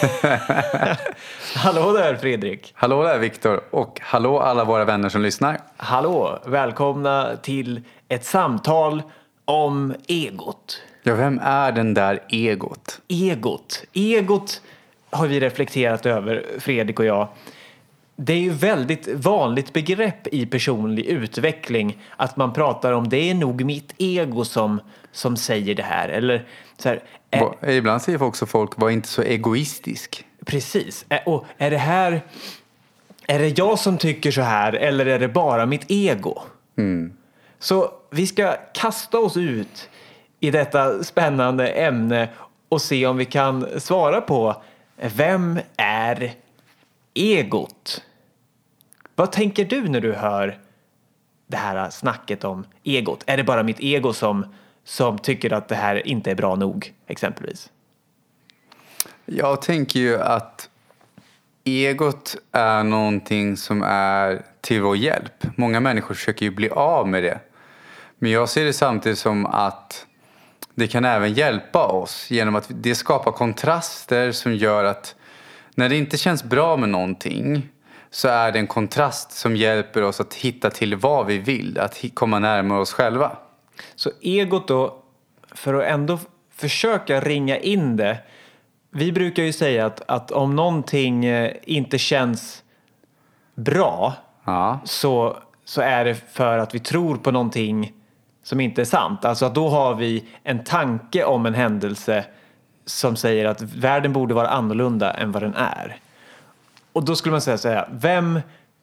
hallå 1.54 1.92
där 1.92 2.16
Fredrik! 2.16 2.72
Hallå 2.74 3.02
där 3.02 3.18
Viktor 3.18 3.60
och 3.70 4.00
hallå 4.02 4.40
alla 4.40 4.64
våra 4.64 4.84
vänner 4.84 5.08
som 5.08 5.22
lyssnar. 5.22 5.60
Hallå! 5.76 6.38
Välkomna 6.46 7.36
till 7.42 7.80
ett 8.08 8.24
samtal 8.24 9.02
om 9.44 9.94
egot. 10.08 10.82
Ja, 11.02 11.14
vem 11.14 11.40
är 11.42 11.72
den 11.72 11.94
där 11.94 12.22
egot? 12.28 13.00
Egot. 13.08 13.84
Egot 13.92 14.62
har 15.10 15.26
vi 15.26 15.40
reflekterat 15.40 16.06
över, 16.06 16.44
Fredrik 16.58 16.98
och 16.98 17.04
jag. 17.04 17.28
Det 18.16 18.32
är 18.32 18.40
ju 18.40 18.50
väldigt 18.50 19.08
vanligt 19.08 19.72
begrepp 19.72 20.26
i 20.26 20.46
personlig 20.46 21.04
utveckling 21.04 21.98
att 22.16 22.36
man 22.36 22.52
pratar 22.52 22.92
om 22.92 23.08
det 23.08 23.30
är 23.30 23.34
nog 23.34 23.64
mitt 23.64 23.94
ego 23.98 24.44
som, 24.44 24.80
som 25.12 25.36
säger 25.36 25.74
det 25.74 25.82
här. 25.82 26.08
Eller 26.08 26.44
så 26.76 26.88
här, 26.88 27.02
är, 27.30 27.70
Ibland 27.70 28.02
säger 28.02 28.22
också 28.22 28.46
folk 28.46 28.70
var 28.76 28.90
inte 28.90 29.08
så 29.08 29.22
egoistisk. 29.22 30.24
Precis. 30.46 31.06
Och 31.26 31.46
är 31.58 31.70
det 31.70 31.78
här 31.78 32.22
är 33.26 33.38
det 33.38 33.58
jag 33.58 33.78
som 33.78 33.98
tycker 33.98 34.30
så 34.30 34.42
här 34.42 34.72
eller 34.72 35.06
är 35.06 35.18
det 35.18 35.28
bara 35.28 35.66
mitt 35.66 35.84
ego? 35.88 36.42
Mm. 36.78 37.12
Så 37.58 37.90
vi 38.10 38.26
ska 38.26 38.56
kasta 38.74 39.18
oss 39.18 39.36
ut 39.36 39.88
i 40.40 40.50
detta 40.50 41.04
spännande 41.04 41.68
ämne 41.68 42.28
och 42.68 42.82
se 42.82 43.06
om 43.06 43.16
vi 43.16 43.24
kan 43.24 43.80
svara 43.80 44.20
på 44.20 44.62
vem 44.96 45.60
är 45.76 46.32
egot? 47.14 48.02
Vad 49.14 49.32
tänker 49.32 49.64
du 49.64 49.88
när 49.88 50.00
du 50.00 50.12
hör 50.12 50.58
det 51.46 51.56
här 51.56 51.90
snacket 51.90 52.44
om 52.44 52.64
egot? 52.84 53.22
Är 53.26 53.36
det 53.36 53.44
bara 53.44 53.62
mitt 53.62 53.80
ego 53.80 54.12
som, 54.12 54.54
som 54.84 55.18
tycker 55.18 55.52
att 55.52 55.68
det 55.68 55.74
här 55.74 56.06
inte 56.06 56.30
är 56.30 56.34
bra 56.34 56.56
nog, 56.56 56.94
exempelvis? 57.06 57.70
Jag 59.26 59.62
tänker 59.62 60.00
ju 60.00 60.20
att 60.20 60.68
egot 61.64 62.36
är 62.52 62.82
någonting 62.82 63.56
som 63.56 63.82
är 63.82 64.42
till 64.60 64.82
vår 64.82 64.96
hjälp. 64.96 65.32
Många 65.56 65.80
människor 65.80 66.14
försöker 66.14 66.46
ju 66.46 66.50
bli 66.50 66.70
av 66.70 67.08
med 67.08 67.22
det. 67.22 67.40
Men 68.18 68.30
jag 68.30 68.48
ser 68.48 68.64
det 68.64 68.72
samtidigt 68.72 69.18
som 69.18 69.46
att 69.46 70.06
det 70.74 70.86
kan 70.86 71.04
även 71.04 71.32
hjälpa 71.32 71.86
oss 71.86 72.30
genom 72.30 72.56
att 72.56 72.66
det 72.68 72.94
skapar 72.94 73.32
kontraster 73.32 74.32
som 74.32 74.54
gör 74.54 74.84
att 74.84 75.14
när 75.74 75.88
det 75.88 75.96
inte 75.96 76.16
känns 76.16 76.44
bra 76.44 76.76
med 76.76 76.88
någonting 76.88 77.68
så 78.10 78.28
är 78.28 78.52
det 78.52 78.58
en 78.58 78.66
kontrast 78.66 79.32
som 79.32 79.56
hjälper 79.56 80.02
oss 80.02 80.20
att 80.20 80.34
hitta 80.34 80.70
till 80.70 80.96
vad 80.96 81.26
vi 81.26 81.38
vill, 81.38 81.78
att 81.78 82.04
komma 82.14 82.38
närmare 82.38 82.80
oss 82.80 82.92
själva. 82.92 83.36
Så 83.94 84.10
egot 84.20 84.68
då, 84.68 85.02
för 85.54 85.74
att 85.74 85.84
ändå 85.84 86.18
försöka 86.50 87.20
ringa 87.20 87.58
in 87.58 87.96
det. 87.96 88.18
Vi 88.90 89.12
brukar 89.12 89.42
ju 89.42 89.52
säga 89.52 89.86
att, 89.86 90.02
att 90.06 90.30
om 90.30 90.56
någonting 90.56 91.24
eh, 91.24 91.52
inte 91.62 91.98
känns 91.98 92.62
bra 93.54 94.14
ja. 94.44 94.80
så, 94.84 95.36
så 95.64 95.80
är 95.80 96.04
det 96.04 96.14
för 96.14 96.58
att 96.58 96.74
vi 96.74 96.78
tror 96.78 97.16
på 97.16 97.30
någonting 97.30 97.92
som 98.42 98.60
inte 98.60 98.80
är 98.80 98.84
sant. 98.84 99.24
Alltså 99.24 99.46
att 99.46 99.54
då 99.54 99.68
har 99.68 99.94
vi 99.94 100.28
en 100.42 100.64
tanke 100.64 101.24
om 101.24 101.46
en 101.46 101.54
händelse 101.54 102.24
som 102.86 103.16
säger 103.16 103.44
att 103.44 103.62
världen 103.62 104.12
borde 104.12 104.34
vara 104.34 104.48
annorlunda 104.48 105.12
än 105.12 105.32
vad 105.32 105.42
den 105.42 105.54
är. 105.54 105.96
Och 106.92 107.04
då 107.04 107.16
skulle 107.16 107.32
man 107.32 107.40
säga 107.40 107.58
så 107.58 107.68
här, 107.68 107.88
vem, 107.92 108.40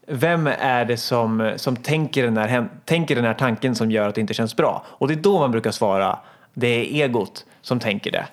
vem 0.07 0.47
är 0.47 0.85
det 0.85 0.97
som, 0.97 1.53
som 1.55 1.75
tänker, 1.75 2.23
den 2.23 2.37
här, 2.37 2.69
tänker 2.85 3.15
den 3.15 3.25
här 3.25 3.33
tanken 3.33 3.75
som 3.75 3.91
gör 3.91 4.09
att 4.09 4.15
det 4.15 4.21
inte 4.21 4.33
känns 4.33 4.55
bra? 4.55 4.85
Och 4.87 5.07
det 5.07 5.13
är 5.13 5.15
då 5.15 5.39
man 5.39 5.51
brukar 5.51 5.71
svara, 5.71 6.19
det 6.53 6.67
är 6.67 7.03
egot 7.03 7.45
som 7.61 7.79
tänker 7.79 8.11
det. 8.11 8.25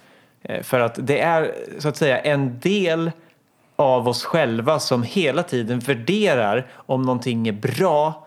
Eh, 0.43 0.63
för 0.63 0.81
att 0.81 0.99
det 1.07 1.21
är 1.21 1.55
så 1.79 1.89
att 1.89 1.97
säga 1.97 2.19
en 2.19 2.61
del 2.61 3.11
av 3.77 4.09
oss 4.09 4.25
själva 4.25 4.81
som 4.81 5.03
hela 5.03 5.43
tiden 5.43 5.79
värderar 5.79 6.67
om 6.75 7.03
någonting 7.03 7.49
är 7.49 7.53
bra 7.53 8.27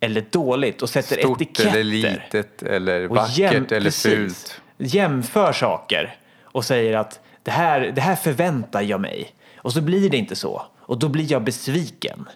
eller 0.00 0.24
dåligt 0.30 0.82
och 0.82 0.90
sätter 0.90 1.16
Stort 1.16 1.40
etiketter. 1.40 1.70
eller 1.70 1.84
litet 1.84 2.62
eller 2.62 3.06
vackert 3.08 3.72
eller 3.72 3.84
precis, 3.84 4.14
fult. 4.14 4.60
Jämför 4.78 5.52
saker 5.52 6.16
och 6.42 6.64
säger 6.64 6.96
att 6.96 7.20
det 7.42 7.50
här, 7.50 7.80
det 7.94 8.00
här 8.00 8.16
förväntar 8.16 8.82
jag 8.82 9.00
mig. 9.00 9.34
Och 9.56 9.72
så 9.72 9.80
blir 9.80 10.10
det 10.10 10.16
inte 10.16 10.36
så. 10.36 10.62
Och 10.78 10.98
då 10.98 11.08
blir 11.08 11.32
jag 11.32 11.44
besviken. 11.44 12.26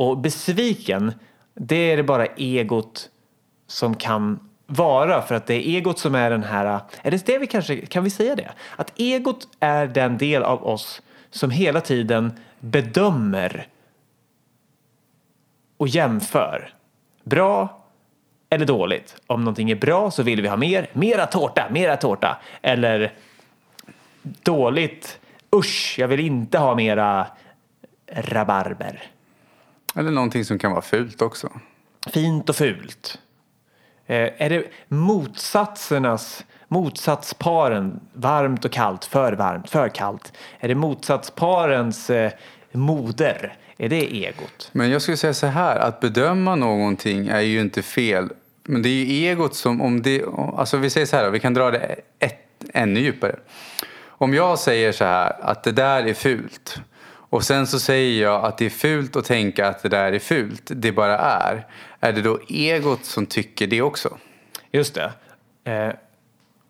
Och 0.00 0.18
besviken, 0.18 1.12
det 1.54 1.76
är 1.76 1.96
det 1.96 2.02
bara 2.02 2.26
egot 2.26 3.10
som 3.66 3.94
kan 3.94 4.50
vara 4.66 5.22
för 5.22 5.34
att 5.34 5.46
det 5.46 5.54
är 5.54 5.76
egot 5.76 5.98
som 5.98 6.14
är 6.14 6.30
den 6.30 6.42
här, 6.42 6.80
är 7.02 7.10
det 7.10 7.26
det 7.26 7.38
vi 7.38 7.46
kanske, 7.46 7.86
kan 7.86 8.04
vi 8.04 8.10
säga 8.10 8.34
det? 8.34 8.50
Att 8.76 8.92
egot 8.96 9.48
är 9.60 9.86
den 9.86 10.18
del 10.18 10.42
av 10.42 10.66
oss 10.66 11.02
som 11.30 11.50
hela 11.50 11.80
tiden 11.80 12.32
bedömer 12.60 13.66
och 15.76 15.88
jämför. 15.88 16.74
Bra 17.24 17.84
eller 18.50 18.66
dåligt. 18.66 19.16
Om 19.26 19.40
någonting 19.40 19.70
är 19.70 19.76
bra 19.76 20.10
så 20.10 20.22
vill 20.22 20.42
vi 20.42 20.48
ha 20.48 20.56
mer, 20.56 20.90
mera 20.92 21.26
tårta, 21.26 21.68
mera 21.70 21.96
tårta. 21.96 22.40
Eller 22.62 23.12
dåligt, 24.22 25.20
usch, 25.56 25.96
jag 25.98 26.08
vill 26.08 26.20
inte 26.20 26.58
ha 26.58 26.74
mera 26.74 27.26
rabarber. 28.06 29.10
Eller 29.94 30.10
någonting 30.10 30.44
som 30.44 30.58
kan 30.58 30.70
vara 30.70 30.82
fult 30.82 31.22
också. 31.22 31.52
Fint 32.12 32.48
och 32.48 32.56
fult. 32.56 33.18
Eh, 34.06 34.30
är 34.36 34.50
det 34.50 34.64
motsatsernas, 34.88 36.44
motsatsparen, 36.68 38.00
varmt 38.12 38.64
och 38.64 38.72
kallt, 38.72 39.04
för 39.04 39.32
varmt, 39.32 39.70
för 39.70 39.88
kallt? 39.88 40.32
Är 40.60 40.68
det 40.68 40.74
motsatsparens 40.74 42.10
eh, 42.10 42.32
moder? 42.72 43.56
Är 43.76 43.88
det 43.88 44.26
egot? 44.26 44.68
Men 44.72 44.90
jag 44.90 45.02
skulle 45.02 45.16
säga 45.16 45.34
så 45.34 45.46
här, 45.46 45.76
att 45.76 46.00
bedöma 46.00 46.54
någonting 46.54 47.28
är 47.28 47.40
ju 47.40 47.60
inte 47.60 47.82
fel. 47.82 48.28
Men 48.64 48.82
det 48.82 48.88
är 48.88 49.04
ju 49.04 49.28
egot 49.28 49.54
som, 49.54 49.80
om 49.80 50.02
det, 50.02 50.24
alltså 50.56 50.76
vi 50.76 50.90
säger 50.90 51.06
så 51.06 51.16
här, 51.16 51.30
vi 51.30 51.40
kan 51.40 51.54
dra 51.54 51.70
det 51.70 51.96
ett, 52.18 52.46
ännu 52.74 53.00
djupare. 53.00 53.36
Om 54.02 54.34
jag 54.34 54.58
säger 54.58 54.92
så 54.92 55.04
här, 55.04 55.36
att 55.40 55.62
det 55.62 55.72
där 55.72 56.06
är 56.06 56.14
fult. 56.14 56.80
Och 57.30 57.44
sen 57.44 57.66
så 57.66 57.78
säger 57.78 58.22
jag 58.22 58.44
att 58.44 58.58
det 58.58 58.66
är 58.66 58.70
fult 58.70 59.16
att 59.16 59.24
tänka 59.24 59.68
att 59.68 59.82
det 59.82 59.88
där 59.88 60.12
är 60.12 60.18
fult, 60.18 60.62
det 60.74 60.92
bara 60.92 61.18
är. 61.18 61.66
Är 62.00 62.12
det 62.12 62.22
då 62.22 62.38
egot 62.48 63.04
som 63.04 63.26
tycker 63.26 63.66
det 63.66 63.82
också? 63.82 64.16
Just 64.72 64.94
det. 64.94 65.12
Eh, 65.64 65.94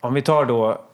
om 0.01 0.15
vi 0.15 0.23
tar 0.23 0.45
då 0.45 0.85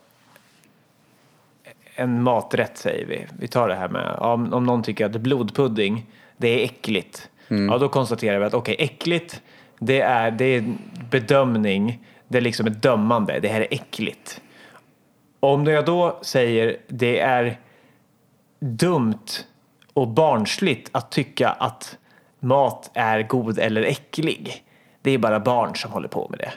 en 1.95 2.23
maträtt 2.23 2.77
säger 2.77 3.05
vi. 3.05 3.27
Vi 3.39 3.47
tar 3.47 3.67
det 3.67 3.75
här 3.75 3.89
med 3.89 4.11
om, 4.11 4.53
om 4.53 4.63
någon 4.63 4.83
tycker 4.83 5.05
att 5.05 5.11
blodpudding 5.11 6.05
det 6.37 6.47
är 6.47 6.65
äckligt. 6.65 7.29
Mm. 7.47 7.69
Ja, 7.69 7.77
då 7.77 7.89
konstaterar 7.89 8.39
vi 8.39 8.45
att 8.45 8.53
okej, 8.53 8.73
okay, 8.73 8.85
äckligt 8.85 9.41
det 9.79 10.01
är, 10.01 10.31
det 10.31 10.45
är 10.45 10.63
bedömning, 11.09 12.05
det 12.27 12.37
är 12.37 12.41
liksom 12.41 12.67
ett 12.67 12.81
dömande, 12.81 13.39
det 13.39 13.47
här 13.47 13.61
är 13.61 13.67
äckligt. 13.71 14.41
Om 15.39 15.65
jag 15.65 15.85
då 15.85 16.19
säger 16.21 16.77
det 16.87 17.19
är 17.19 17.59
dumt 18.59 19.25
och 19.97 20.07
barnsligt 20.07 20.89
att 20.91 21.11
tycka 21.11 21.49
att 21.49 21.97
mat 22.39 22.91
är 22.93 23.21
god 23.21 23.59
eller 23.59 23.81
äcklig. 23.81 24.63
Det 25.01 25.11
är 25.11 25.17
bara 25.17 25.39
barn 25.39 25.75
som 25.75 25.91
håller 25.91 26.07
på 26.07 26.27
med 26.29 26.39
det. 26.39 26.51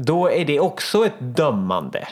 Då 0.00 0.30
är 0.30 0.44
det 0.44 0.60
också 0.60 1.06
ett 1.06 1.18
dömande. 1.20 2.08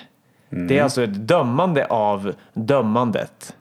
Mm. 0.51 0.69
Det 0.69 0.79
är 0.79 0.83
alltså 0.83 1.03
ett 1.03 1.29
dömande 1.29 1.87
av 1.87 2.35
dömandet 2.53 3.57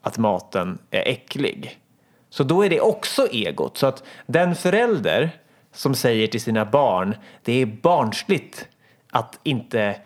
att 0.00 0.18
maten 0.18 0.78
är 0.90 1.08
äcklig. 1.08 1.78
Så 2.30 2.44
då 2.44 2.64
är 2.64 2.70
det 2.70 2.80
också 2.80 3.26
egot. 3.26 3.76
Så 3.76 3.86
att 3.86 4.02
den 4.26 4.54
förälder 4.54 5.30
som 5.72 5.94
säger 5.94 6.26
till 6.26 6.40
sina 6.40 6.64
barn 6.64 7.16
det 7.42 7.62
är 7.62 7.66
barnsligt 7.66 8.68
att 9.10 9.38
inte 9.42 9.96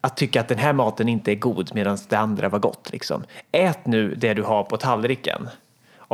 att 0.00 0.16
tycka 0.16 0.40
att 0.40 0.48
den 0.48 0.58
här 0.58 0.72
maten 0.72 1.08
inte 1.08 1.32
är 1.32 1.36
god 1.36 1.70
medan 1.74 1.98
det 2.08 2.16
andra 2.16 2.48
var 2.48 2.58
gott. 2.58 2.92
Liksom. 2.92 3.24
Ät 3.52 3.86
nu 3.86 4.14
det 4.14 4.34
du 4.34 4.42
har 4.42 4.62
på 4.62 4.76
tallriken. 4.76 5.48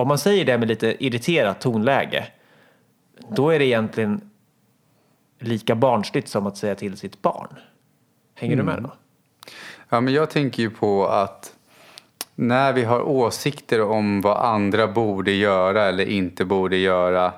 Om 0.00 0.08
man 0.08 0.18
säger 0.18 0.44
det 0.44 0.58
med 0.58 0.68
lite 0.68 1.04
irriterat 1.04 1.60
tonläge 1.60 2.26
då 3.28 3.50
är 3.50 3.58
det 3.58 3.64
egentligen 3.64 4.30
lika 5.38 5.74
barnsligt 5.74 6.28
som 6.28 6.46
att 6.46 6.56
säga 6.56 6.74
till 6.74 6.96
sitt 6.96 7.22
barn. 7.22 7.48
Hänger 8.34 8.54
mm. 8.54 8.66
du 8.66 8.72
med 8.72 8.78
mm. 8.78 8.90
då? 8.90 8.96
Ja, 9.88 10.00
men 10.00 10.14
jag 10.14 10.30
tänker 10.30 10.62
ju 10.62 10.70
på 10.70 11.06
att 11.06 11.54
när 12.34 12.72
vi 12.72 12.84
har 12.84 13.02
åsikter 13.02 13.82
om 13.82 14.20
vad 14.20 14.36
andra 14.36 14.88
borde 14.88 15.32
göra 15.32 15.84
eller 15.84 16.04
inte 16.04 16.44
borde 16.44 16.76
göra 16.76 17.32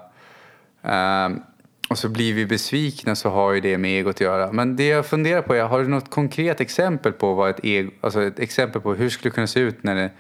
um, 0.83 1.43
och 1.89 1.99
så 1.99 2.09
blir 2.09 2.35
vi 2.35 2.47
besvikna 2.47 3.17
så 3.17 3.29
har 3.29 3.53
ju 3.53 3.61
det 3.61 3.79
med 3.79 3.91
egot 3.91 4.17
att 4.17 4.21
göra. 4.21 4.53
Men 4.53 4.77
det 4.77 4.87
jag 4.87 5.07
funderar 5.07 5.43
på 5.43 5.55
är, 5.55 5.63
har 5.63 5.83
du 5.83 5.89
något 5.89 6.11
konkret 6.11 6.61
exempel 6.61 7.13
på 7.13 7.35
vad 7.35 7.51
ett 7.51 7.65
ego, 7.65 7.91
alltså 8.01 8.23
ett 8.23 8.39
exempel 8.39 8.83
på 8.83 8.95
hur 8.95 9.05
det 9.05 9.11
skulle 9.11 9.33
kunna 9.33 9.47
se 9.47 9.61
ut 9.61 9.83
när 9.83 10.11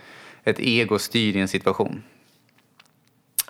ett 0.44 0.60
ego 0.60 0.98
styr 0.98 1.36
i 1.36 1.40
en 1.40 1.48
situation? 1.48 2.02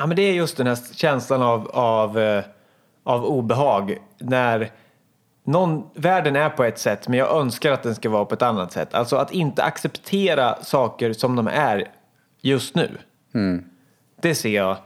Ja, 0.02 0.06
men 0.06 0.16
det 0.16 0.22
är 0.22 0.32
just 0.32 0.56
den 0.56 0.66
här 0.66 0.78
känslan 0.94 1.42
av, 1.42 1.70
av, 1.74 2.18
eh, 2.18 2.44
av 3.04 3.24
obehag 3.24 3.98
när 4.18 4.70
någon, 5.44 5.90
världen 5.94 6.36
är 6.36 6.48
på 6.48 6.64
ett 6.64 6.78
sätt 6.78 7.08
men 7.08 7.18
jag 7.18 7.36
önskar 7.36 7.72
att 7.72 7.82
den 7.82 7.94
ska 7.94 8.10
vara 8.10 8.24
på 8.24 8.34
ett 8.34 8.42
annat 8.42 8.72
sätt. 8.72 8.94
Alltså 8.94 9.16
att 9.16 9.32
inte 9.32 9.62
acceptera 9.62 10.62
saker 10.62 11.12
som 11.12 11.36
de 11.36 11.48
är 11.48 11.88
just 12.40 12.74
nu. 12.74 12.88
Det 14.20 14.34
ser 14.34 14.54
jag 14.54 14.76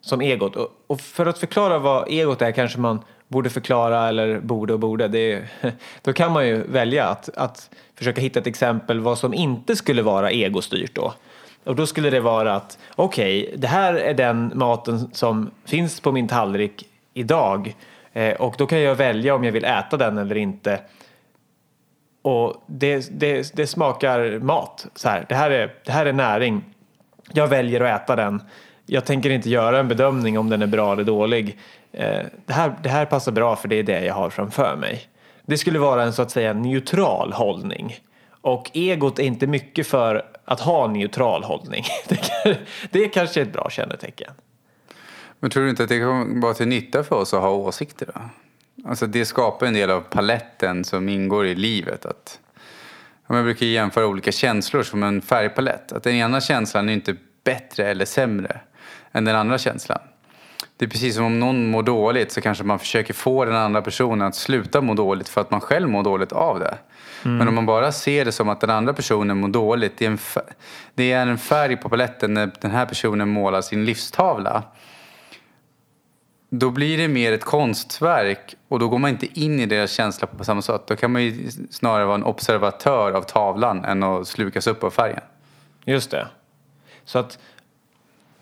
som 0.00 0.20
egot. 0.20 0.56
Och, 0.56 0.68
och 0.86 1.00
för 1.00 1.26
att 1.26 1.38
förklara 1.38 1.78
vad 1.78 2.08
egot 2.08 2.42
är 2.42 2.52
kanske 2.52 2.78
man 2.78 3.00
borde 3.28 3.50
förklara 3.50 4.08
eller 4.08 4.40
borde 4.40 4.72
och 4.72 4.80
borde. 4.80 5.08
Det 5.08 5.32
är, 5.32 5.48
då 6.02 6.12
kan 6.12 6.32
man 6.32 6.46
ju 6.46 6.62
välja 6.62 7.06
att, 7.06 7.28
att 7.36 7.70
försöka 7.94 8.20
hitta 8.20 8.40
ett 8.40 8.46
exempel 8.46 9.00
vad 9.00 9.18
som 9.18 9.34
inte 9.34 9.76
skulle 9.76 10.02
vara 10.02 10.30
egostyrt 10.30 10.94
då. 10.94 11.14
Och 11.66 11.76
då 11.76 11.86
skulle 11.86 12.10
det 12.10 12.20
vara 12.20 12.54
att 12.54 12.78
okej, 12.94 13.44
okay, 13.44 13.56
det 13.56 13.66
här 13.66 13.94
är 13.94 14.14
den 14.14 14.52
maten 14.54 15.10
som 15.12 15.50
finns 15.64 16.00
på 16.00 16.12
min 16.12 16.28
tallrik 16.28 16.88
idag 17.14 17.74
eh, 18.12 18.34
och 18.34 18.54
då 18.58 18.66
kan 18.66 18.80
jag 18.80 18.94
välja 18.94 19.34
om 19.34 19.44
jag 19.44 19.52
vill 19.52 19.64
äta 19.64 19.96
den 19.96 20.18
eller 20.18 20.36
inte. 20.36 20.80
Och 22.22 22.64
det, 22.66 23.20
det, 23.20 23.56
det 23.56 23.66
smakar 23.66 24.38
mat. 24.38 24.86
Så 24.94 25.08
här, 25.08 25.26
det, 25.28 25.34
här 25.34 25.50
är, 25.50 25.74
det 25.84 25.92
här 25.92 26.06
är 26.06 26.12
näring. 26.12 26.64
Jag 27.32 27.46
väljer 27.46 27.80
att 27.80 28.02
äta 28.02 28.16
den. 28.16 28.42
Jag 28.86 29.04
tänker 29.04 29.30
inte 29.30 29.50
göra 29.50 29.78
en 29.78 29.88
bedömning 29.88 30.38
om 30.38 30.50
den 30.50 30.62
är 30.62 30.66
bra 30.66 30.92
eller 30.92 31.04
dålig. 31.04 31.58
Eh, 31.92 32.22
det, 32.46 32.52
här, 32.52 32.74
det 32.82 32.88
här 32.88 33.04
passar 33.04 33.32
bra 33.32 33.56
för 33.56 33.68
det 33.68 33.76
är 33.76 33.82
det 33.82 34.04
jag 34.04 34.14
har 34.14 34.30
framför 34.30 34.76
mig. 34.76 35.02
Det 35.42 35.58
skulle 35.58 35.78
vara 35.78 36.02
en 36.02 36.12
så 36.12 36.22
att 36.22 36.30
säga 36.30 36.52
neutral 36.52 37.32
hållning. 37.32 37.96
Och 38.46 38.70
egot 38.74 39.18
är 39.18 39.22
inte 39.22 39.46
mycket 39.46 39.86
för 39.86 40.24
att 40.44 40.60
ha 40.60 40.86
neutral 40.86 41.44
hållning. 41.44 41.84
Det 42.90 43.04
är 43.04 43.12
kanske 43.12 43.42
ett 43.42 43.52
bra 43.52 43.70
kännetecken. 43.70 44.32
Men 45.40 45.50
tror 45.50 45.64
du 45.64 45.70
inte 45.70 45.82
att 45.82 45.88
det 45.88 45.98
kan 45.98 46.40
vara 46.40 46.54
till 46.54 46.68
nytta 46.68 47.04
för 47.04 47.16
oss 47.16 47.34
att 47.34 47.40
ha 47.40 47.50
åsikter? 47.50 48.08
Då? 48.14 48.20
Alltså 48.88 49.06
det 49.06 49.24
skapar 49.24 49.66
en 49.66 49.74
del 49.74 49.90
av 49.90 50.00
paletten 50.00 50.84
som 50.84 51.08
ingår 51.08 51.46
i 51.46 51.54
livet. 51.54 52.06
Att, 52.06 52.40
man 53.26 53.44
brukar 53.44 53.66
jämföra 53.66 54.06
olika 54.06 54.32
känslor 54.32 54.82
som 54.82 55.02
en 55.02 55.22
färgpalett. 55.22 55.92
Att 55.92 56.02
den 56.02 56.14
ena 56.14 56.40
känslan 56.40 56.88
är 56.88 56.92
inte 56.92 57.16
bättre 57.44 57.90
eller 57.90 58.04
sämre 58.04 58.60
än 59.12 59.24
den 59.24 59.36
andra 59.36 59.58
känslan. 59.58 60.00
Det 60.76 60.84
är 60.84 60.88
precis 60.88 61.14
som 61.14 61.24
om 61.24 61.40
någon 61.40 61.70
mår 61.70 61.82
dåligt 61.82 62.32
så 62.32 62.40
kanske 62.40 62.64
man 62.64 62.78
försöker 62.78 63.14
få 63.14 63.44
den 63.44 63.56
andra 63.56 63.82
personen 63.82 64.26
att 64.26 64.34
sluta 64.34 64.80
må 64.80 64.94
dåligt 64.94 65.28
för 65.28 65.40
att 65.40 65.50
man 65.50 65.60
själv 65.60 65.88
mår 65.88 66.02
dåligt 66.02 66.32
av 66.32 66.58
det. 66.58 66.78
Mm. 67.26 67.38
Men 67.38 67.48
om 67.48 67.54
man 67.54 67.66
bara 67.66 67.92
ser 67.92 68.24
det 68.24 68.32
som 68.32 68.48
att 68.48 68.60
den 68.60 68.70
andra 68.70 68.92
personen 68.92 69.36
mår 69.36 69.48
dåligt, 69.48 69.98
det 69.98 70.06
är 70.06 70.10
en, 70.10 70.18
det 70.94 71.12
är 71.12 71.26
en 71.26 71.38
färg 71.38 71.76
på 71.76 71.88
paletten 71.88 72.34
när 72.34 72.50
den 72.60 72.70
här 72.70 72.86
personen 72.86 73.28
målar 73.28 73.60
sin 73.60 73.84
livstavla. 73.84 74.62
Då 76.50 76.70
blir 76.70 76.98
det 76.98 77.08
mer 77.08 77.32
ett 77.32 77.44
konstverk 77.44 78.54
och 78.68 78.78
då 78.78 78.88
går 78.88 78.98
man 78.98 79.10
inte 79.10 79.40
in 79.40 79.60
i 79.60 79.66
deras 79.66 79.92
känsla 79.92 80.26
på 80.26 80.44
samma 80.44 80.62
sätt. 80.62 80.82
Då 80.86 80.96
kan 80.96 81.12
man 81.12 81.22
ju 81.22 81.50
snarare 81.70 82.04
vara 82.04 82.14
en 82.14 82.24
observatör 82.24 83.12
av 83.12 83.22
tavlan 83.22 83.84
än 83.84 84.02
att 84.02 84.28
slukas 84.28 84.66
upp 84.66 84.84
av 84.84 84.90
färgen. 84.90 85.20
Just 85.84 86.10
det. 86.10 86.28
Så 87.04 87.18
att 87.18 87.38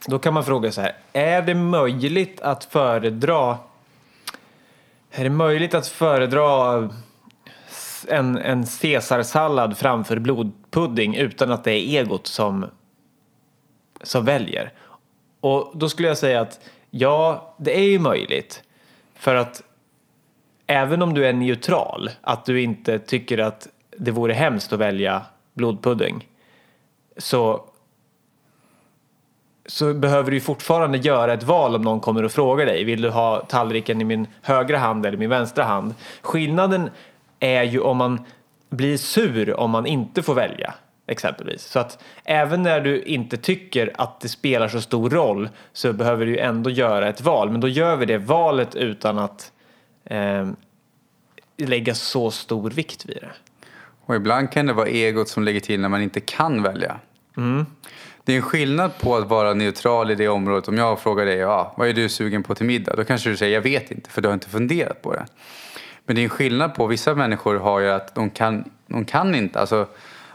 då 0.06 0.18
kan 0.18 0.34
man 0.34 0.44
fråga 0.44 0.72
så 0.72 0.80
här, 0.80 0.96
är 1.12 1.42
det 1.42 1.54
möjligt 1.54 2.40
att 2.40 2.64
föredra 2.64 3.58
är 5.16 5.24
det 5.24 5.30
möjligt 5.30 5.74
att 5.74 5.86
föredra 5.86 6.88
en, 8.08 8.38
en 8.38 8.66
caesarsallad 8.66 9.78
framför 9.78 10.18
blodpudding 10.18 11.16
utan 11.16 11.52
att 11.52 11.64
det 11.64 11.72
är 11.72 12.00
egot 12.00 12.26
som, 12.26 12.66
som 14.02 14.24
väljer? 14.24 14.72
Och 15.40 15.72
då 15.74 15.88
skulle 15.88 16.08
jag 16.08 16.18
säga 16.18 16.40
att 16.40 16.60
ja, 16.90 17.54
det 17.58 17.78
är 17.78 17.90
ju 17.90 17.98
möjligt. 17.98 18.62
För 19.14 19.34
att 19.34 19.62
även 20.66 21.02
om 21.02 21.14
du 21.14 21.26
är 21.26 21.32
neutral, 21.32 22.10
att 22.20 22.44
du 22.44 22.62
inte 22.62 22.98
tycker 22.98 23.38
att 23.38 23.68
det 23.98 24.10
vore 24.10 24.32
hemskt 24.32 24.72
att 24.72 24.78
välja 24.78 25.22
blodpudding, 25.54 26.28
så 27.16 27.64
så 29.66 29.94
behöver 29.94 30.30
du 30.30 30.40
fortfarande 30.40 30.98
göra 30.98 31.32
ett 31.32 31.42
val 31.42 31.76
om 31.76 31.82
någon 31.82 32.00
kommer 32.00 32.22
och 32.22 32.32
frågar 32.32 32.66
dig. 32.66 32.84
Vill 32.84 33.02
du 33.02 33.10
ha 33.10 33.40
tallriken 33.40 34.00
i 34.00 34.04
min 34.04 34.26
högra 34.42 34.78
hand 34.78 35.06
eller 35.06 35.18
min 35.18 35.30
vänstra 35.30 35.64
hand? 35.64 35.94
Skillnaden 36.22 36.90
är 37.40 37.62
ju 37.62 37.80
om 37.80 37.96
man 37.96 38.24
blir 38.70 38.96
sur 38.96 39.60
om 39.60 39.70
man 39.70 39.86
inte 39.86 40.22
får 40.22 40.34
välja 40.34 40.74
exempelvis. 41.06 41.62
Så 41.62 41.78
att 41.78 42.02
även 42.24 42.62
när 42.62 42.80
du 42.80 43.02
inte 43.02 43.36
tycker 43.36 43.92
att 43.94 44.20
det 44.20 44.28
spelar 44.28 44.68
så 44.68 44.80
stor 44.80 45.10
roll 45.10 45.48
så 45.72 45.92
behöver 45.92 46.26
du 46.26 46.38
ändå 46.38 46.70
göra 46.70 47.08
ett 47.08 47.20
val. 47.20 47.50
Men 47.50 47.60
då 47.60 47.68
gör 47.68 47.96
vi 47.96 48.06
det 48.06 48.18
valet 48.18 48.74
utan 48.74 49.18
att 49.18 49.52
eh, 50.04 50.48
lägga 51.56 51.94
så 51.94 52.30
stor 52.30 52.70
vikt 52.70 53.06
vid 53.06 53.18
det. 53.20 53.30
Och 54.06 54.14
ibland 54.14 54.52
kan 54.52 54.66
det 54.66 54.72
vara 54.72 54.88
egot 54.88 55.28
som 55.28 55.44
lägger 55.44 55.60
till 55.60 55.80
när 55.80 55.88
man 55.88 56.02
inte 56.02 56.20
kan 56.20 56.62
välja. 56.62 56.96
Mm. 57.36 57.66
Det 58.24 58.32
är 58.32 58.36
en 58.36 58.42
skillnad 58.42 58.98
på 58.98 59.16
att 59.16 59.28
vara 59.28 59.54
neutral 59.54 60.10
i 60.10 60.14
det 60.14 60.28
området. 60.28 60.68
Om 60.68 60.78
jag 60.78 61.00
frågar 61.00 61.26
dig, 61.26 61.36
ja, 61.36 61.74
vad 61.76 61.88
är 61.88 61.92
du 61.92 62.08
sugen 62.08 62.42
på 62.42 62.54
till 62.54 62.66
middag? 62.66 62.96
Då 62.96 63.04
kanske 63.04 63.30
du 63.30 63.36
säger, 63.36 63.54
jag 63.54 63.62
vet 63.62 63.90
inte, 63.90 64.10
för 64.10 64.22
du 64.22 64.28
har 64.28 64.34
inte 64.34 64.48
funderat 64.48 65.02
på 65.02 65.12
det. 65.12 65.26
Men 66.06 66.16
det 66.16 66.22
är 66.22 66.24
en 66.24 66.30
skillnad 66.30 66.74
på, 66.74 66.86
vissa 66.86 67.14
människor 67.14 67.58
har 67.58 67.80
ju 67.80 67.90
att 67.90 68.14
de 68.14 68.30
kan, 68.30 68.70
de 68.86 69.04
kan 69.04 69.34
inte, 69.34 69.60
alltså 69.60 69.86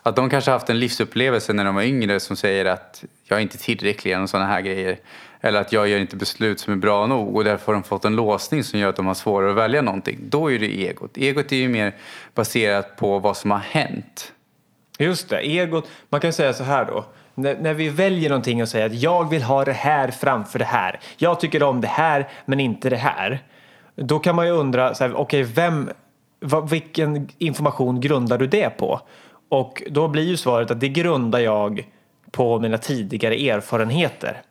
att 0.04 0.16
de 0.16 0.30
kanske 0.30 0.52
haft 0.52 0.70
en 0.70 0.80
livsupplevelse 0.80 1.54
när 1.54 1.66
de 1.66 1.76
var 1.76 1.84
yngre 1.84 2.20
som 2.20 2.36
säger 2.36 2.66
att 2.66 3.04
jag 3.24 3.38
är 3.38 3.42
inte 3.42 3.58
tillräcklig 3.58 4.20
och 4.20 4.30
sådana 4.30 4.48
här 4.48 4.62
grejer. 4.62 4.98
Eller 5.42 5.62
att 5.62 5.72
jag 5.72 5.88
gör 5.88 6.00
inte 6.00 6.16
beslut 6.16 6.60
som 6.60 6.74
är 6.74 6.78
bra 6.78 7.08
nog 7.08 7.36
och 7.36 7.44
därför 7.44 7.66
har 7.66 7.74
de 7.74 7.84
fått 7.84 8.06
en 8.06 8.16
låsning 8.16 8.64
som 8.64 8.80
gör 8.80 8.90
att 8.90 8.96
de 8.96 9.06
har 9.06 9.14
svårare 9.14 9.50
att 9.50 9.58
välja 9.58 9.82
någonting. 9.82 10.20
Då 10.22 10.52
är 10.52 10.60
det 10.60 10.66
egot. 10.66 11.18
Egot 11.18 11.52
är 11.52 11.56
ju 11.56 11.70
mer 11.70 11.96
baserat 12.36 12.96
på 12.96 13.20
vad 13.20 13.38
som 13.38 13.52
har 13.52 13.60
hänt. 13.60 14.34
Just 15.00 15.30
det, 15.30 15.48
egot, 15.48 15.90
man 16.10 16.22
kan 16.22 16.34
säga 16.34 16.54
så 16.54 16.64
här 16.64 16.86
då 16.86 17.06
när, 17.36 17.56
när, 17.56 17.74
vi 17.74 17.90
väljer 17.90 18.30
någonting 18.30 18.62
och 18.62 18.70
säger 18.70 18.86
att 18.86 19.02
jag 19.02 19.30
vill 19.30 19.44
ha 19.44 19.66
det 19.66 19.74
här 19.74 20.12
framför 20.12 20.60
det 20.60 20.66
här. 20.66 21.00
Jag 21.18 21.40
tycker 21.40 21.64
om 21.64 21.82
det 21.82 21.88
här 21.88 22.30
men 22.46 22.60
inte 22.60 22.90
det 22.90 22.98
här. 22.98 23.44
Då 24.02 24.20
kan 24.20 24.36
man 24.36 24.46
ju 24.46 24.52
undra, 24.52 24.92
okej 24.92 25.14
okay, 25.14 25.44
vem, 25.44 25.90
vad, 26.40 26.70
vilken 26.70 27.30
information 27.38 28.02
grundar 28.02 28.38
du 28.38 28.48
det 28.48 28.70
på? 28.70 29.02
Och 29.50 29.84
då 29.90 30.08
blir 30.08 30.24
ju 30.24 30.38
svaret 30.38 30.72
att 30.72 30.80
det 30.80 30.90
grundar 30.90 31.40
jag 31.40 31.88
på 32.32 32.60
mina 32.60 32.78
tidigare 32.78 33.36
erfarenheter. 33.36 34.42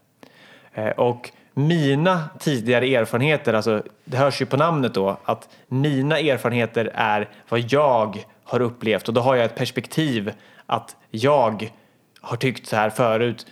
Eh, 0.75 0.89
och 0.89 1.31
mina 1.55 2.25
tidigare 2.39 2.87
erfarenheter, 2.87 3.55
alltså 3.55 3.83
det 4.05 4.17
hörs 4.17 4.43
ju 4.43 4.47
på 4.47 4.57
namnet 4.57 4.95
då, 4.95 5.17
att 5.25 5.49
mina 5.69 6.19
erfarenheter 6.19 6.91
är 6.95 7.29
vad 7.49 7.61
jag 7.73 8.25
har 8.45 8.61
upplevt 8.61 9.09
och 9.09 9.15
då 9.15 9.21
har 9.21 9.37
jag 9.37 9.45
ett 9.45 9.55
perspektiv 9.55 10.33
att 10.67 10.97
jag 11.11 11.73
har 12.21 12.37
tyckt 12.37 12.67
så 12.67 12.77
här 12.77 12.91
förut, 12.91 13.47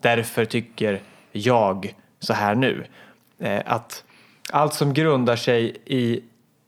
därför 0.00 0.44
tycker 0.44 1.00
jag 1.32 1.94
så 2.20 2.32
här 2.32 2.54
nu. 2.54 2.84
Eh, 3.38 3.62
att 3.66 4.04
allt 4.52 4.74
som 4.74 4.94
grundar 4.94 5.36
sig 5.36 5.76
i, 5.84 6.22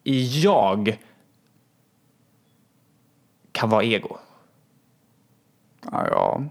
i 0.04 0.40
jag 0.40 0.98
kan 3.52 3.70
vara 3.70 3.84
ego. 3.84 4.16
Ja. 5.92 6.42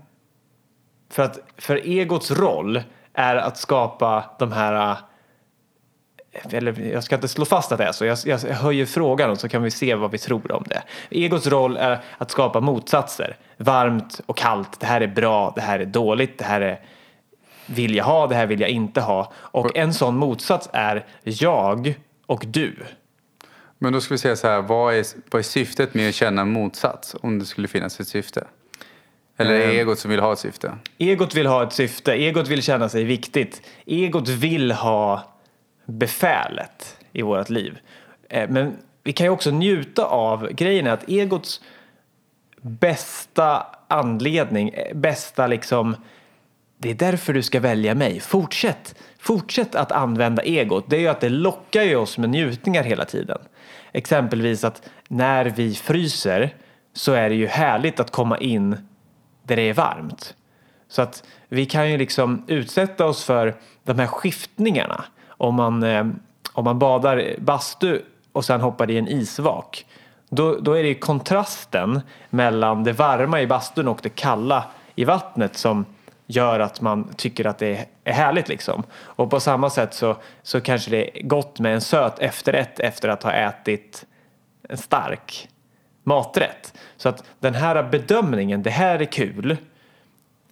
För 1.10 1.24
att 1.24 1.40
för 1.58 1.88
egots 1.88 2.32
roll 2.32 2.84
är 3.14 3.36
att 3.36 3.58
skapa 3.58 4.26
de 4.40 4.52
här 4.52 4.98
eller 6.52 6.80
jag 6.80 7.04
ska 7.04 7.16
inte 7.16 7.28
slå 7.28 7.46
fast 7.46 7.72
att 7.72 7.78
det 7.78 7.84
är 7.84 7.92
så, 7.92 8.06
jag, 8.06 8.18
jag 8.26 8.40
höjer 8.40 8.86
frågan 8.86 9.30
och 9.30 9.40
så 9.40 9.50
kan 9.50 9.64
vi 9.64 9.72
se 9.72 9.96
vad 9.96 10.12
vi 10.12 10.18
tror 10.18 10.52
om 10.52 10.64
det. 10.68 10.84
Egots 11.10 11.48
roll 11.48 11.78
är 11.78 12.00
att 12.18 12.32
skapa 12.32 12.60
motsatser. 12.60 13.38
Varmt 13.58 14.22
och 14.26 14.38
kallt, 14.38 14.80
det 14.80 14.86
här 14.86 15.02
är 15.02 15.08
bra, 15.08 15.54
det 15.56 15.62
här 15.62 15.80
är 15.80 15.86
dåligt, 15.86 16.38
det 16.38 16.46
här 16.46 16.62
är 16.62 16.80
vill 17.72 17.96
jag 17.96 18.06
ha, 18.06 18.28
det 18.28 18.36
här 18.36 18.46
vill 18.46 18.60
jag 18.60 18.70
inte 18.70 19.02
ha. 19.02 19.32
Och 19.36 19.78
en 19.78 19.94
sån 19.94 20.16
motsats 20.16 20.70
är 20.74 21.06
jag 21.24 21.94
och 22.26 22.44
du. 22.48 22.76
Men 23.78 23.94
då 23.94 24.02
ska 24.02 24.14
vi 24.14 24.18
säga 24.18 24.36
så 24.36 24.48
här, 24.48 24.62
vad 24.62 24.94
är, 24.94 25.06
vad 25.32 25.40
är 25.40 25.44
syftet 25.44 25.94
med 25.94 26.10
att 26.10 26.16
känna 26.16 26.46
motsats? 26.46 27.16
Om 27.22 27.40
det 27.40 27.46
skulle 27.46 27.68
finnas 27.68 28.00
ett 28.00 28.08
syfte? 28.08 28.48
Eller 29.38 29.52
är 29.52 29.68
det 29.68 29.80
egot 29.80 30.00
som 30.00 30.12
vill 30.12 30.20
ha 30.20 30.34
ett 30.34 30.40
syfte? 30.40 30.74
Egot 30.98 31.36
vill 31.36 31.48
ha 31.48 31.64
ett 31.64 31.74
syfte, 31.74 32.12
egot 32.12 32.48
vill 32.48 32.64
känna 32.64 32.90
sig 32.90 33.04
viktigt. 33.04 33.62
Egot 33.86 34.28
vill 34.28 34.72
ha 34.72 35.24
befälet 35.86 36.98
i 37.12 37.22
vårt 37.22 37.50
liv. 37.50 37.80
Eh, 38.30 38.50
men 38.50 38.78
vi 39.04 39.14
kan 39.14 39.26
ju 39.26 39.30
också 39.30 39.52
njuta 39.52 40.06
av 40.06 40.48
grejen 40.52 40.88
att 40.88 41.10
egots 41.10 41.62
bästa 42.62 43.66
anledning, 43.88 44.70
eh, 44.70 44.96
bästa 44.96 45.48
liksom 45.48 45.96
det 46.82 46.90
är 46.90 46.96
därför 46.96 47.34
du 47.34 47.44
ska 47.44 47.60
välja 47.60 47.96
mig. 47.96 48.20
Fortsätt, 48.20 48.96
fortsätt 49.20 49.76
att 49.76 49.92
använda 49.92 50.44
egot. 50.44 50.86
Det 50.88 50.96
är 50.96 51.00
ju 51.00 51.08
att 51.08 51.22
det 51.22 51.30
lockar 51.30 51.82
ju 51.82 51.96
oss 51.96 52.18
med 52.18 52.30
njutningar 52.30 52.84
hela 52.84 53.06
tiden. 53.06 53.38
Exempelvis 53.92 54.64
att 54.64 54.90
när 55.08 55.46
vi 55.46 55.76
fryser 55.76 56.56
så 56.94 57.14
är 57.14 57.30
det 57.30 57.36
ju 57.36 57.48
härligt 57.48 58.00
att 58.00 58.12
komma 58.12 58.38
in 58.38 58.78
där 59.44 59.56
det 59.56 59.62
är 59.62 59.74
varmt. 59.74 60.36
Så 60.88 61.02
att 61.02 61.24
vi 61.50 61.66
kan 61.66 61.92
ju 61.92 61.98
liksom 61.98 62.44
utsätta 62.48 63.06
oss 63.06 63.24
för 63.24 63.56
de 63.84 64.00
här 64.00 64.08
skiftningarna 64.08 65.04
om 65.28 65.56
man, 65.56 65.84
eh, 65.84 66.06
om 66.54 66.64
man 66.64 66.80
badar 66.80 67.36
bastu 67.38 68.02
och 68.32 68.46
sen 68.46 68.62
hoppar 68.62 68.92
i 68.92 68.98
en 68.98 69.08
isvak 69.08 69.86
då, 70.30 70.58
då 70.60 70.74
är 70.74 70.84
det 70.84 70.94
kontrasten 70.94 72.02
mellan 72.30 72.84
det 72.84 72.94
varma 72.94 73.42
i 73.42 73.48
bastun 73.48 73.88
och 73.88 74.00
det 74.04 74.10
kalla 74.10 74.64
i 74.96 75.06
vattnet 75.06 75.58
som 75.58 75.86
gör 76.32 76.60
att 76.60 76.82
man 76.82 77.14
tycker 77.18 77.46
att 77.46 77.58
det 77.58 77.86
är 78.04 78.14
härligt 78.14 78.48
liksom. 78.48 78.84
Och 78.94 79.30
på 79.30 79.40
samma 79.40 79.70
sätt 79.70 79.94
så, 79.94 80.18
så 80.44 80.62
kanske 80.62 80.92
det 80.92 81.20
är 81.20 81.24
gott 81.24 81.60
med 81.60 81.74
en 81.74 81.82
söt 81.82 82.20
efterrätt 82.20 82.80
efter 82.80 83.10
att 83.10 83.24
ha 83.24 83.32
ätit 83.32 84.06
en 84.70 84.78
stark 84.78 85.50
maträtt. 86.04 86.74
Så 86.98 87.10
att 87.10 87.24
den 87.40 87.56
här 87.56 87.84
bedömningen, 87.84 88.64
det 88.64 88.70
här 88.70 89.00
är 89.00 89.06
kul 89.06 89.58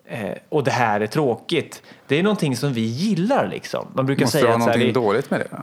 eh, 0.05 0.31
och 0.49 0.63
det 0.63 0.71
här 0.71 1.01
är 1.01 1.07
tråkigt. 1.07 1.83
Det 2.07 2.19
är 2.19 2.23
någonting 2.23 2.57
som 2.57 2.73
vi 2.73 2.81
gillar 2.81 3.47
liksom. 3.47 3.87
Man 3.93 4.05
brukar 4.05 4.25
Måste 4.25 4.37
säga 4.37 4.47
det 4.47 4.53
att 4.55 4.59
vara 4.59 4.71
här, 4.71 4.77
någonting 4.77 4.93
det- 4.93 5.07
dåligt 5.07 5.29
med 5.29 5.39
det? 5.39 5.47
då? 5.51 5.57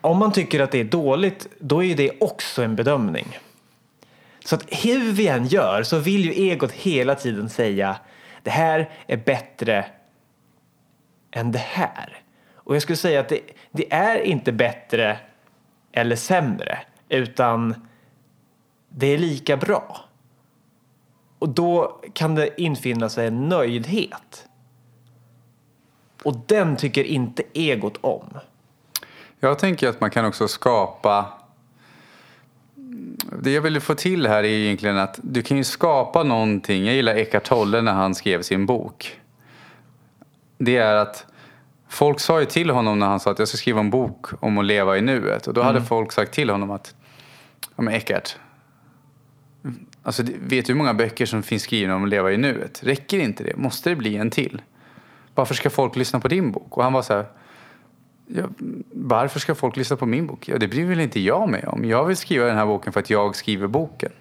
om 0.00 0.18
man 0.18 0.32
tycker 0.32 0.60
att 0.60 0.70
det 0.70 0.80
är 0.80 0.84
dåligt, 0.84 1.46
då 1.58 1.84
är 1.84 1.96
det 1.96 2.10
också 2.20 2.62
en 2.62 2.76
bedömning. 2.76 3.38
Så 4.44 4.54
att 4.54 4.64
hur 4.68 5.12
vi 5.12 5.28
än 5.28 5.46
gör 5.46 5.82
så 5.82 5.98
vill 5.98 6.24
ju 6.24 6.32
egot 6.32 6.72
hela 6.72 7.14
tiden 7.14 7.48
säga 7.48 7.96
det 8.48 8.52
här 8.52 8.90
är 9.06 9.16
bättre 9.16 9.86
än 11.30 11.52
det 11.52 11.58
här. 11.58 12.22
Och 12.54 12.74
jag 12.74 12.82
skulle 12.82 12.96
säga 12.96 13.20
att 13.20 13.28
det, 13.28 13.40
det 13.70 13.92
är 13.92 14.20
inte 14.20 14.52
bättre 14.52 15.18
eller 15.92 16.16
sämre, 16.16 16.78
utan 17.08 17.88
det 18.88 19.06
är 19.06 19.18
lika 19.18 19.56
bra. 19.56 20.00
Och 21.38 21.48
då 21.48 22.00
kan 22.12 22.34
det 22.34 22.60
infinna 22.60 23.08
sig 23.08 23.26
en 23.26 23.48
nöjdhet. 23.48 24.48
Och 26.22 26.36
den 26.46 26.76
tycker 26.76 27.04
inte 27.04 27.42
egot 27.54 27.96
om. 28.00 28.38
Jag 29.40 29.58
tänker 29.58 29.88
att 29.88 30.00
man 30.00 30.10
kan 30.10 30.24
också 30.24 30.48
skapa... 30.48 31.37
Det 33.32 33.52
jag 33.52 33.62
vill 33.62 33.80
få 33.80 33.94
till 33.94 34.26
här 34.26 34.38
är 34.38 34.44
egentligen 34.44 34.98
att 34.98 35.20
du 35.22 35.42
kan 35.42 35.56
ju 35.56 35.64
skapa 35.64 36.22
någonting. 36.22 36.84
Jag 36.84 36.94
gillar 36.94 37.14
Eckart 37.16 37.44
Tolle 37.44 37.82
när 37.82 37.92
han 37.92 38.14
skrev 38.14 38.42
sin 38.42 38.66
bok. 38.66 39.20
Det 40.58 40.76
är 40.76 40.94
att 40.94 41.26
folk 41.88 42.20
sa 42.20 42.40
ju 42.40 42.46
till 42.46 42.70
honom 42.70 42.98
när 42.98 43.06
han 43.06 43.20
sa 43.20 43.30
att 43.30 43.38
jag 43.38 43.48
ska 43.48 43.56
skriva 43.56 43.80
en 43.80 43.90
bok 43.90 44.26
om 44.40 44.58
att 44.58 44.64
leva 44.64 44.98
i 44.98 45.00
nuet. 45.00 45.46
Och 45.46 45.54
då 45.54 45.62
hade 45.62 45.82
folk 45.82 46.12
sagt 46.12 46.32
till 46.32 46.50
honom 46.50 46.70
att 46.70 46.94
ja 47.76 47.82
men 47.82 47.94
Eckart, 47.94 48.36
alltså, 50.02 50.22
vet 50.22 50.66
du 50.66 50.72
hur 50.72 50.78
många 50.78 50.94
böcker 50.94 51.26
som 51.26 51.42
finns 51.42 51.62
skrivna 51.62 51.96
om 51.96 52.04
att 52.04 52.10
leva 52.10 52.32
i 52.32 52.36
nuet? 52.36 52.80
Räcker 52.82 53.18
inte 53.18 53.44
det? 53.44 53.56
Måste 53.56 53.90
det 53.90 53.96
bli 53.96 54.16
en 54.16 54.30
till? 54.30 54.62
Varför 55.34 55.54
ska 55.54 55.70
folk 55.70 55.96
lyssna 55.96 56.20
på 56.20 56.28
din 56.28 56.52
bok? 56.52 56.76
Och 56.76 56.84
han 56.84 56.92
var 56.92 57.02
så 57.02 57.14
här, 57.14 57.26
Ja, 58.28 58.44
varför 58.92 59.40
ska 59.40 59.54
folk 59.54 59.76
lyssna 59.76 59.96
på 59.96 60.06
min 60.06 60.26
bok? 60.26 60.48
Ja, 60.48 60.58
det 60.58 60.68
bryr 60.68 60.84
väl 60.84 61.00
inte 61.00 61.20
jag 61.20 61.48
mig 61.48 61.66
om. 61.66 61.84
Jag 61.84 62.04
vill 62.04 62.16
skriva 62.16 62.46
den 62.46 62.56
här 62.56 62.66
boken 62.66 62.92
för 62.92 63.00
att 63.00 63.10
jag 63.10 63.36
skriver 63.36 63.66
boken. 63.66 64.12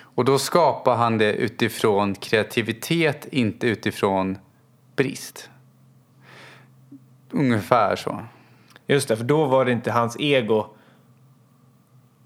Och 0.00 0.24
då 0.24 0.38
skapar 0.38 0.96
han 0.96 1.18
det 1.18 1.32
utifrån 1.32 2.14
kreativitet, 2.14 3.26
inte 3.30 3.66
utifrån 3.66 4.38
brist. 4.96 5.50
Ungefär 7.30 7.96
så. 7.96 8.18
Just 8.86 9.08
det, 9.08 9.16
för 9.16 9.24
då 9.24 9.44
var 9.44 9.64
det 9.64 9.72
inte 9.72 9.92
hans 9.92 10.16
ego 10.20 10.66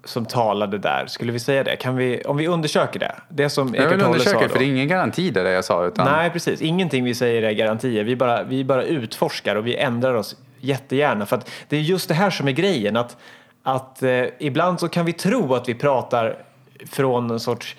som 0.03 0.25
talade 0.25 0.77
där. 0.77 1.05
Skulle 1.07 1.31
vi 1.31 1.39
säga 1.39 1.63
det? 1.63 1.75
Kan 1.75 1.95
vi, 1.95 2.21
om 2.21 2.37
vi 2.37 2.47
undersöker 2.47 2.99
det? 2.99 3.15
Det 3.29 3.49
som 3.49 3.75
Jag 3.75 3.89
vill 3.89 4.01
undersöka, 4.01 4.39
sa 4.39 4.49
för 4.49 4.59
det 4.59 4.65
är 4.65 4.69
ingen 4.69 4.87
garanti 4.87 5.29
där 5.29 5.43
det 5.43 5.51
jag 5.51 5.65
sa. 5.65 5.85
Utan 5.85 6.05
Nej, 6.05 6.29
precis. 6.29 6.61
Ingenting 6.61 7.03
vi 7.03 7.15
säger 7.15 7.43
är 7.43 7.51
garantier. 7.51 8.03
Vi 8.03 8.15
bara, 8.15 8.43
vi 8.43 8.63
bara 8.63 8.83
utforskar 8.83 9.55
och 9.55 9.67
vi 9.67 9.75
ändrar 9.75 10.13
oss 10.13 10.35
jättegärna. 10.59 11.25
För 11.25 11.35
att 11.35 11.49
det 11.67 11.77
är 11.77 11.81
just 11.81 12.07
det 12.07 12.13
här 12.13 12.29
som 12.29 12.47
är 12.47 12.51
grejen. 12.51 12.97
Att, 12.97 13.17
att 13.63 14.03
eh, 14.03 14.25
ibland 14.39 14.79
så 14.79 14.89
kan 14.89 15.05
vi 15.05 15.13
tro 15.13 15.53
att 15.53 15.69
vi 15.69 15.75
pratar 15.75 16.37
från 16.91 17.31
en 17.31 17.39
sorts 17.39 17.75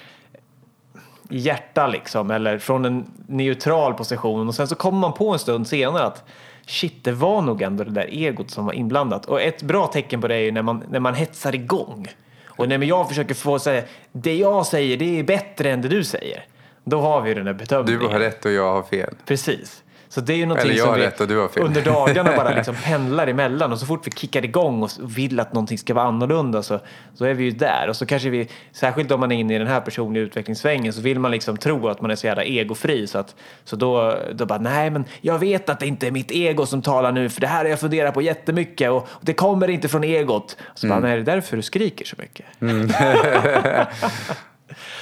hjärta 1.29 1.87
liksom. 1.87 2.31
Eller 2.31 2.59
från 2.59 2.85
en 2.85 3.11
neutral 3.27 3.95
position. 3.95 4.49
Och 4.49 4.55
sen 4.55 4.69
så 4.69 4.75
kommer 4.75 4.99
man 4.99 5.13
på 5.13 5.33
en 5.33 5.39
stund 5.39 5.67
senare 5.67 6.05
att 6.05 6.25
shit, 6.67 7.05
det 7.05 7.13
var 7.13 7.43
nog 7.43 7.63
ändå 7.63 7.85
det 7.85 7.91
där 7.91 8.07
egot 8.11 8.51
som 8.51 8.67
var 8.67 8.73
inblandat. 8.73 9.27
Och 9.27 9.43
ett 9.43 9.63
bra 9.63 9.87
tecken 9.87 10.21
på 10.21 10.29
det 10.29 10.35
är 10.35 10.41
ju 10.41 10.51
när 10.51 10.63
man, 10.63 10.85
när 10.91 11.01
man 11.01 11.15
hetsar 11.15 11.55
igång. 11.55 12.07
Och 12.47 12.69
när 12.69 12.85
jag 12.85 13.09
försöker 13.09 13.35
få 13.35 13.59
säga 13.59 13.83
det 14.13 14.37
jag 14.37 14.67
säger 14.67 14.97
det 14.97 15.19
är 15.19 15.23
bättre 15.23 15.71
än 15.71 15.83
det 15.83 15.89
du 15.89 16.05
säger. 16.05 16.45
Då 16.85 17.01
har 17.01 17.21
vi 17.21 17.35
den 17.35 17.45
där 17.45 17.53
du 17.53 17.59
bedömningen. 17.59 18.13
har 18.13 18.19
rätt 18.19 18.45
och 18.45 18.53
jag 18.53 18.73
har 18.73 18.83
fel. 18.83 19.15
Precis. 19.27 19.83
Så 20.11 20.21
det 20.21 20.33
är 20.33 20.37
ju 20.37 20.47
någonting 20.47 20.71
Eller 20.71 20.79
jag 20.79 20.87
har 20.87 20.99
rätt 20.99 21.21
och 21.21 21.29
du 21.29 21.39
har 21.39 21.49
fel. 21.49 21.63
under 21.63 21.83
dagarna 21.83 22.37
bara 22.37 22.55
liksom 22.55 22.75
pendlar 22.85 23.27
emellan 23.27 23.73
och 23.73 23.79
så 23.79 23.87
fort 23.87 24.07
vi 24.07 24.11
kickar 24.11 24.45
igång 24.45 24.83
och 24.83 24.91
vill 25.01 25.41
att 25.41 25.53
någonting 25.53 25.79
ska 25.79 25.95
vara 25.95 26.05
annorlunda 26.07 26.63
så, 26.63 26.81
så 27.15 27.25
är 27.25 27.35
vi 27.35 27.45
ju 27.45 27.51
där. 27.51 27.89
Och 27.89 27.97
så 27.97 28.07
kanske 28.07 28.31
vi, 28.31 28.49
särskilt 28.73 29.11
om 29.11 29.21
man 29.21 29.33
är 29.33 29.37
inne 29.37 29.55
i 29.55 29.59
den 29.59 29.67
här 29.67 29.81
personliga 29.81 30.23
utvecklingssvängen 30.25 30.93
så 30.93 31.01
vill 31.01 31.19
man 31.19 31.31
liksom 31.31 31.57
tro 31.57 31.89
att 31.89 32.01
man 32.01 32.11
är 32.11 32.15
så 32.17 32.27
jävla 32.27 32.45
egofri 32.45 33.07
så 33.07 33.19
att 33.19 33.35
så 33.65 33.77
då, 33.77 34.19
då 34.35 34.47
bara 34.47 34.59
nej 34.59 34.91
men 34.91 35.05
jag 35.21 35.39
vet 35.39 35.69
att 35.69 35.81
det 35.81 35.87
inte 35.87 36.07
är 36.07 36.11
mitt 36.11 36.31
ego 36.31 36.67
som 36.67 36.83
talar 36.83 37.13
nu 37.13 37.29
för 37.29 37.41
det 37.41 37.47
här 37.47 37.59
har 37.65 37.71
jag 37.71 37.81
funderat 37.81 38.15
på 38.15 38.23
jättemycket 38.23 38.91
och 38.91 39.09
det 39.21 39.33
kommer 39.35 39.71
inte 39.71 39.89
från 39.89 40.05
egot. 40.05 40.57
Så 40.75 40.87
Mm. 40.87 40.97
bara 41.01 41.09
nej 41.09 41.17
det 41.23 41.33
är 41.33 41.35
därför 41.35 41.57
du 41.57 41.63
skriker 41.63 42.05
så 42.05 42.17
mycket. 42.19 42.47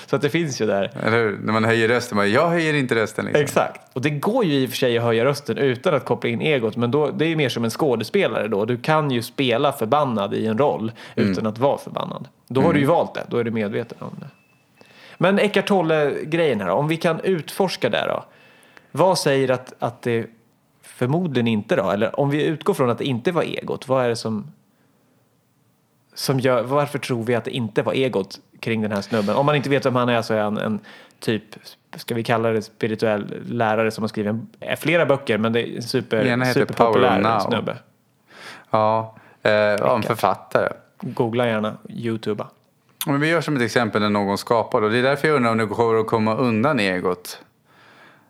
så 0.06 0.16
att 0.16 0.22
det 0.22 0.30
finns 0.30 0.60
ju 0.60 0.66
där. 0.66 0.90
Eller 1.02 1.18
hur? 1.18 1.38
När 1.38 1.52
man 1.52 1.64
höjer 1.64 1.88
rösten, 1.88 2.16
man, 2.16 2.30
jag 2.30 2.48
höjer 2.48 2.74
inte 2.74 2.94
rösten. 2.94 3.24
Liksom. 3.24 3.42
Exakt. 3.42 3.80
Och 3.92 4.02
det 4.02 4.10
går 4.10 4.44
ju 4.44 4.54
i 4.54 4.66
och 4.66 4.70
för 4.70 4.76
sig 4.76 4.98
att 4.98 5.04
höja 5.04 5.24
rösten 5.24 5.58
utan 5.58 5.94
att 5.94 6.04
koppla 6.04 6.30
in 6.30 6.40
egot. 6.40 6.76
Men 6.76 6.90
då, 6.90 7.10
det 7.10 7.24
är 7.24 7.28
ju 7.28 7.36
mer 7.36 7.48
som 7.48 7.64
en 7.64 7.70
skådespelare 7.70 8.48
då. 8.48 8.64
Du 8.64 8.76
kan 8.76 9.10
ju 9.10 9.22
spela 9.22 9.72
förbannad 9.72 10.34
i 10.34 10.46
en 10.46 10.58
roll 10.58 10.92
utan 11.14 11.46
att 11.46 11.58
vara 11.58 11.78
förbannad. 11.78 12.28
Då 12.48 12.60
har 12.60 12.72
du 12.72 12.80
ju 12.80 12.86
valt 12.86 13.14
det. 13.14 13.24
Då 13.28 13.36
är 13.36 13.44
du 13.44 13.50
medveten 13.50 13.98
om 14.00 14.16
det. 14.20 14.26
Men 15.18 15.38
Eckart 15.38 15.66
Tolle-grejen 15.66 16.60
här. 16.60 16.68
Om 16.68 16.88
vi 16.88 16.96
kan 16.96 17.20
utforska 17.20 17.88
det 17.88 18.04
då. 18.08 18.24
Vad 18.92 19.18
säger 19.18 19.50
att, 19.50 19.72
att 19.78 20.02
det 20.02 20.26
förmodligen 20.82 21.46
inte 21.46 21.76
då? 21.76 21.90
Eller 21.90 22.20
om 22.20 22.30
vi 22.30 22.44
utgår 22.44 22.74
från 22.74 22.90
att 22.90 22.98
det 22.98 23.04
inte 23.04 23.32
var 23.32 23.42
egot. 23.42 23.88
Vad 23.88 24.04
är 24.04 24.08
det 24.08 24.16
som... 24.16 24.52
som 26.14 26.40
gör, 26.40 26.62
varför 26.62 26.98
tror 26.98 27.24
vi 27.24 27.34
att 27.34 27.44
det 27.44 27.50
inte 27.50 27.82
var 27.82 27.92
egot 27.92 28.40
kring 28.60 28.82
den 28.82 28.92
här 28.92 29.00
snubben? 29.00 29.36
Om 29.36 29.46
man 29.46 29.54
inte 29.54 29.70
vet 29.70 29.86
vem 29.86 29.96
han 29.96 30.08
är 30.08 30.22
så 30.22 30.34
är 30.34 30.42
han 30.42 30.58
en 30.58 30.80
typ, 31.20 31.42
ska 31.96 32.14
vi 32.14 32.24
kalla 32.24 32.50
det 32.50 32.62
spirituell 32.62 33.34
lärare 33.46 33.90
som 33.90 34.02
har 34.02 34.08
skrivit 34.08 34.34
flera 34.78 35.06
böcker 35.06 35.38
men 35.38 35.52
det 35.52 35.68
är 35.68 35.76
en 35.76 35.82
super, 35.82 36.52
superpopulär 36.52 37.40
snubbe. 37.40 37.76
Ja, 38.70 39.16
eh, 39.42 39.52
ja, 39.52 39.96
en 39.96 40.02
författare. 40.02 40.68
Googla 41.00 41.46
gärna, 41.46 41.76
youtuba. 41.88 42.46
Men 43.06 43.20
vi 43.20 43.28
gör 43.28 43.40
som 43.40 43.56
ett 43.56 43.62
exempel 43.62 44.02
när 44.02 44.10
någon 44.10 44.38
skapar. 44.38 44.82
Och 44.82 44.90
det 44.90 44.98
är 44.98 45.02
därför 45.02 45.28
jag 45.28 45.36
undrar 45.36 45.50
om 45.50 45.58
det 45.58 45.66
går 45.66 46.00
att 46.00 46.06
komma 46.06 46.34
undan 46.34 46.80
egot. 46.80 47.40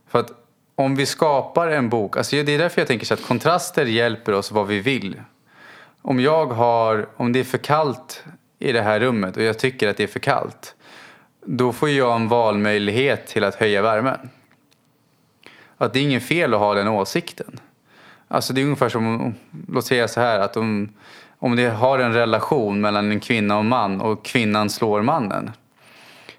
För 0.09 0.19
att 0.19 0.33
om 0.75 0.97
vi 0.97 1.07
skapar 1.07 1.69
en 1.69 1.89
bok, 1.89 2.17
alltså 2.17 2.37
det 2.37 2.53
är 2.53 2.59
därför 2.59 2.81
jag 2.81 2.89
tänker 2.89 3.07
så 3.07 3.15
att 3.15 3.27
kontraster 3.27 3.85
hjälper 3.85 4.33
oss 4.33 4.53
vad 4.53 4.67
vi 4.67 4.81
vill. 4.81 5.21
Om 6.03 6.21
jag 6.21 6.47
har, 6.47 7.07
om 7.17 7.33
det 7.33 7.41
är 7.41 7.45
för 7.45 7.59
kallt 7.59 8.25
i 8.59 8.73
det 8.73 8.83
här 8.83 9.01
rummet 9.01 9.37
och 9.37 9.43
jag 9.43 9.59
tycker 9.59 9.89
att 9.89 9.97
det 9.97 10.03
är 10.03 10.07
för 10.07 10.21
kallt. 10.21 10.75
Då 11.45 11.73
får 11.73 11.89
jag 11.89 12.17
en 12.17 12.29
valmöjlighet 12.29 13.27
till 13.27 13.45
att 13.45 13.55
höja 13.55 13.83
värmen. 13.83 14.31
Att 15.77 15.93
det 15.93 15.99
är 15.99 16.03
ingen 16.03 16.21
fel 16.21 16.55
att 16.55 16.61
ha 16.61 16.75
den 16.75 16.89
åsikten. 16.89 17.61
Alltså 18.29 18.53
det 18.53 18.61
är 18.61 18.65
ungefär 18.65 18.89
som, 18.89 19.35
låt 19.69 19.87
säga 19.87 20.09
så 20.09 20.21
här 20.21 20.39
att 20.39 20.57
om, 20.57 20.89
om 21.39 21.57
det 21.57 21.69
har 21.69 21.99
en 21.99 22.13
relation 22.13 22.81
mellan 22.81 23.13
en 23.13 23.21
kvinna 23.21 23.55
och 23.55 23.61
en 23.61 23.69
man 23.69 24.01
och 24.01 24.25
kvinnan 24.25 24.71
slår 24.71 25.03
mannen. 25.03 25.51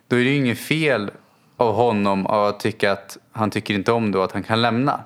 Då 0.07 0.15
är 0.15 0.24
det 0.24 0.29
ju 0.29 0.36
inget 0.36 0.59
fel 0.59 1.12
av 1.57 1.74
honom 1.74 2.27
att 2.27 2.59
tycka 2.59 2.91
att 2.91 3.17
han 3.31 3.51
tycker 3.51 3.74
inte 3.74 3.91
om 3.91 4.12
det 4.12 4.17
och 4.17 4.24
att 4.24 4.31
han 4.31 4.43
kan 4.43 4.62
lämna. 4.62 5.03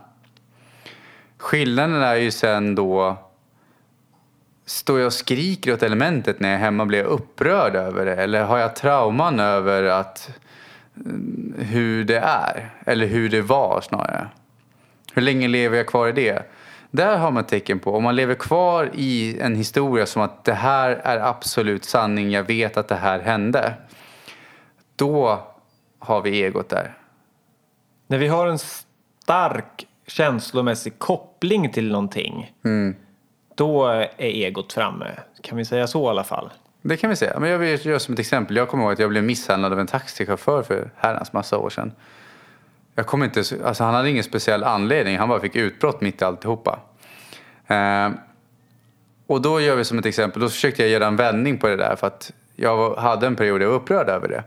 Skillnaden 1.37 2.01
är 2.01 2.15
ju 2.15 2.31
sen 2.31 2.75
då 2.75 3.17
Står 4.65 4.99
jag 4.99 5.05
och 5.05 5.13
skriker 5.13 5.73
åt 5.73 5.83
elementet 5.83 6.39
när 6.39 6.49
jag 6.49 6.55
är 6.55 6.63
hemma 6.63 6.85
blir 6.85 6.99
jag 6.99 7.07
upprörd 7.07 7.75
över 7.75 8.05
det? 8.05 8.15
Eller 8.15 8.43
har 8.43 8.57
jag 8.57 8.75
trauman 8.75 9.39
över 9.39 9.83
att 9.83 10.29
mm, 10.95 11.55
hur 11.57 12.03
det 12.03 12.19
är? 12.19 12.69
Eller 12.85 13.07
hur 13.07 13.29
det 13.29 13.41
var 13.41 13.81
snarare. 13.81 14.27
Hur 15.13 15.21
länge 15.21 15.47
lever 15.47 15.77
jag 15.77 15.87
kvar 15.87 16.07
i 16.07 16.11
det? 16.11 16.43
Där 16.91 17.17
har 17.17 17.31
man 17.31 17.43
tecken 17.43 17.79
på, 17.79 17.95
om 17.95 18.03
man 18.03 18.15
lever 18.15 18.35
kvar 18.35 18.89
i 18.93 19.39
en 19.39 19.55
historia 19.55 20.05
som 20.05 20.21
att 20.21 20.43
det 20.43 20.53
här 20.53 20.91
är 20.91 21.17
absolut 21.17 21.85
sanning, 21.85 22.31
jag 22.31 22.43
vet 22.43 22.77
att 22.77 22.87
det 22.87 22.95
här 22.95 23.19
hände. 23.19 23.73
Då 24.95 25.47
har 25.99 26.21
vi 26.21 26.43
egot 26.43 26.69
där. 26.69 26.97
När 28.07 28.17
vi 28.17 28.27
har 28.27 28.47
en 28.47 28.59
stark 28.59 29.87
känslomässig 30.07 30.99
koppling 30.99 31.71
till 31.71 31.91
någonting 31.91 32.51
då 33.55 33.87
är 33.87 34.09
egot 34.17 34.73
framme. 34.73 35.11
Kan 35.41 35.57
vi 35.57 35.65
säga 35.65 35.87
så 35.87 36.05
i 36.05 36.09
alla 36.09 36.23
fall? 36.23 36.49
Det 36.81 36.97
kan 36.97 37.09
vi 37.09 37.15
säga. 37.15 37.39
Men 37.39 37.49
jag 37.49 37.57
vill 37.57 37.85
göra 37.85 37.99
som 37.99 38.13
ett 38.13 38.19
exempel. 38.19 38.55
Jag 38.55 38.67
kommer 38.67 38.83
ihåg 38.83 38.93
att 38.93 38.99
jag 38.99 39.09
blev 39.09 39.23
misshandlad 39.23 39.73
av 39.73 39.79
en 39.79 39.87
taxichaufför 39.87 40.63
för 40.63 40.89
herrans 40.97 41.33
massa 41.33 41.57
år 41.57 41.69
sedan. 41.69 41.91
Jag 42.95 43.07
kommer 43.07 43.25
inte, 43.25 43.43
alltså 43.65 43.83
han 43.83 43.93
hade 43.93 44.09
ingen 44.09 44.23
speciell 44.23 44.63
anledning. 44.63 45.17
Han 45.17 45.29
bara 45.29 45.39
fick 45.39 45.55
utbrott 45.55 46.01
mitt 46.01 46.21
i 46.21 46.25
alltihopa. 46.25 46.79
Eh, 47.67 48.09
och 49.27 49.41
då 49.41 49.61
gör 49.61 49.75
vi 49.75 49.85
som 49.85 49.99
ett 49.99 50.05
exempel. 50.05 50.41
Då 50.41 50.49
försökte 50.49 50.81
jag 50.81 50.91
göra 50.91 51.07
en 51.07 51.15
vändning 51.15 51.57
på 51.57 51.67
det 51.67 51.75
där 51.75 51.95
för 51.95 52.07
att 52.07 52.31
jag 52.55 52.95
hade 52.95 53.27
en 53.27 53.35
period 53.35 53.59
där 53.59 53.65
jag 53.65 53.71
var 53.71 53.79
upprörd 53.79 54.09
över 54.09 54.27
det. 54.27 54.43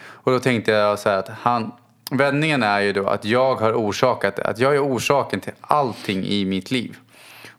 Och 0.00 0.32
då 0.32 0.40
tänkte 0.40 0.70
jag 0.70 0.98
så 0.98 1.08
här 1.08 1.18
att 1.18 1.28
han, 1.28 1.72
vändningen 2.10 2.62
är 2.62 2.80
ju 2.80 2.92
då 2.92 3.06
att 3.06 3.24
jag 3.24 3.54
har 3.54 3.72
orsakat 3.72 4.36
det. 4.36 4.42
Att 4.42 4.58
jag 4.58 4.74
är 4.74 4.84
orsaken 4.84 5.40
till 5.40 5.52
allting 5.60 6.24
i 6.24 6.44
mitt 6.44 6.70
liv. 6.70 6.96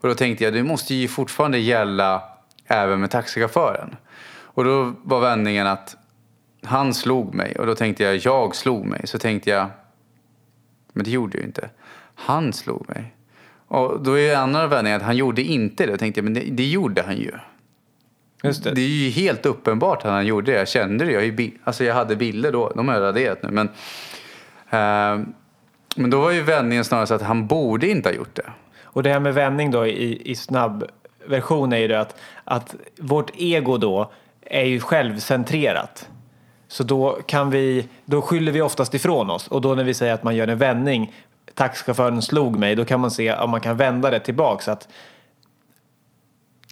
Och 0.01 0.09
då 0.09 0.15
tänkte 0.15 0.43
jag, 0.43 0.53
det 0.53 0.63
måste 0.63 0.95
ju 0.95 1.07
fortfarande 1.07 1.59
gälla 1.59 2.23
även 2.65 2.99
med 2.99 3.11
taxichauffören. 3.11 3.95
Och 4.41 4.63
då 4.63 4.93
var 5.03 5.19
vändningen 5.19 5.67
att 5.67 5.95
han 6.63 6.93
slog 6.93 7.33
mig 7.33 7.55
och 7.55 7.65
då 7.65 7.75
tänkte 7.75 8.03
jag, 8.03 8.17
jag 8.17 8.55
slog 8.55 8.85
mig. 8.85 9.01
Så 9.07 9.19
tänkte 9.19 9.49
jag, 9.49 9.67
men 10.93 11.03
det 11.03 11.11
gjorde 11.11 11.37
jag 11.37 11.41
ju 11.41 11.47
inte. 11.47 11.69
Han 12.15 12.53
slog 12.53 12.89
mig. 12.89 13.15
Och 13.67 14.03
då 14.03 14.19
är 14.19 14.33
en 14.33 14.39
annan 14.39 14.69
vändning 14.69 14.93
att 14.93 15.01
han 15.01 15.17
gjorde 15.17 15.41
inte 15.41 15.85
det. 15.85 15.91
Då 15.91 15.97
tänkte 15.97 16.19
jag, 16.19 16.23
men 16.23 16.33
det, 16.33 16.39
det 16.39 16.65
gjorde 16.65 17.03
han 17.03 17.17
ju. 17.17 17.31
Just 18.43 18.63
det. 18.63 18.71
Det 18.71 18.81
är 18.81 18.87
ju 18.87 19.09
helt 19.09 19.45
uppenbart 19.45 19.97
att 19.97 20.11
han 20.11 20.25
gjorde 20.25 20.51
det. 20.51 20.57
Jag 20.57 20.67
kände 20.67 21.05
det. 21.05 21.11
Jag, 21.11 21.51
alltså 21.63 21.83
jag 21.83 21.95
hade 21.95 22.15
bilder 22.15 22.51
då. 22.51 22.71
De 22.75 22.87
har 22.87 22.95
jag 22.95 23.03
raderat 23.03 23.43
nu. 23.43 23.49
Men, 23.51 23.67
eh, 24.69 25.25
men 25.95 26.09
då 26.09 26.21
var 26.21 26.31
ju 26.31 26.41
vändningen 26.41 26.85
snarare 26.85 27.07
så 27.07 27.13
att 27.13 27.21
han 27.21 27.47
borde 27.47 27.89
inte 27.89 28.09
ha 28.09 28.15
gjort 28.15 28.35
det. 28.35 28.49
Och 28.99 29.03
det 29.03 29.09
här 29.09 29.19
med 29.19 29.33
vändning 29.33 29.71
då 29.71 29.87
i, 29.87 30.31
i 30.31 30.35
snabb 30.35 30.83
version 31.25 31.73
är 31.73 31.77
ju 31.77 31.87
det 31.87 31.99
att, 31.99 32.15
att 32.43 32.75
vårt 32.97 33.31
ego 33.35 33.77
då 33.77 34.11
är 34.41 34.63
ju 34.63 34.79
självcentrerat. 34.79 36.09
Så 36.67 36.83
då 36.83 37.19
kan 37.25 37.49
vi, 37.49 37.87
då 38.05 38.21
skyller 38.21 38.51
vi 38.51 38.61
oftast 38.61 38.93
ifrån 38.93 39.29
oss 39.29 39.47
och 39.47 39.61
då 39.61 39.75
när 39.75 39.83
vi 39.83 39.93
säger 39.93 40.13
att 40.13 40.23
man 40.23 40.35
gör 40.35 40.47
en 40.47 40.57
vändning, 40.57 41.13
taxichauffören 41.53 42.21
slog 42.21 42.59
mig, 42.59 42.75
då 42.75 42.85
kan 42.85 42.99
man 42.99 43.11
se 43.11 43.33
om 43.33 43.49
man 43.49 43.61
kan 43.61 43.77
vända 43.77 44.09
det 44.09 44.19
tillbaks 44.19 44.67
att 44.67 44.87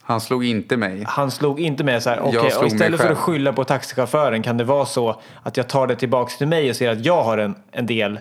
Han 0.01 0.21
slog 0.21 0.45
inte 0.45 0.77
mig. 0.77 1.03
han 1.07 1.31
slog 1.31 1.59
inte 1.59 1.83
med 1.83 2.03
så 2.03 2.09
här, 2.09 2.17
slog 2.17 2.27
och 2.35 2.61
mig 2.61 2.67
istället 2.67 3.01
för 3.01 3.11
att 3.11 3.17
skylla 3.17 3.53
på 3.53 3.63
taxichauffören 3.63 4.43
kan 4.43 4.57
det 4.57 4.63
vara 4.63 4.85
så 4.85 5.21
att 5.43 5.57
jag 5.57 5.69
tar 5.69 5.87
det 5.87 5.95
tillbaks 5.95 6.37
till 6.37 6.47
mig 6.47 6.69
och 6.69 6.75
ser 6.75 6.89
att 6.89 7.05
jag 7.05 7.23
har 7.23 7.37
en, 7.37 7.55
en 7.71 7.85
del 7.85 8.19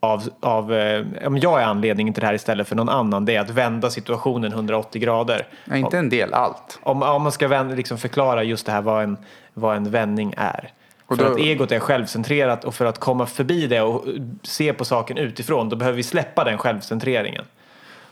av, 0.00 0.28
av 0.40 0.74
eh, 0.74 1.04
om 1.26 1.38
jag 1.38 1.60
är 1.60 1.64
anledningen 1.64 2.14
till 2.14 2.20
det 2.20 2.26
här 2.26 2.34
istället 2.34 2.68
för 2.68 2.76
någon 2.76 2.88
annan. 2.88 3.24
Det 3.24 3.34
är 3.36 3.40
att 3.40 3.50
vända 3.50 3.90
situationen 3.90 4.52
180 4.52 5.02
grader. 5.02 5.46
Nej, 5.64 5.80
inte 5.80 5.98
en 5.98 6.08
del, 6.08 6.34
allt. 6.34 6.78
Om, 6.82 7.02
om 7.02 7.22
man 7.22 7.32
ska 7.32 7.48
vända, 7.48 7.74
liksom 7.74 7.98
förklara 7.98 8.42
just 8.42 8.66
det 8.66 8.72
här 8.72 8.82
vad 8.82 9.02
en, 9.04 9.16
vad 9.54 9.76
en 9.76 9.90
vändning 9.90 10.34
är. 10.36 10.72
Och 11.06 11.16
för 11.16 11.24
då- 11.24 11.32
att 11.32 11.38
egot 11.38 11.72
är 11.72 11.78
självcentrerat 11.78 12.64
och 12.64 12.74
för 12.74 12.84
att 12.84 12.98
komma 12.98 13.26
förbi 13.26 13.66
det 13.66 13.80
och 13.80 14.04
se 14.42 14.72
på 14.72 14.84
saken 14.84 15.18
utifrån 15.18 15.68
då 15.68 15.76
behöver 15.76 15.96
vi 15.96 16.02
släppa 16.02 16.44
den 16.44 16.58
självcentreringen. 16.58 17.44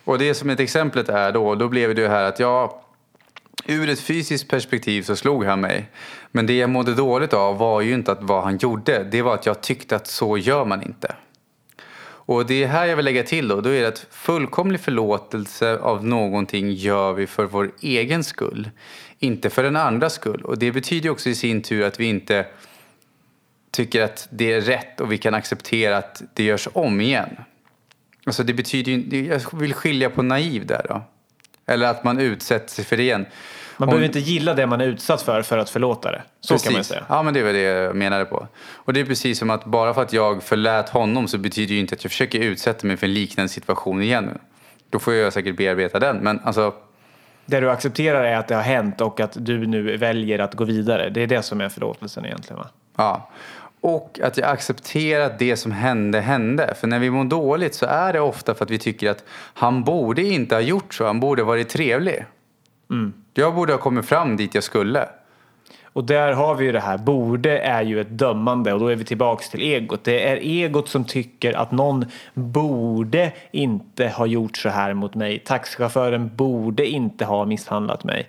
Och 0.04 0.18
det 0.18 0.34
som 0.34 0.50
ett 0.50 0.60
exemplet 0.60 1.08
är 1.08 1.32
då, 1.32 1.54
då 1.54 1.68
blev 1.68 1.94
det 1.94 2.00
ju 2.00 2.08
här 2.08 2.24
att 2.24 2.40
jag 2.40 2.70
Ur 3.66 3.88
ett 3.88 4.00
fysiskt 4.00 4.48
perspektiv 4.48 5.02
så 5.02 5.16
slog 5.16 5.44
han 5.44 5.60
mig. 5.60 5.90
Men 6.30 6.46
det 6.46 6.56
jag 6.56 6.70
mådde 6.70 6.94
dåligt 6.94 7.32
av 7.32 7.58
var 7.58 7.80
ju 7.80 7.94
inte 7.94 8.12
att 8.12 8.22
vad 8.22 8.44
han 8.44 8.56
gjorde. 8.56 9.04
Det 9.04 9.22
var 9.22 9.34
att 9.34 9.46
jag 9.46 9.60
tyckte 9.60 9.96
att 9.96 10.06
så 10.06 10.38
gör 10.38 10.64
man 10.64 10.82
inte. 10.82 11.14
Och 12.26 12.46
det 12.46 12.62
är 12.62 12.66
här 12.66 12.86
jag 12.86 12.96
vill 12.96 13.04
lägga 13.04 13.22
till 13.22 13.48
då. 13.48 13.60
Då 13.60 13.70
är 13.70 13.82
det 13.82 13.88
att 13.88 14.06
fullkomlig 14.10 14.80
förlåtelse 14.80 15.78
av 15.78 16.04
någonting 16.06 16.72
gör 16.72 17.12
vi 17.12 17.26
för 17.26 17.44
vår 17.44 17.72
egen 17.80 18.24
skull. 18.24 18.70
Inte 19.18 19.50
för 19.50 19.62
den 19.62 19.76
andras 19.76 20.14
skull. 20.14 20.42
Och 20.44 20.58
det 20.58 20.72
betyder 20.72 21.04
ju 21.04 21.10
också 21.10 21.28
i 21.28 21.34
sin 21.34 21.62
tur 21.62 21.84
att 21.84 22.00
vi 22.00 22.04
inte 22.04 22.46
tycker 23.70 24.02
att 24.02 24.28
det 24.30 24.52
är 24.52 24.60
rätt 24.60 25.00
och 25.00 25.12
vi 25.12 25.18
kan 25.18 25.34
acceptera 25.34 25.96
att 25.96 26.22
det 26.34 26.44
görs 26.44 26.68
om 26.72 27.00
igen. 27.00 27.36
Alltså 28.26 28.42
det 28.42 28.54
betyder 28.54 28.92
ju, 28.92 29.26
jag 29.26 29.58
vill 29.58 29.74
skilja 29.74 30.10
på 30.10 30.22
naiv 30.22 30.66
där 30.66 30.86
då. 30.88 31.02
Eller 31.66 31.86
att 31.86 32.04
man 32.04 32.20
utsätter 32.20 32.68
sig 32.68 32.84
för 32.84 32.96
det 32.96 33.02
igen. 33.02 33.26
Man 33.76 33.88
behöver 33.88 34.06
inte 34.06 34.18
gilla 34.18 34.54
det 34.54 34.66
man 34.66 34.80
är 34.80 34.84
utsatt 34.86 35.22
för 35.22 35.42
för 35.42 35.58
att 35.58 35.70
förlåta 35.70 36.10
det. 36.12 36.22
Så 36.40 36.58
kan 36.58 36.72
man 36.72 36.78
Precis. 36.78 36.92
säga. 36.92 37.04
Ja, 37.08 37.22
men 37.22 37.34
det 37.34 37.42
var 37.42 37.52
det 37.52 37.60
jag 37.60 37.96
menade 37.96 38.24
på. 38.24 38.46
Och 38.74 38.92
det 38.92 39.00
är 39.00 39.04
precis 39.04 39.38
som 39.38 39.50
att 39.50 39.64
bara 39.64 39.94
för 39.94 40.02
att 40.02 40.12
jag 40.12 40.42
förlät 40.42 40.88
honom 40.88 41.28
så 41.28 41.38
betyder 41.38 41.74
ju 41.74 41.80
inte 41.80 41.94
att 41.94 42.04
jag 42.04 42.10
försöker 42.10 42.38
utsätta 42.40 42.86
mig 42.86 42.96
för 42.96 43.06
en 43.06 43.14
liknande 43.14 43.48
situation 43.48 44.02
igen 44.02 44.24
nu. 44.24 44.38
Då 44.90 44.98
får 44.98 45.14
jag 45.14 45.32
säkert 45.32 45.56
bearbeta 45.56 45.98
den. 45.98 46.16
Men 46.16 46.40
alltså, 46.44 46.74
Det 47.46 47.60
du 47.60 47.70
accepterar 47.70 48.24
är 48.24 48.36
att 48.36 48.48
det 48.48 48.54
har 48.54 48.62
hänt 48.62 49.00
och 49.00 49.20
att 49.20 49.36
du 49.40 49.66
nu 49.66 49.96
väljer 49.96 50.38
att 50.38 50.54
gå 50.54 50.64
vidare. 50.64 51.10
Det 51.10 51.22
är 51.22 51.26
det 51.26 51.42
som 51.42 51.60
är 51.60 51.68
förlåtelsen 51.68 52.24
egentligen 52.24 52.58
va? 52.58 52.68
ja. 52.96 53.30
Och 53.80 54.20
att 54.22 54.36
jag 54.36 54.50
accepterar 54.50 55.24
att 55.26 55.38
det 55.38 55.56
som 55.56 55.72
hände 55.72 56.20
hände. 56.20 56.74
För 56.80 56.86
när 56.86 56.98
vi 56.98 57.10
mår 57.10 57.24
dåligt 57.24 57.74
så 57.74 57.86
är 57.86 58.12
det 58.12 58.20
ofta 58.20 58.54
för 58.54 58.64
att 58.64 58.70
vi 58.70 58.78
tycker 58.78 59.10
att 59.10 59.24
han 59.54 59.84
borde 59.84 60.22
inte 60.22 60.54
ha 60.54 60.60
gjort 60.60 60.94
så. 60.94 61.06
Han 61.06 61.20
borde 61.20 61.42
varit 61.42 61.68
trevlig. 61.68 62.24
Jag 63.34 63.54
borde 63.54 63.72
ha 63.72 63.80
kommit 63.80 64.06
fram 64.06 64.36
dit 64.36 64.54
jag 64.54 64.64
skulle. 64.64 65.08
Och 65.94 66.04
där 66.04 66.32
har 66.32 66.54
vi 66.54 66.64
ju 66.64 66.72
det 66.72 66.80
här, 66.80 66.98
borde 66.98 67.58
är 67.58 67.82
ju 67.82 68.00
ett 68.00 68.18
dömande 68.18 68.72
och 68.72 68.80
då 68.80 68.88
är 68.88 68.96
vi 68.96 69.04
tillbaks 69.04 69.50
till 69.50 69.62
egot. 69.62 70.04
Det 70.04 70.28
är 70.28 70.36
egot 70.36 70.88
som 70.88 71.04
tycker 71.04 71.52
att 71.52 71.72
någon 71.72 72.06
borde 72.34 73.32
inte 73.50 74.08
ha 74.08 74.26
gjort 74.26 74.56
så 74.56 74.68
här 74.68 74.94
mot 74.94 75.14
mig. 75.14 75.38
Taxichauffören 75.38 76.36
borde 76.36 76.86
inte 76.86 77.24
ha 77.24 77.44
misshandlat 77.44 78.04
mig. 78.04 78.28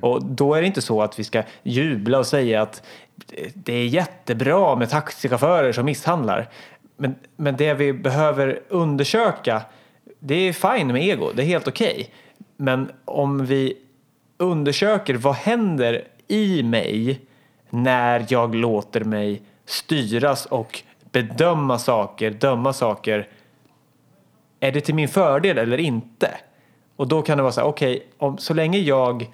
Och 0.00 0.24
då 0.24 0.54
är 0.54 0.60
det 0.60 0.66
inte 0.66 0.82
så 0.82 1.02
att 1.02 1.18
vi 1.18 1.24
ska 1.24 1.42
jubla 1.62 2.18
och 2.18 2.26
säga 2.26 2.62
att 2.62 2.82
det 3.54 3.74
är 3.74 3.86
jättebra 3.86 4.76
med 4.76 4.90
taxichaufförer 4.90 5.72
som 5.72 5.84
misshandlar. 5.84 6.48
Men, 6.96 7.14
men 7.36 7.56
det 7.56 7.74
vi 7.74 7.92
behöver 7.92 8.60
undersöka, 8.68 9.62
det 10.18 10.34
är 10.34 10.52
fine 10.52 10.86
med 10.86 11.04
ego, 11.04 11.30
det 11.34 11.42
är 11.42 11.46
helt 11.46 11.68
okej. 11.68 12.10
Men 12.56 12.90
om 13.04 13.46
vi 13.46 13.76
undersöker 14.40 15.14
vad 15.14 15.34
händer 15.34 16.04
i 16.28 16.62
mig 16.62 17.20
när 17.70 18.26
jag 18.28 18.54
låter 18.54 19.04
mig 19.04 19.42
styras 19.64 20.46
och 20.46 20.82
bedöma 21.12 21.78
saker, 21.78 22.30
döma 22.30 22.72
saker. 22.72 23.28
Är 24.60 24.72
det 24.72 24.80
till 24.80 24.94
min 24.94 25.08
fördel 25.08 25.58
eller 25.58 25.78
inte? 25.78 26.30
Och 26.96 27.08
då 27.08 27.22
kan 27.22 27.36
det 27.36 27.42
vara 27.42 27.52
så 27.52 27.60
här, 27.60 27.68
okej, 27.68 28.06
om 28.18 28.38
så 28.38 28.54
länge 28.54 28.78
jag 28.78 29.30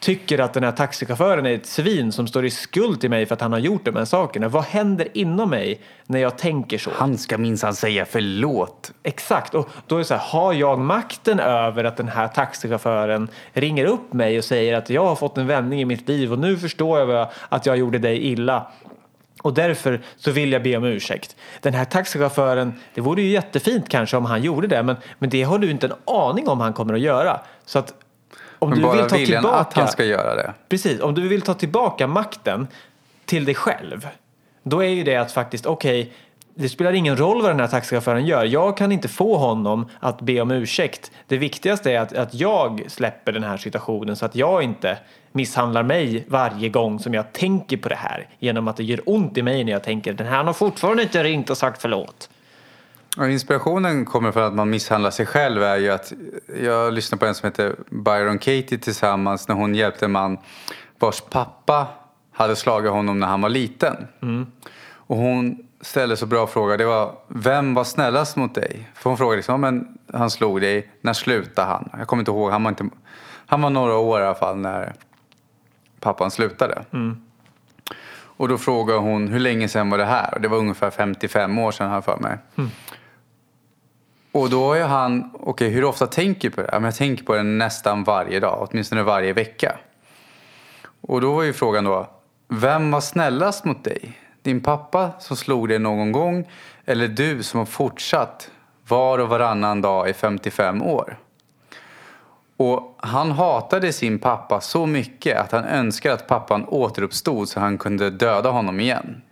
tycker 0.00 0.38
att 0.38 0.52
den 0.54 0.64
här 0.64 0.72
taxichauffören 0.72 1.46
är 1.46 1.54
ett 1.54 1.66
svin 1.66 2.12
som 2.12 2.26
står 2.26 2.44
i 2.44 2.50
skuld 2.50 3.00
till 3.00 3.10
mig 3.10 3.26
för 3.26 3.34
att 3.34 3.40
han 3.40 3.52
har 3.52 3.58
gjort 3.58 3.84
de 3.84 3.96
här 3.96 4.04
sakerna. 4.04 4.48
Vad 4.48 4.64
händer 4.64 5.08
inom 5.14 5.50
mig 5.50 5.80
när 6.06 6.18
jag 6.18 6.38
tänker 6.38 6.78
så? 6.78 6.90
Han 6.94 7.18
ska 7.18 7.38
minsann 7.38 7.74
säga 7.74 8.04
förlåt. 8.04 8.92
Exakt, 9.02 9.54
och 9.54 9.68
då 9.86 9.94
är 9.94 9.98
det 9.98 10.04
så 10.04 10.14
här, 10.14 10.22
har 10.26 10.52
jag 10.52 10.78
makten 10.78 11.40
över 11.40 11.84
att 11.84 11.96
den 11.96 12.08
här 12.08 12.28
taxichauffören 12.28 13.28
ringer 13.52 13.84
upp 13.84 14.12
mig 14.12 14.38
och 14.38 14.44
säger 14.44 14.76
att 14.76 14.90
jag 14.90 15.04
har 15.04 15.16
fått 15.16 15.38
en 15.38 15.46
vändning 15.46 15.80
i 15.80 15.84
mitt 15.84 16.08
liv 16.08 16.32
och 16.32 16.38
nu 16.38 16.56
förstår 16.56 17.10
jag 17.10 17.28
att 17.48 17.66
jag 17.66 17.76
gjorde 17.76 17.98
dig 17.98 18.18
illa. 18.18 18.66
Och 19.42 19.54
därför 19.54 20.00
så 20.16 20.30
vill 20.30 20.52
jag 20.52 20.62
be 20.62 20.76
om 20.76 20.84
ursäkt. 20.84 21.36
Den 21.60 21.74
här 21.74 21.84
taxichauffören, 21.84 22.74
det 22.94 23.00
vore 23.00 23.22
ju 23.22 23.28
jättefint 23.28 23.88
kanske 23.88 24.16
om 24.16 24.24
han 24.24 24.42
gjorde 24.42 24.66
det, 24.66 24.82
men, 24.82 24.96
men 25.18 25.30
det 25.30 25.42
har 25.42 25.58
du 25.58 25.70
inte 25.70 25.86
en 25.86 25.92
aning 26.04 26.48
om 26.48 26.60
han 26.60 26.72
kommer 26.72 26.94
att 26.94 27.00
göra. 27.00 27.40
Så 27.64 27.78
att 27.78 27.94
om 28.60 28.70
Men 28.70 28.78
du 28.78 28.84
bara 28.84 28.96
vill 28.96 29.10
ta 29.10 29.16
viljan 29.16 29.42
tillbaka... 29.42 29.60
att 29.60 29.74
han 29.74 29.88
ska 29.88 30.04
göra 30.04 30.34
det. 30.34 30.54
Precis, 30.68 31.00
om 31.00 31.14
du 31.14 31.28
vill 31.28 31.42
ta 31.42 31.54
tillbaka 31.54 32.06
makten 32.06 32.68
till 33.24 33.44
dig 33.44 33.54
själv. 33.54 34.08
Då 34.62 34.84
är 34.84 34.88
ju 34.88 35.04
det 35.04 35.16
att 35.16 35.32
faktiskt, 35.32 35.66
okej, 35.66 36.12
det 36.54 36.68
spelar 36.68 36.92
ingen 36.92 37.16
roll 37.16 37.42
vad 37.42 37.50
den 37.50 37.60
här 37.60 37.66
taxichauffören 37.66 38.26
gör. 38.26 38.44
Jag 38.44 38.76
kan 38.76 38.92
inte 38.92 39.08
få 39.08 39.36
honom 39.36 39.88
att 40.00 40.20
be 40.20 40.40
om 40.40 40.50
ursäkt. 40.50 41.10
Det 41.26 41.36
viktigaste 41.36 41.92
är 41.92 42.00
att, 42.00 42.12
att 42.12 42.34
jag 42.34 42.84
släpper 42.88 43.32
den 43.32 43.44
här 43.44 43.56
situationen 43.56 44.16
så 44.16 44.26
att 44.26 44.34
jag 44.34 44.62
inte 44.62 44.98
misshandlar 45.32 45.82
mig 45.82 46.24
varje 46.28 46.68
gång 46.68 46.98
som 46.98 47.14
jag 47.14 47.32
tänker 47.32 47.76
på 47.76 47.88
det 47.88 47.94
här. 47.94 48.28
Genom 48.38 48.68
att 48.68 48.76
det 48.76 48.84
gör 48.84 49.00
ont 49.06 49.38
i 49.38 49.42
mig 49.42 49.64
när 49.64 49.72
jag 49.72 49.84
tänker 49.84 50.12
den 50.12 50.26
här 50.26 50.44
har 50.44 50.52
fortfarande 50.52 51.02
inte 51.02 51.24
ringt 51.24 51.50
och 51.50 51.58
sagt 51.58 51.82
förlåt. 51.82 52.29
Och 53.18 53.30
inspirationen 53.30 54.04
kommer 54.04 54.32
från 54.32 54.42
att 54.42 54.54
man 54.54 54.70
misshandlar 54.70 55.10
sig 55.10 55.26
själv 55.26 55.62
är 55.62 55.76
ju 55.76 55.90
att 55.90 56.12
jag 56.62 56.92
lyssnade 56.92 57.18
på 57.20 57.26
en 57.26 57.34
som 57.34 57.46
heter 57.46 57.76
Byron 57.90 58.38
Katie 58.38 58.78
tillsammans 58.78 59.48
när 59.48 59.54
hon 59.54 59.74
hjälpte 59.74 60.04
en 60.04 60.12
man 60.12 60.38
vars 60.98 61.20
pappa 61.20 61.86
hade 62.32 62.56
slagit 62.56 62.90
honom 62.90 63.20
när 63.20 63.26
han 63.26 63.40
var 63.40 63.48
liten. 63.48 63.96
Och 64.94 65.16
hon 65.16 65.58
ställde 65.80 66.16
så 66.16 66.26
bra 66.26 66.46
fråga. 66.46 66.76
Det 66.76 66.84
var 66.84 67.14
vem 67.28 67.74
var 67.74 67.84
snällast 67.84 68.36
mot 68.36 68.54
dig? 68.54 68.90
För 68.94 69.10
hon 69.10 69.16
frågade 69.16 69.36
liksom, 69.36 69.52
"Ja, 69.52 69.70
men 69.70 69.98
han 70.12 70.30
slog 70.30 70.60
dig. 70.60 70.90
När 71.00 71.12
slutade 71.12 71.68
han? 71.68 71.90
Jag 71.98 72.06
kommer 72.06 72.20
inte 72.20 72.30
ihåg. 72.30 72.50
Han 72.50 72.62
var, 72.62 72.68
inte, 72.70 72.88
han 73.46 73.62
var 73.62 73.70
några 73.70 73.96
år 73.96 74.20
i 74.20 74.24
alla 74.24 74.34
fall 74.34 74.56
när 74.56 74.92
pappan 76.00 76.30
slutade. 76.30 76.84
Och 78.36 78.48
då 78.48 78.58
frågade 78.58 78.98
hon 78.98 79.28
hur 79.28 79.38
länge 79.40 79.68
sedan 79.68 79.90
var 79.90 79.98
det 79.98 80.04
här? 80.04 80.34
Och 80.34 80.40
det 80.40 80.48
var 80.48 80.58
ungefär 80.58 80.90
55 80.90 81.58
år 81.58 81.70
sedan 81.72 81.88
har 81.88 81.94
jag 81.94 82.04
för 82.04 82.16
mig. 82.16 82.38
Och 84.32 84.50
då 84.50 84.72
är 84.72 84.84
han, 84.84 85.30
okej 85.40 85.68
hur 85.68 85.84
ofta 85.84 86.06
tänker 86.06 86.50
du 86.50 86.56
på 86.56 86.62
det? 86.62 86.68
Ja, 86.72 86.78
men 86.78 86.84
jag 86.84 86.94
tänker 86.94 87.24
på 87.24 87.34
det 87.34 87.42
nästan 87.42 88.04
varje 88.04 88.40
dag, 88.40 88.68
åtminstone 88.70 89.02
varje 89.02 89.32
vecka. 89.32 89.78
Och 91.00 91.20
då 91.20 91.34
var 91.34 91.42
ju 91.42 91.52
frågan 91.52 91.84
då, 91.84 92.10
vem 92.48 92.90
var 92.90 93.00
snällast 93.00 93.64
mot 93.64 93.84
dig? 93.84 94.18
Din 94.42 94.60
pappa 94.60 95.10
som 95.18 95.36
slog 95.36 95.68
dig 95.68 95.78
någon 95.78 96.12
gång 96.12 96.48
eller 96.84 97.08
du 97.08 97.42
som 97.42 97.58
har 97.58 97.66
fortsatt 97.66 98.50
var 98.88 99.18
och 99.18 99.28
varannan 99.28 99.82
dag 99.82 100.08
i 100.10 100.12
55 100.12 100.82
år? 100.82 101.18
Och 102.56 102.96
han 102.98 103.30
hatade 103.30 103.92
sin 103.92 104.18
pappa 104.18 104.60
så 104.60 104.86
mycket 104.86 105.38
att 105.38 105.52
han 105.52 105.64
önskade 105.64 106.14
att 106.14 106.28
pappan 106.28 106.64
återuppstod 106.64 107.48
så 107.48 107.60
han 107.60 107.78
kunde 107.78 108.10
döda 108.10 108.50
honom 108.50 108.80
igen. 108.80 109.22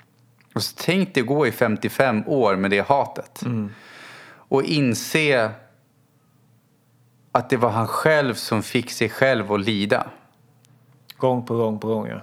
Och 0.54 0.62
så 0.62 0.76
tänk 0.78 1.14
dig 1.14 1.22
gå 1.22 1.46
i 1.46 1.52
55 1.52 2.24
år 2.26 2.56
med 2.56 2.70
det 2.70 2.88
hatet. 2.88 3.42
Mm. 3.42 3.70
Och 4.48 4.62
inse 4.62 5.50
att 7.32 7.50
det 7.50 7.56
var 7.56 7.70
han 7.70 7.86
själv 7.86 8.34
som 8.34 8.62
fick 8.62 8.90
sig 8.90 9.08
själv 9.08 9.52
att 9.52 9.60
lida. 9.60 10.06
Gång 11.16 11.46
på 11.46 11.56
gång 11.56 11.78
på 11.78 11.88
gång, 11.88 12.08
ja. 12.08 12.20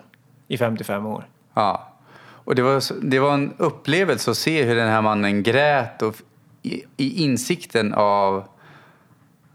I 0.48 0.58
55 0.58 1.06
år. 1.06 1.28
Ja. 1.54 1.92
Och 2.18 2.56
det 2.56 2.62
var, 2.62 3.04
det 3.04 3.20
var 3.20 3.34
en 3.34 3.54
upplevelse 3.58 4.32
att 4.32 4.38
se 4.38 4.64
hur 4.64 4.76
den 4.76 4.90
här 4.90 5.02
mannen 5.02 5.44
grät 5.44 6.02
och 6.02 6.16
i, 6.62 6.84
i 6.98 7.24
insikten 7.24 7.94
av 7.94 8.48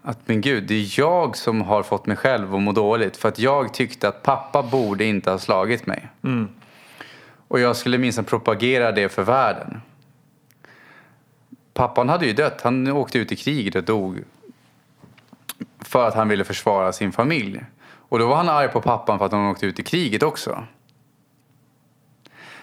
att 0.03 0.19
men 0.25 0.41
gud, 0.41 0.65
det 0.65 0.75
är 0.75 1.01
jag 1.01 1.37
som 1.37 1.61
har 1.61 1.83
fått 1.83 2.07
mig 2.07 2.17
själv 2.17 2.55
att 2.55 2.63
må 2.63 2.73
dåligt 2.73 3.17
för 3.17 3.29
att 3.29 3.39
jag 3.39 3.75
tyckte 3.75 4.09
att 4.09 4.23
pappa 4.23 4.63
borde 4.63 5.05
inte 5.05 5.31
ha 5.31 5.39
slagit 5.39 5.87
mig. 5.87 6.09
Och 7.49 7.61
jag 7.61 7.77
skulle 7.77 7.99
minst 7.99 8.27
propagera 8.27 8.93
det 8.93 9.09
för 9.09 9.23
världen. 9.23 9.81
Pappan 11.75 12.09
hade 12.09 12.27
ju 12.27 12.33
dött, 12.33 12.61
han 12.61 12.89
åkte 12.89 13.19
ut 13.19 13.33
i 13.33 13.37
kriget 13.37 13.75
och 13.75 13.85
dog 13.85 14.25
för 15.81 16.09
att 16.09 16.15
han 16.15 16.29
ville 16.29 16.45
försvara 16.45 16.93
sin 16.93 17.13
familj. 17.13 17.65
Och 17.83 18.19
då 18.19 18.27
var 18.27 18.37
han 18.37 18.49
arg 18.49 18.69
på 18.69 18.81
pappan 18.81 19.19
för 19.19 19.27
att 19.27 19.33
han 19.33 19.51
åkte 19.51 19.67
ut 19.67 19.79
i 19.79 19.83
kriget 19.83 20.23
också. 20.23 20.65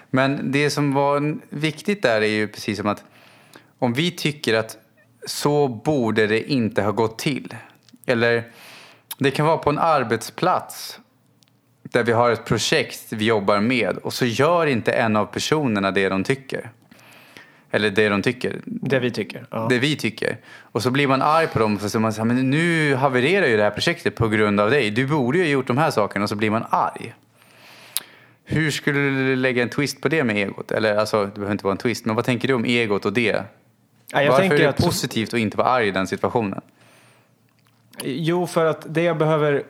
Men 0.09 0.51
det 0.51 0.69
som 0.69 0.93
var 0.93 1.39
viktigt 1.49 2.01
där 2.01 2.21
är 2.21 2.27
ju 2.27 2.47
precis 2.47 2.77
som 2.77 2.87
att 2.87 3.03
om 3.79 3.93
vi 3.93 4.11
tycker 4.11 4.53
att 4.53 4.77
så 5.25 5.67
borde 5.67 6.27
det 6.27 6.51
inte 6.51 6.81
ha 6.81 6.91
gått 6.91 7.19
till. 7.19 7.55
Eller 8.05 8.51
det 9.17 9.31
kan 9.31 9.45
vara 9.45 9.57
på 9.57 9.69
en 9.69 9.79
arbetsplats 9.79 10.99
där 11.83 12.03
vi 12.03 12.11
har 12.11 12.31
ett 12.31 12.45
projekt 12.45 13.13
vi 13.13 13.25
jobbar 13.25 13.59
med 13.59 13.97
och 13.97 14.13
så 14.13 14.25
gör 14.25 14.65
inte 14.65 14.91
en 14.91 15.15
av 15.15 15.25
personerna 15.25 15.91
det 15.91 16.09
de 16.09 16.23
tycker. 16.23 16.71
Eller 17.71 17.89
det 17.89 18.09
de 18.09 18.21
tycker. 18.21 18.61
Det 18.65 18.99
vi 18.99 19.11
tycker. 19.11 19.45
Ja. 19.51 19.67
Det 19.69 19.79
vi 19.79 19.95
tycker. 19.95 20.37
Och 20.61 20.83
så 20.83 20.91
blir 20.91 21.07
man 21.07 21.21
arg 21.21 21.47
på 21.47 21.59
dem 21.59 21.79
för 21.79 21.89
så 21.89 21.99
man 21.99 22.13
säger 22.13 22.25
men 22.25 22.49
nu 22.49 22.95
havererar 22.95 23.47
ju 23.47 23.57
det 23.57 23.63
här 23.63 23.71
projektet 23.71 24.15
på 24.15 24.27
grund 24.27 24.59
av 24.59 24.69
dig. 24.69 24.91
Du 24.91 25.07
borde 25.07 25.37
ju 25.37 25.43
ha 25.43 25.49
gjort 25.49 25.67
de 25.67 25.77
här 25.77 25.91
sakerna 25.91 26.23
och 26.23 26.29
så 26.29 26.35
blir 26.35 26.49
man 26.49 26.65
arg. 26.69 27.13
Hur 28.43 28.71
skulle 28.71 28.99
du 28.99 29.35
lägga 29.35 29.63
en 29.63 29.69
twist 29.69 30.01
på 30.01 30.09
det 30.09 30.23
med 30.23 30.35
egot? 30.35 30.71
Eller 30.71 30.95
alltså, 30.95 31.25
det 31.25 31.31
behöver 31.33 31.51
inte 31.51 31.63
vara 31.63 31.71
en 31.71 31.77
twist, 31.77 32.05
men 32.05 32.15
vad 32.15 32.25
tänker 32.25 32.47
du 32.47 32.53
om 32.53 32.65
egot 32.65 33.05
och 33.05 33.13
det? 33.13 33.43
Ja, 34.11 34.21
jag 34.23 34.31
Varför 34.31 34.55
är 34.55 34.57
det 34.57 34.69
att, 34.69 34.77
positivt 34.77 35.33
att 35.33 35.39
inte 35.39 35.57
vara 35.57 35.67
arg 35.67 35.87
i 35.87 35.91
den 35.91 36.07
situationen? 36.07 36.61
Jo, 38.03 38.47
för 38.47 38.65
att 38.65 38.85
det 38.89 39.03
jag 39.03 39.17
behöver 39.17 39.63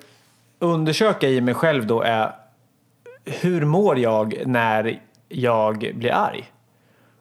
undersöka 0.59 1.29
i 1.29 1.41
mig 1.41 1.53
själv 1.53 1.87
då 1.87 2.01
är 2.01 2.31
hur 3.25 3.65
mår 3.65 3.99
jag 3.99 4.41
när 4.45 4.99
jag 5.29 5.77
blir 5.95 6.11
arg? 6.11 6.51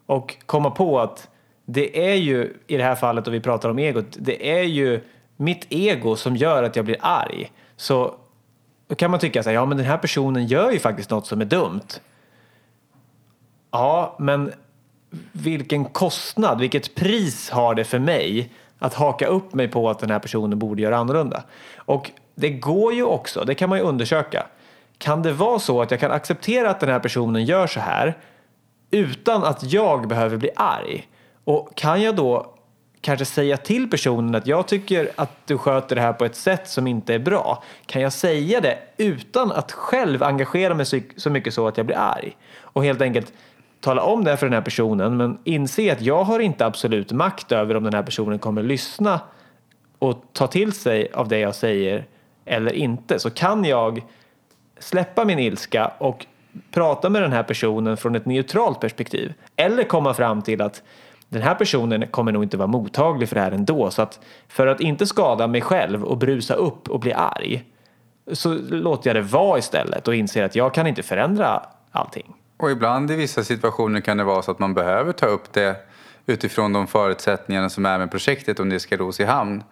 Och 0.07 0.37
komma 0.47 0.71
på 0.71 1.01
att 1.01 1.29
det 1.65 2.11
är 2.11 2.15
ju, 2.15 2.57
i 2.67 2.77
det 2.77 2.83
här 2.83 2.95
fallet 2.95 3.27
och 3.27 3.35
vi 3.35 3.41
pratar 3.41 3.69
om 3.69 3.79
egot, 3.79 4.07
det 4.19 4.59
är 4.59 4.63
ju 4.63 5.01
mitt 5.37 5.67
ego 5.69 6.17
som 6.17 6.37
gör 6.37 6.63
att 6.63 6.77
jag 6.77 6.85
blir 6.85 6.97
arg. 7.01 7.53
Så 7.77 8.15
då 8.89 8.95
kan 8.95 9.11
man 9.11 9.21
tycka 9.21 9.43
så 9.43 9.49
här, 9.49 9.55
ja 9.55 9.67
men 9.67 9.77
den 9.77 9.87
här 9.87 9.99
personen 9.99 10.47
gör 10.47 10.71
ju 10.71 10.79
faktiskt 10.79 11.11
något 11.11 11.27
som 11.27 11.41
är 11.41 11.45
dumt. 11.45 12.01
Ja, 13.71 14.17
men 14.19 14.53
vilken 15.33 15.85
kostnad, 15.85 16.61
vilket 16.61 16.95
pris 16.95 17.51
har 17.51 17.75
det 17.75 17.85
för 17.85 17.99
mig 17.99 18.51
att 18.79 18.95
haka 18.95 19.27
upp 19.27 19.55
mig 19.55 19.69
på 19.69 19.91
att 19.91 19.99
den 19.99 20.11
här 20.11 20.19
personen 20.19 20.59
borde 20.59 20.83
göra 20.83 20.97
annorlunda? 20.97 21.43
Och 21.77 22.11
det 22.35 22.51
går 22.51 22.95
ju 22.95 23.03
också, 23.03 23.45
det 23.45 23.55
kan 23.55 23.69
man 23.69 23.79
ju 23.79 23.85
undersöka. 23.85 24.47
Kan 24.99 25.23
det 25.23 25.33
vara 25.33 25.59
så 25.59 25.83
att 25.83 25.91
jag 25.91 26.01
kan 26.01 26.11
acceptera 26.11 26.71
att 26.71 26.81
den 26.81 26.89
här 26.89 27.01
personen 27.01 27.45
gör 27.45 27.67
så 27.67 27.81
här 27.81 28.17
utan 28.97 29.45
att 29.45 29.73
jag 29.73 30.09
behöver 30.09 30.37
bli 30.37 30.51
arg? 30.57 31.09
Och 31.45 31.75
kan 31.75 32.03
jag 32.03 32.17
då 32.17 32.53
kanske 33.01 33.25
säga 33.25 33.57
till 33.57 33.91
personen 33.91 34.35
att 34.35 34.47
jag 34.47 34.69
tycker 34.69 35.11
att 35.17 35.31
du 35.47 35.59
sköter 35.59 35.97
det 35.97 36.03
här 36.03 36.13
på 36.13 36.25
ett 36.25 36.37
sätt 36.37 36.69
som 36.69 36.87
inte 36.87 37.15
är 37.15 37.19
bra? 37.19 37.63
Kan 37.87 38.03
jag 38.03 38.13
säga 38.13 38.61
det 38.61 38.79
utan 38.97 39.53
att 39.53 39.73
själv 39.73 40.23
engagera 40.23 40.75
mig 40.75 40.87
så- 41.17 41.31
mycket 41.31 41.55
så 41.55 41.69
att 41.69 41.77
jag 41.77 41.87
blir 41.87 41.97
arg? 41.97 42.37
Och 42.61 42.85
helt 42.85 43.03
enkelt 43.03 43.33
tala 43.81 44.03
om 44.03 44.25
det 44.25 44.37
för 44.37 44.47
den 44.47 44.53
här 44.53 44.61
personen 44.61 45.17
men 45.17 45.39
inse 45.45 45.93
att 45.93 46.01
jag 46.01 46.25
har 46.25 46.41
inte 46.41 46.67
absolut 46.67 47.13
makt 47.13 47.53
över 47.53 47.77
om 47.77 47.85
den 47.85 47.95
här 47.95 48.03
personen 48.03 48.39
kommer 48.39 48.63
lyssna 48.63 49.21
och 49.99 50.25
ta 50.33 50.47
till 50.47 50.73
sig 50.73 51.13
av 51.13 51.29
det 51.29 51.39
jag 51.39 51.55
säger 51.55 52.05
eller 52.45 52.73
inte. 52.73 53.19
Så 53.19 53.31
kan 53.31 53.65
jag 53.65 54.03
släppa 54.79 55.25
min 55.25 55.39
ilska 55.39 55.93
och 55.99 56.27
prata 56.71 57.09
med 57.09 57.23
den 57.23 57.33
här 57.33 57.43
personen 57.43 57.97
från 57.97 58.15
ett 58.15 58.27
neutralt 58.27 58.81
perspektiv. 58.81 59.35
Eller 59.57 59.85
komma 59.85 60.15
fram 60.15 60.43
till 60.43 60.63
att 60.63 60.83
den 61.29 61.43
här 61.43 61.55
personen 61.55 62.09
kommer 62.09 62.33
nog 62.33 62.43
inte 62.43 62.57
vara 62.57 62.67
mottaglig 62.67 63.29
för 63.29 63.35
det 63.35 63.43
här 63.43 63.53
ändå. 63.53 63.91
Så 63.91 64.03
att 64.03 64.21
för 64.49 64.67
att 64.67 64.81
inte 64.81 65.07
skada 65.07 65.47
mig 65.47 65.61
själv 65.61 66.05
och 66.05 66.19
brusa 66.19 66.55
upp 66.55 66.89
och 66.89 67.01
bli 67.01 67.13
arg 67.13 67.65
så 68.33 68.55
låter 68.71 69.09
jag 69.09 69.17
det 69.17 69.33
vara 69.33 69.59
istället 69.59 70.09
och 70.09 70.15
inser 70.15 70.45
att 70.45 70.57
jag 70.57 70.75
kan 70.75 70.87
inte 70.87 71.03
förändra 71.03 71.63
allting. 71.91 72.35
Och 72.57 72.71
ibland 72.71 73.11
i 73.11 73.17
vissa 73.17 73.45
situationer 73.45 74.01
kan 74.01 74.17
det 74.17 74.25
vara 74.25 74.43
så 74.43 74.51
att 74.51 74.59
man 74.59 74.75
behöver 74.75 75.13
ta 75.13 75.27
upp 75.27 75.53
det 75.53 75.77
utifrån 76.27 76.73
de 76.73 76.87
förutsättningarna 76.87 77.69
som 77.69 77.87
är 77.87 77.99
med 77.99 78.11
projektet 78.11 78.61
om 78.61 78.69
det 78.69 78.81
ska 78.81 78.97
ros 78.97 79.21
i 79.21 79.25
hamn. 79.25 79.63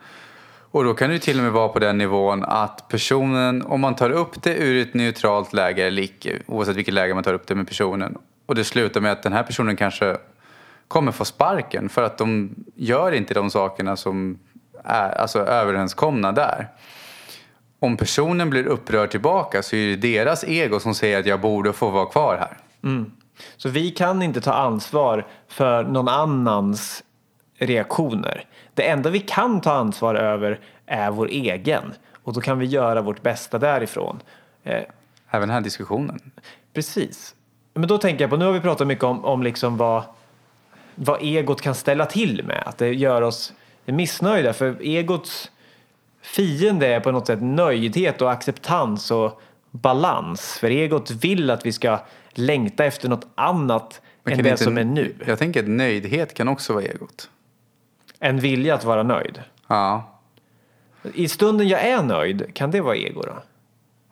Och 0.74 0.84
då 0.84 0.94
kan 0.94 1.10
det 1.10 1.18
till 1.18 1.38
och 1.38 1.42
med 1.42 1.52
vara 1.52 1.68
på 1.68 1.78
den 1.78 1.98
nivån 1.98 2.44
att 2.44 2.88
personen, 2.88 3.62
om 3.62 3.80
man 3.80 3.94
tar 3.94 4.10
upp 4.10 4.42
det 4.42 4.56
ur 4.56 4.82
ett 4.82 4.94
neutralt 4.94 5.52
läge 5.52 5.86
eller 5.86 6.02
icke, 6.02 6.38
oavsett 6.46 6.76
vilket 6.76 6.94
läge 6.94 7.14
man 7.14 7.24
tar 7.24 7.34
upp 7.34 7.46
det 7.46 7.54
med 7.54 7.68
personen, 7.68 8.18
och 8.46 8.54
det 8.54 8.64
slutar 8.64 9.00
med 9.00 9.12
att 9.12 9.22
den 9.22 9.32
här 9.32 9.42
personen 9.42 9.76
kanske 9.76 10.16
kommer 10.88 11.12
få 11.12 11.24
sparken 11.24 11.88
för 11.88 12.02
att 12.02 12.18
de 12.18 12.54
gör 12.74 13.12
inte 13.12 13.34
de 13.34 13.50
sakerna 13.50 13.96
som 13.96 14.38
är 14.84 15.20
alltså, 15.20 15.38
överenskomna 15.38 16.32
där. 16.32 16.68
Om 17.80 17.96
personen 17.96 18.50
blir 18.50 18.66
upprörd 18.66 19.10
tillbaka 19.10 19.62
så 19.62 19.76
är 19.76 19.86
det 19.86 19.96
deras 19.96 20.44
ego 20.44 20.80
som 20.80 20.94
säger 20.94 21.20
att 21.20 21.26
jag 21.26 21.40
borde 21.40 21.72
få 21.72 21.90
vara 21.90 22.06
kvar 22.06 22.36
här. 22.40 22.58
Mm. 22.90 23.12
Så 23.56 23.68
vi 23.68 23.90
kan 23.90 24.22
inte 24.22 24.40
ta 24.40 24.52
ansvar 24.52 25.26
för 25.48 25.84
någon 25.84 26.08
annans 26.08 27.04
reaktioner. 27.58 28.46
Det 28.74 28.88
enda 28.88 29.10
vi 29.10 29.20
kan 29.20 29.60
ta 29.60 29.72
ansvar 29.72 30.14
över 30.14 30.60
är 30.86 31.10
vår 31.10 31.28
egen 31.28 31.94
och 32.22 32.32
då 32.32 32.40
kan 32.40 32.58
vi 32.58 32.66
göra 32.66 33.02
vårt 33.02 33.22
bästa 33.22 33.58
därifrån. 33.58 34.20
Eh, 34.64 34.82
Även 35.30 35.48
den 35.48 35.54
här 35.54 35.60
diskussionen. 35.60 36.20
precis. 36.72 37.34
Men 37.74 37.88
då 37.88 37.98
tänker 37.98 38.24
jag 38.24 38.30
på, 38.30 38.36
nu 38.36 38.44
har 38.44 38.52
vi 38.52 38.60
pratat 38.60 38.86
mycket 38.86 39.04
om, 39.04 39.24
om 39.24 39.42
liksom 39.42 39.76
vad, 39.76 40.02
vad 40.94 41.22
egot 41.22 41.60
kan 41.62 41.74
ställa 41.74 42.06
till 42.06 42.44
med. 42.44 42.62
Att 42.66 42.78
det 42.78 42.94
gör 42.94 43.22
oss 43.22 43.52
missnöjda. 43.84 44.52
För 44.52 44.76
egots 44.80 45.50
fiende 46.22 46.86
är 46.86 47.00
på 47.00 47.12
något 47.12 47.26
sätt 47.26 47.42
nöjdhet 47.42 48.22
och 48.22 48.32
acceptans 48.32 49.10
och 49.10 49.42
balans. 49.70 50.58
För 50.58 50.70
egot 50.70 51.10
vill 51.10 51.50
att 51.50 51.66
vi 51.66 51.72
ska 51.72 51.98
längta 52.30 52.84
efter 52.84 53.08
något 53.08 53.26
annat 53.34 54.00
än 54.24 54.42
det 54.42 54.50
inte- 54.50 54.64
som 54.64 54.78
är 54.78 54.84
nu. 54.84 55.14
Jag 55.26 55.38
tänker 55.38 55.60
att 55.62 55.68
nöjdhet 55.68 56.34
kan 56.34 56.48
också 56.48 56.72
vara 56.72 56.84
egot. 56.84 57.30
En 58.24 58.38
vilja 58.38 58.74
att 58.74 58.84
vara 58.84 59.02
nöjd. 59.02 59.42
Ja, 59.66 60.18
I 61.14 61.28
stunden 61.28 61.68
jag 61.68 61.80
är 61.80 62.02
nöjd, 62.02 62.54
kan 62.54 62.70
det 62.70 62.80
vara 62.80 62.96
ego 62.96 63.22
då? 63.22 63.42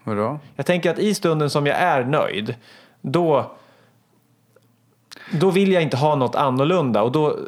vadå? 0.04 0.38
Jag 0.56 0.66
tänker 0.66 0.90
att 0.90 0.98
i 0.98 1.14
stunden 1.14 1.50
som 1.50 1.66
jag 1.66 1.76
är 1.76 2.04
nöjd, 2.04 2.54
då, 3.00 3.50
då 5.30 5.50
vill 5.50 5.72
jag 5.72 5.82
inte 5.82 5.96
ha 5.96 6.14
något 6.16 6.34
annorlunda 6.34 7.02
och 7.02 7.12
då, 7.12 7.38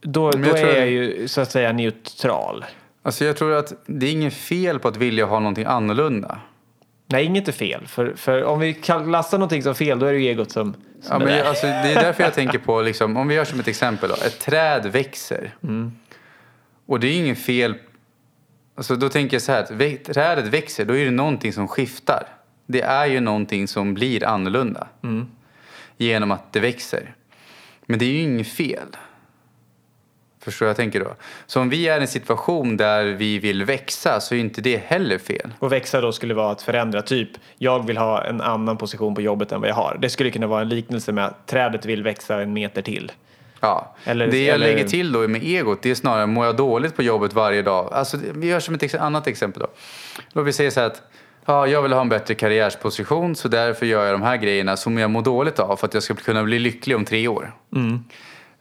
då, 0.00 0.30
då 0.30 0.48
jag 0.48 0.58
är 0.60 0.76
jag 0.76 0.90
ju 0.90 1.28
så 1.28 1.40
att 1.40 1.50
säga 1.50 1.72
neutral. 1.72 2.64
Alltså 3.02 3.24
jag 3.24 3.36
tror 3.36 3.52
att 3.52 3.72
det 3.86 4.06
är 4.06 4.10
inget 4.10 4.34
fel 4.34 4.78
på 4.78 4.88
att 4.88 4.96
vilja 4.96 5.26
ha 5.26 5.38
någonting 5.38 5.64
annorlunda. 5.64 6.38
Nej, 7.06 7.24
inget 7.24 7.48
är 7.48 7.52
fel. 7.52 7.86
För, 7.86 8.12
för 8.16 8.44
om 8.44 8.58
vi 8.60 8.74
klassar 8.74 9.38
någonting 9.38 9.62
som 9.62 9.74
fel, 9.74 9.98
då 9.98 10.06
är 10.06 10.12
det 10.12 10.18
ju 10.18 10.28
egot 10.28 10.50
som, 10.50 10.74
Ja, 11.02 11.08
som 11.08 11.18
men 11.18 11.28
är 11.28 11.36
där. 11.36 11.44
alltså, 11.44 11.66
det 11.66 11.72
är 11.72 11.94
därför 11.94 12.22
jag 12.22 12.34
tänker 12.34 12.58
på, 12.58 12.82
liksom, 12.82 13.16
om 13.16 13.28
vi 13.28 13.34
gör 13.34 13.44
som 13.44 13.60
ett 13.60 13.68
exempel 13.68 14.08
då. 14.08 14.14
Ett 14.26 14.40
träd 14.40 14.86
växer. 14.86 15.54
Och 16.86 17.00
det 17.00 17.06
är 17.06 17.12
inget 17.16 17.38
fel. 17.38 17.74
Alltså, 18.76 18.96
då 18.96 19.08
tänker 19.08 19.34
jag 19.34 19.42
så 19.42 19.52
här, 19.52 19.60
att 19.62 20.04
trädet 20.04 20.46
växer, 20.46 20.84
då 20.84 20.96
är 20.96 21.04
det 21.04 21.10
någonting 21.10 21.52
som 21.52 21.68
skiftar. 21.68 22.26
Det 22.66 22.80
är 22.82 23.06
ju 23.06 23.20
någonting 23.20 23.68
som 23.68 23.94
blir 23.94 24.24
annorlunda. 24.24 24.88
Genom 25.96 26.30
att 26.30 26.52
det 26.52 26.60
växer. 26.60 27.14
Men 27.86 27.98
det 27.98 28.04
är 28.04 28.10
ju 28.10 28.20
inget 28.20 28.48
fel. 28.48 28.88
Förstår 30.44 30.68
jag 30.68 30.76
tänker 30.76 31.00
då? 31.00 31.14
Så 31.46 31.60
om 31.60 31.68
vi 31.70 31.88
är 31.88 31.98
i 31.98 32.00
en 32.00 32.08
situation 32.08 32.76
där 32.76 33.04
vi 33.04 33.38
vill 33.38 33.64
växa 33.64 34.20
så 34.20 34.34
är 34.34 34.38
inte 34.38 34.60
det 34.60 34.76
heller 34.86 35.18
fel. 35.18 35.50
Och 35.58 35.72
växa 35.72 36.00
då 36.00 36.12
skulle 36.12 36.34
vara 36.34 36.50
att 36.52 36.62
förändra. 36.62 37.02
Typ, 37.02 37.28
jag 37.58 37.86
vill 37.86 37.96
ha 37.96 38.24
en 38.24 38.40
annan 38.40 38.76
position 38.76 39.14
på 39.14 39.20
jobbet 39.20 39.52
än 39.52 39.60
vad 39.60 39.70
jag 39.70 39.74
har. 39.74 39.98
Det 40.00 40.08
skulle 40.10 40.30
kunna 40.30 40.46
vara 40.46 40.60
en 40.60 40.68
liknelse 40.68 41.12
med 41.12 41.24
att 41.26 41.46
trädet 41.46 41.84
vill 41.86 42.02
växa 42.02 42.42
en 42.42 42.52
meter 42.52 42.82
till. 42.82 43.12
Ja. 43.60 43.96
Eller- 44.04 44.26
det 44.26 44.44
jag 44.44 44.54
eller- 44.54 44.66
lägger 44.66 44.88
till 44.88 45.12
då 45.12 45.28
med 45.28 45.42
egot, 45.42 45.82
det 45.82 45.90
är 45.90 45.94
snarare 45.94 46.26
mår 46.26 46.46
jag 46.46 46.56
dåligt 46.56 46.96
på 46.96 47.02
jobbet 47.02 47.32
varje 47.32 47.62
dag. 47.62 47.92
Alltså, 47.92 48.18
vi 48.34 48.46
gör 48.46 48.60
som 48.60 48.74
ett 48.74 48.82
ex- 48.82 48.94
annat 48.94 49.26
exempel 49.26 49.60
då. 49.60 49.68
Låt 50.32 50.46
vi 50.46 50.52
säga 50.52 50.70
så 50.70 50.80
här 50.80 50.86
att 50.86 51.02
Ja, 51.46 51.66
jag 51.66 51.82
vill 51.82 51.92
ha 51.92 52.00
en 52.00 52.08
bättre 52.08 52.34
karriärsposition 52.34 53.36
så 53.36 53.48
därför 53.48 53.86
gör 53.86 54.04
jag 54.04 54.14
de 54.14 54.22
här 54.22 54.36
grejerna 54.36 54.76
som 54.76 54.98
jag 54.98 55.10
mår 55.10 55.22
dåligt 55.22 55.58
av 55.58 55.76
för 55.76 55.86
att 55.86 55.94
jag 55.94 56.02
ska 56.02 56.14
kunna 56.14 56.42
bli 56.44 56.58
lycklig 56.58 56.96
om 56.96 57.04
tre 57.04 57.28
år. 57.28 57.52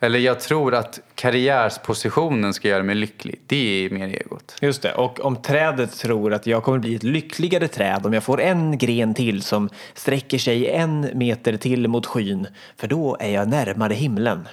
Eller 0.04 0.20
jag 0.20 0.40
tror 0.40 0.76
att 0.76 1.00
karriärspositionen 1.16 2.54
ska 2.54 2.68
göra 2.68 2.84
mig 2.84 2.96
lycklig. 2.96 3.42
Det 3.48 3.86
är 3.86 3.90
mer 3.90 4.08
egot. 4.08 4.56
Just 4.62 4.82
det, 4.82 4.94
och 4.94 5.20
om 5.20 5.36
trädet 5.36 5.98
tror 5.98 6.34
att 6.34 6.48
jag 6.48 6.64
kommer 6.64 6.80
bli 6.80 6.96
ett 6.96 7.04
lyckligare 7.04 7.68
träd 7.68 8.06
om 8.06 8.14
jag 8.14 8.24
får 8.24 8.42
en 8.42 8.78
gren 8.78 9.14
till 9.14 9.42
som 9.42 9.70
sträcker 9.94 10.38
sig 10.38 10.70
en 10.70 11.10
meter 11.14 11.58
till 11.58 11.88
mot 11.88 12.06
skyn, 12.06 12.48
för 12.78 12.88
då 12.88 13.18
är 13.20 13.30
jag 13.30 13.48
närmare 13.48 13.94
himlen. 13.94 14.48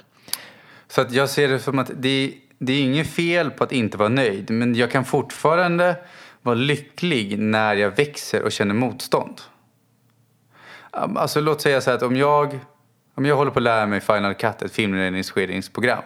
Så 0.87 1.01
att 1.01 1.11
jag 1.11 1.29
ser 1.29 1.47
det 1.47 1.59
som 1.59 1.79
att 1.79 1.91
det, 1.95 2.33
det 2.57 2.73
är 2.73 2.81
inget 2.81 3.07
fel 3.07 3.51
på 3.51 3.63
att 3.63 3.71
inte 3.71 3.97
vara 3.97 4.09
nöjd. 4.09 4.49
Men 4.49 4.75
jag 4.75 4.91
kan 4.91 5.05
fortfarande 5.05 5.95
vara 6.41 6.55
lycklig 6.55 7.39
när 7.39 7.75
jag 7.75 7.95
växer 7.95 8.43
och 8.43 8.51
känner 8.51 8.73
motstånd. 8.73 9.41
Alltså 10.91 11.41
låt 11.41 11.61
säga 11.61 11.81
så 11.81 11.89
här 11.89 11.97
att 11.97 12.03
om 12.03 12.15
jag, 12.15 12.59
jag 13.25 13.35
håller 13.35 13.51
på 13.51 13.59
att 13.59 13.63
lära 13.63 13.85
mig 13.85 14.01
Final 14.01 14.33
Cut, 14.33 14.61
ett 14.61 14.71
filmredigeringsprogram. 14.71 16.03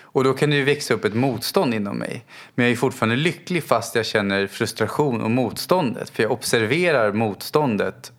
Och 0.00 0.24
då 0.24 0.32
kan 0.32 0.50
det 0.50 0.56
ju 0.56 0.64
växa 0.64 0.94
upp 0.94 1.04
ett 1.04 1.14
motstånd 1.14 1.74
inom 1.74 1.96
mig. 1.96 2.24
Men 2.54 2.64
jag 2.64 2.72
är 2.72 2.76
fortfarande 2.76 3.16
lycklig 3.16 3.64
fast 3.64 3.94
jag 3.94 4.06
känner 4.06 4.46
frustration 4.46 5.20
och 5.20 5.30
motståndet. 5.30 6.10
För 6.10 6.22
jag 6.22 6.32
observerar 6.32 7.12
motståndet 7.12 8.12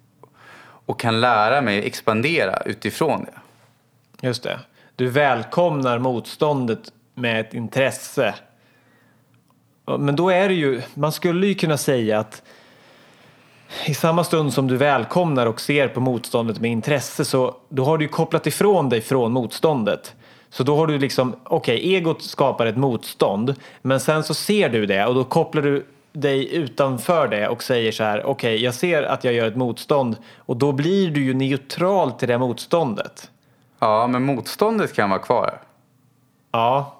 och 0.86 1.00
kan 1.00 1.22
lära 1.22 1.62
mig 1.62 1.86
expandera 1.88 2.62
utifrån 2.66 3.26
det. 3.26 4.28
Just 4.28 4.44
det. 4.44 4.60
Du 4.96 5.08
välkomnar 5.08 6.00
motståndet 6.00 6.92
med 7.14 7.42
ett 7.42 7.54
intresse. 7.54 8.36
Men 9.86 10.16
då 10.16 10.30
är 10.30 10.48
det 10.48 10.56
ju, 10.56 10.82
man 10.94 11.12
skulle 11.12 11.48
ju 11.48 11.56
kunna 11.56 11.78
säga 11.78 12.20
att 12.20 12.44
i 13.86 13.94
samma 13.94 14.24
stund 14.24 14.54
som 14.54 14.68
du 14.68 14.78
välkomnar 14.78 15.46
och 15.46 15.62
ser 15.62 15.88
på 15.88 16.00
motståndet 16.00 16.62
med 16.62 16.72
intresse 16.72 17.26
så 17.26 17.56
då 17.70 17.84
har 17.84 17.98
du 17.98 18.08
kopplat 18.08 18.48
ifrån 18.48 18.90
dig 18.90 19.02
från 19.02 19.32
motståndet. 19.32 20.16
Så 20.50 20.64
då 20.64 20.76
har 20.76 20.88
du 20.88 20.98
liksom, 20.98 21.36
okej, 21.44 21.96
egot 21.96 22.22
skapar 22.22 22.66
ett 22.66 22.78
motstånd, 22.78 23.56
men 23.82 24.00
sen 24.00 24.24
så 24.24 24.34
ser 24.34 24.70
du 24.70 24.86
det 24.86 25.06
och 25.06 25.16
då 25.16 25.24
kopplar 25.24 25.62
du 25.62 25.86
dig 26.14 26.56
utanför 26.56 27.28
det 27.28 27.48
och 27.48 27.64
säger 27.64 27.92
så 27.92 28.04
här, 28.04 28.26
okej, 28.26 28.64
jag 28.64 28.74
ser 28.74 29.04
att 29.04 29.24
jag 29.24 29.34
gör 29.34 29.48
ett 29.48 29.56
motstånd 29.56 30.18
och 30.38 30.58
då 30.58 30.72
blir 30.72 31.12
du 31.12 31.24
ju 31.24 31.34
neutral 31.34 32.12
till 32.12 32.28
det 32.28 32.38
motståndet. 32.38 33.32
Ja, 33.80 34.08
men 34.08 34.24
motståndet 34.24 34.94
kan 34.96 35.10
vara 35.10 35.20
kvar. 35.20 35.62
Ja, 36.52 36.96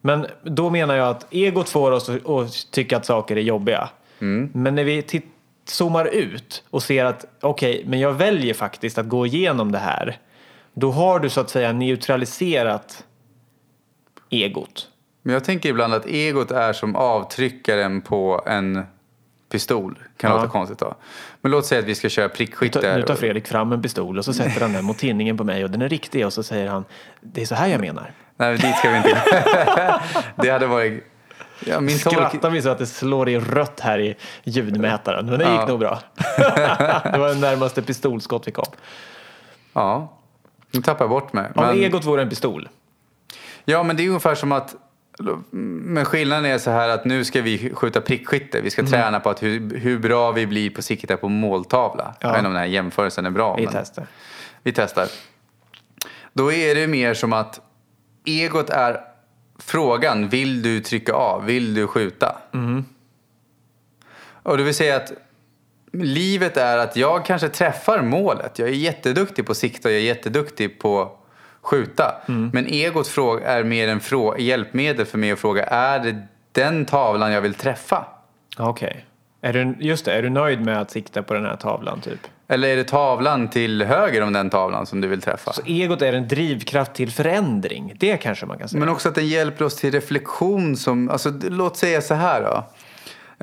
men 0.00 0.26
då 0.42 0.70
menar 0.70 0.94
jag 0.94 1.08
att 1.08 1.26
egot 1.30 1.68
får 1.68 1.90
oss 1.90 2.08
att 2.08 2.70
tycka 2.70 2.96
att 2.96 3.06
saker 3.06 3.36
är 3.36 3.40
jobbiga. 3.40 3.88
Men 4.52 4.74
när 4.74 4.84
vi 4.84 5.02
titt- 5.02 5.34
zoomar 5.70 6.04
ut 6.04 6.64
och 6.70 6.82
ser 6.82 7.04
att 7.04 7.24
okej, 7.40 7.84
men 7.86 8.00
jag 8.00 8.12
väljer 8.12 8.54
faktiskt 8.54 8.98
att 8.98 9.08
gå 9.08 9.26
igenom 9.26 9.72
det 9.72 9.78
här. 9.78 10.18
Då 10.74 10.90
har 10.90 11.20
du 11.20 11.28
så 11.30 11.40
att 11.40 11.50
säga 11.50 11.72
neutraliserat 11.72 13.04
egot. 14.30 14.88
Men 15.22 15.34
jag 15.34 15.44
tänker 15.44 15.68
ibland 15.68 15.94
att 15.94 16.06
egot 16.06 16.50
är 16.50 16.72
som 16.72 16.96
avtryckaren 16.96 18.00
på 18.00 18.42
en 18.46 18.82
pistol. 19.52 19.98
Kan 20.16 20.30
Ja. 20.30 20.36
låta 20.36 20.48
konstigt 20.48 20.78
då. 20.78 20.94
Men 21.40 21.52
låt 21.52 21.66
säga 21.66 21.78
att 21.78 21.84
vi 21.84 21.94
ska 21.94 22.08
köra 22.08 22.28
prickskytte. 22.28 22.96
Nu 22.96 23.02
tar 23.02 23.14
Fredrik 23.14 23.46
fram 23.48 23.72
en 23.72 23.82
pistol 23.82 24.18
och 24.18 24.24
så 24.24 24.32
sätter 24.32 24.60
han 24.60 24.72
den 24.72 24.84
mot 24.84 24.98
tinningen 24.98 25.36
på 25.36 25.44
mig 25.44 25.64
och 25.64 25.70
den 25.70 25.82
är 25.82 25.88
riktig 25.88 26.26
och 26.26 26.32
så 26.32 26.42
säger 26.42 26.68
han 26.68 26.84
det 27.20 27.42
är 27.42 27.46
så 27.46 27.54
här 27.54 27.68
jag 27.68 27.80
menar. 27.80 28.12
Nej, 28.36 28.56
dit 28.56 28.76
ska 28.76 28.90
vi 28.90 28.96
inte. 28.96 29.22
det 30.36 30.50
hade 30.50 30.66
varit... 30.66 31.04
Ja, 31.66 31.80
min 31.80 31.98
tolk... 31.98 32.14
Skrattar 32.14 32.50
vi 32.50 32.62
så 32.62 32.68
att 32.68 32.78
det 32.78 32.86
slår 32.86 33.28
i 33.28 33.38
rött 33.38 33.80
här 33.80 33.98
i 33.98 34.16
ljudmätaren. 34.44 35.26
Men 35.26 35.38
det 35.38 35.44
gick 35.44 35.60
Ja. 35.60 35.66
nog 35.66 35.78
bra. 35.78 35.98
det 37.12 37.18
var 37.18 37.28
den 37.28 37.40
närmaste 37.40 37.82
pistolskott 37.82 38.48
vi 38.48 38.52
kom. 38.52 38.66
Ja, 39.72 40.16
nu 40.70 40.82
tappar 40.82 41.04
jag 41.04 41.10
bort 41.10 41.32
mig. 41.32 41.50
Om 41.54 41.64
Men... 41.66 41.78
egot 41.78 42.04
vore 42.04 42.22
en 42.22 42.28
pistol. 42.28 42.68
Ja, 43.64 43.82
men 43.82 43.96
det 43.96 44.02
är 44.04 44.08
ungefär 44.08 44.34
som 44.34 44.52
att... 44.52 44.74
Men 45.52 46.04
skillnaden 46.04 46.44
är 46.44 46.58
så 46.58 46.70
här 46.70 46.88
att 46.88 47.04
nu 47.04 47.24
ska 47.24 47.42
vi 47.42 47.74
skjuta 47.74 48.00
prickskytte. 48.00 48.60
Vi 48.60 48.70
ska 48.70 48.80
Mm. 48.82 48.92
träna 48.92 49.20
på 49.20 49.30
att 49.30 49.42
hur, 49.42 49.76
hur 49.78 49.98
bra 49.98 50.32
vi 50.32 50.46
blir 50.46 50.70
på 50.70 50.78
att 50.78 50.84
sikta 50.84 51.16
på 51.16 51.28
måltavla. 51.28 52.14
Jag 52.20 52.28
vet 52.28 52.36
inte 52.38 52.46
om 52.48 52.52
den 52.54 52.62
här 52.62 52.68
jämförelsen 52.68 53.26
är 53.26 53.30
bra. 53.30 53.56
Vi 53.56 53.68
testar. 53.72 54.06
Vi 54.62 54.72
testar. 54.72 55.06
Då 56.32 56.52
är 56.52 56.74
det 56.74 56.86
mer 56.86 57.14
som 57.14 57.32
att 57.32 57.60
egot 58.24 58.70
är 58.70 59.00
frågan, 59.60 60.28
vill 60.28 60.62
du 60.62 60.80
trycka 60.80 61.12
av? 61.12 61.44
Vill 61.44 61.74
du 61.74 61.86
skjuta? 61.86 62.36
Och 64.42 64.56
det 64.56 64.62
vill 64.62 64.74
säga 64.74 64.96
att 64.96 65.12
livet 65.92 66.56
är 66.56 66.78
att 66.78 66.96
jag 66.96 67.24
kanske 67.24 67.48
träffar 67.48 68.02
målet. 68.02 68.58
Jag 68.58 68.68
är 68.68 68.72
jätteduktig 68.72 69.46
på 69.46 69.52
att 69.52 69.58
sikta 69.58 69.88
och 69.88 69.92
jag 69.92 70.00
är 70.00 70.04
jätteduktig 70.04 70.78
på 70.78 71.02
att 71.02 71.16
skjuta. 71.62 72.22
Men 72.26 72.66
egot 72.66 73.06
är 73.44 73.64
mer 73.64 73.88
en 73.88 74.00
frå- 74.00 74.38
hjälpmedel 74.38 75.06
för 75.06 75.18
mig 75.18 75.30
att 75.30 75.38
fråga, 75.38 75.64
är 75.64 75.98
det 75.98 76.26
den 76.52 76.84
tavlan 76.86 77.32
jag 77.32 77.40
vill 77.40 77.54
träffa? 77.54 78.06
Okej. 78.58 79.06
Är 79.40 79.52
du, 79.52 79.76
just 79.80 80.04
det, 80.04 80.12
är 80.12 80.22
du 80.22 80.30
nöjd 80.30 80.60
med 80.60 80.80
att 80.80 80.90
sikta 80.90 81.22
på 81.22 81.34
den 81.34 81.44
här 81.44 81.56
tavlan 81.56 82.00
typ? 82.00 82.20
Eller 82.50 82.68
är 82.68 82.76
det 82.76 82.84
tavlan 82.84 83.48
till 83.48 83.82
höger 83.82 84.22
om 84.22 84.32
den 84.32 84.50
tavlan 84.50 84.86
som 84.86 85.00
du 85.00 85.08
vill 85.08 85.20
träffa? 85.20 85.52
Så 85.52 85.62
egot 85.66 86.02
är 86.02 86.12
en 86.12 86.28
drivkraft 86.28 86.94
till 86.94 87.10
förändring. 87.10 87.92
Det 87.96 88.16
kanske 88.16 88.46
man 88.46 88.58
kan 88.58 88.68
säga. 88.68 88.80
Men 88.80 88.88
också 88.88 89.08
att 89.08 89.14
den 89.14 89.26
hjälper 89.26 89.64
oss 89.64 89.76
till 89.76 89.92
reflektion. 89.92 90.76
Som, 90.76 91.10
alltså, 91.10 91.32
låt 91.42 91.76
säga 91.76 92.00
så 92.00 92.14
här 92.14 92.42
då. 92.42 92.64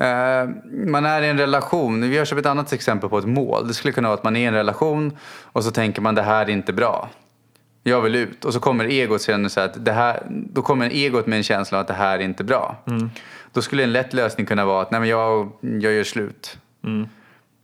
Eh, 0.04 0.48
man 0.86 1.06
är 1.06 1.22
i 1.22 1.28
en 1.28 1.38
relation. 1.38 2.10
Vi 2.10 2.18
har 2.18 2.24
köpt 2.24 2.40
ett 2.40 2.46
annat 2.46 2.72
exempel 2.72 3.10
på 3.10 3.18
ett 3.18 3.24
mål. 3.24 3.68
Det 3.68 3.74
skulle 3.74 3.92
kunna 3.92 4.08
vara 4.08 4.18
att 4.18 4.24
man 4.24 4.36
är 4.36 4.40
i 4.40 4.44
en 4.44 4.54
relation 4.54 5.16
och 5.42 5.64
så 5.64 5.70
tänker 5.70 6.02
man 6.02 6.14
det 6.14 6.22
här 6.22 6.46
är 6.46 6.50
inte 6.50 6.72
bra. 6.72 7.08
Jag 7.82 8.00
vill 8.00 8.14
ut. 8.14 8.44
Och 8.44 8.52
så 8.52 8.60
kommer 8.60 8.84
egot 8.84 9.22
sen 9.22 9.50
så 9.50 9.60
att 9.60 9.84
det 9.84 9.92
här, 9.92 10.22
då 10.28 10.62
kommer 10.62 10.90
egot 10.90 11.26
med 11.26 11.36
en 11.36 11.42
känsla 11.42 11.78
av 11.78 11.82
att 11.82 11.88
det 11.88 11.94
här 11.94 12.18
är 12.18 12.22
inte 12.22 12.44
bra. 12.44 12.76
Då 13.52 13.62
skulle 13.62 13.82
en 13.82 13.92
lätt 13.92 14.12
lösning 14.12 14.46
kunna 14.46 14.64
vara 14.64 14.82
att 14.82 14.90
nej 14.90 15.00
men 15.00 15.08
jag, 15.08 15.52
jag 15.60 15.92
gör 15.92 16.04
slut. 16.04 16.58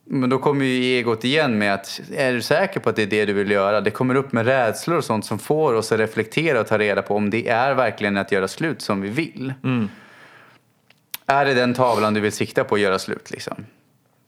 Men 0.05 0.31
då 0.31 0.39
kommer 0.39 0.65
ju 0.65 0.83
egot 0.83 1.25
igen 1.25 1.59
med 1.59 1.75
att 1.75 2.01
är 2.17 2.33
du 2.33 2.43
säker 2.43 2.81
på 2.81 2.91
att 2.91 2.97
det 2.97 3.03
är 3.03 3.07
det 3.07 3.25
du 3.25 3.33
vill 3.33 3.51
göra? 3.51 3.81
Det 3.81 3.91
kommer 3.91 4.15
upp 4.15 4.33
med 4.33 4.47
rädslor 4.47 4.97
och 4.97 5.05
sånt 5.05 5.25
som 5.25 5.39
får 5.39 5.75
oss 5.75 5.93
att 5.93 5.99
reflektera 5.99 6.61
och 6.61 6.67
ta 6.67 6.79
reda 6.79 7.03
på 7.03 7.17
om 7.17 7.31
det 7.31 7.49
är 7.49 7.75
verkligen 7.75 8.17
att 8.17 8.33
göra 8.33 8.49
slut 8.49 8.83
som 8.83 9.01
vi 9.01 9.09
vill. 9.09 9.53
Är 11.27 11.45
det 11.45 11.55
den 11.55 11.75
tavlan 11.75 12.15
du 12.15 12.21
vill 12.21 12.33
sikta 12.33 12.65
på 12.65 12.75
att 12.75 12.81
göra 12.81 12.99
slut 12.99 13.31
liksom? 13.31 13.67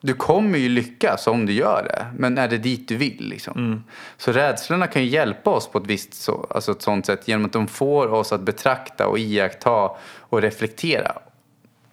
Du 0.00 0.14
kommer 0.14 0.58
ju 0.58 0.68
lyckas 0.68 1.26
om 1.26 1.46
du 1.46 1.52
gör 1.52 1.82
det, 1.82 2.06
men 2.18 2.38
är 2.38 2.48
det 2.48 2.58
dit 2.58 2.88
du 2.88 2.96
vill? 2.96 3.28
Liksom? 3.28 3.84
Så 4.16 4.32
rädslorna 4.32 4.86
kan 4.86 5.02
ju 5.02 5.08
hjälpa 5.08 5.50
oss 5.50 5.68
på 5.68 5.78
ett 5.78 5.86
visst 5.86 6.14
så, 6.14 6.46
alltså 6.50 6.72
ett 6.72 6.82
sånt 6.82 7.06
sätt 7.06 7.28
genom 7.28 7.44
att 7.44 7.52
de 7.52 7.66
får 7.66 8.12
oss 8.12 8.32
att 8.32 8.40
betrakta 8.40 9.06
och 9.08 9.18
iaktta 9.18 9.90
och 10.18 10.42
reflektera. 10.42 11.12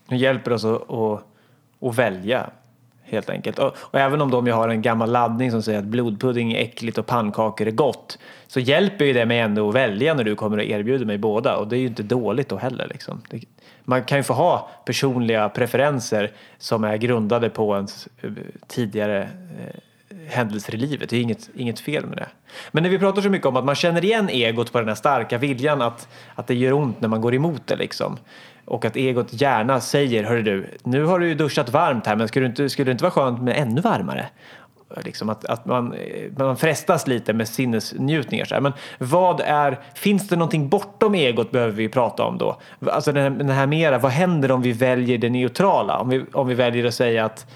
Det 0.08 0.16
hjälper 0.16 0.54
oss 0.54 0.66
att, 0.66 0.92
att, 0.92 1.26
att 1.82 1.96
välja 1.96 2.50
helt 3.04 3.30
enkelt. 3.30 3.60
Och, 3.60 3.76
och 3.78 4.00
även 4.00 4.22
om 4.22 4.32
de 4.32 4.48
ju 4.48 4.54
har 4.54 4.70
en 4.70 4.82
gammal 4.82 5.12
laddning 5.12 5.52
som 5.52 5.64
säger 5.64 5.80
att 5.80 5.86
blodpudding 5.86 6.54
är 6.54 6.62
äckligt 6.62 6.98
och 6.98 7.06
pannkakor 7.06 7.68
är 7.68 7.72
gott 7.72 8.20
så 8.48 8.60
hjälper 8.60 9.06
ju 9.06 9.14
det 9.14 9.26
mig 9.26 9.40
ändå 9.40 9.70
att 9.70 9.76
välja 9.76 10.14
när 10.14 10.24
du 10.24 10.36
kommer 10.36 10.58
och 10.58 10.64
erbjuder 10.64 11.06
mig 11.06 11.18
båda 11.18 11.58
och 11.58 11.68
det 11.68 11.78
är 11.78 11.80
ju 11.80 11.88
inte 11.88 12.04
dåligt 12.04 12.50
då 12.50 12.58
heller. 12.58 12.88
Liksom. 12.88 13.22
Det, 13.30 13.44
man 13.84 14.04
kan 14.04 14.18
ju 14.18 14.24
få 14.24 14.34
ha 14.34 14.70
personliga 14.86 15.50
preferenser 15.50 16.32
som 16.58 16.84
är 16.84 16.98
grundade 16.98 17.50
på 17.50 17.76
ens 17.76 18.08
eh, 18.22 18.32
tidigare 18.68 19.22
eh, 19.24 19.80
händelser 20.28 20.76
i 20.76 20.78
livet. 20.78 21.10
Det 21.10 21.18
är 21.18 21.22
inget, 21.22 21.50
inget 21.56 21.80
fel 21.80 22.06
med 22.06 22.18
det. 22.18 22.28
Men 22.72 22.84
när 22.84 22.90
vi 22.90 23.00
pratar 23.00 23.22
så 23.22 23.30
mycket 23.30 23.48
om 23.48 23.58
att 23.58 23.66
man 23.66 23.76
känner 23.76 24.06
igen 24.06 24.30
egot 24.30 24.72
på 24.72 24.80
den 24.80 24.88
här 24.88 24.96
starka 24.96 25.38
viljan 25.38 25.82
att, 25.82 26.08
att 26.36 26.48
det 26.48 26.56
gör 26.56 26.74
ont 26.74 27.02
när 27.02 27.10
man 27.10 27.22
går 27.22 27.36
emot 27.36 27.68
det 27.68 27.76
liksom. 27.76 28.18
Och 28.66 28.86
att 28.86 28.96
egot 28.96 29.42
gärna 29.42 29.80
säger, 29.80 30.24
hörru 30.24 30.42
du, 30.42 30.68
nu 30.84 31.04
har 31.04 31.20
du 31.20 31.28
ju 31.28 31.36
duschat 31.36 31.70
varmt 31.70 32.06
här 32.06 32.16
men 32.16 32.28
skulle 32.28 32.46
det 32.46 32.50
inte, 32.50 32.70
skulle 32.70 32.86
det 32.86 32.92
inte 32.92 33.04
vara 33.04 33.12
skönt 33.12 33.42
med 33.42 33.58
ännu 33.58 33.82
varmare? 33.82 34.30
Liksom 35.04 35.30
att, 35.30 35.46
att 35.46 35.66
man, 35.66 35.96
man 36.38 36.58
frestas 36.58 37.08
lite 37.08 37.34
med 37.34 37.48
sinnesnjutningar. 37.48 38.46
Så 38.46 38.54
här. 38.54 38.62
Men 38.62 38.74
vad 38.98 39.42
är, 39.42 39.80
finns 39.96 40.28
det 40.28 40.36
någonting 40.36 40.70
bortom 40.70 41.16
egot 41.16 41.52
behöver 41.52 41.74
vi 41.74 41.90
prata 41.90 42.24
om 42.24 42.38
då? 42.38 42.60
Alltså 42.88 43.12
den 43.12 43.24
här, 43.24 43.30
den 43.30 43.50
här 43.50 43.68
mera, 43.68 43.98
vad 43.98 44.12
händer 44.12 44.52
om 44.52 44.62
vi 44.62 44.72
väljer 44.72 45.18
det 45.18 45.30
neutrala? 45.30 45.98
Om 46.00 46.10
vi, 46.10 46.26
om 46.34 46.48
vi 46.48 46.54
väljer 46.54 46.86
att 46.86 46.94
säga 46.94 47.26
att 47.26 47.48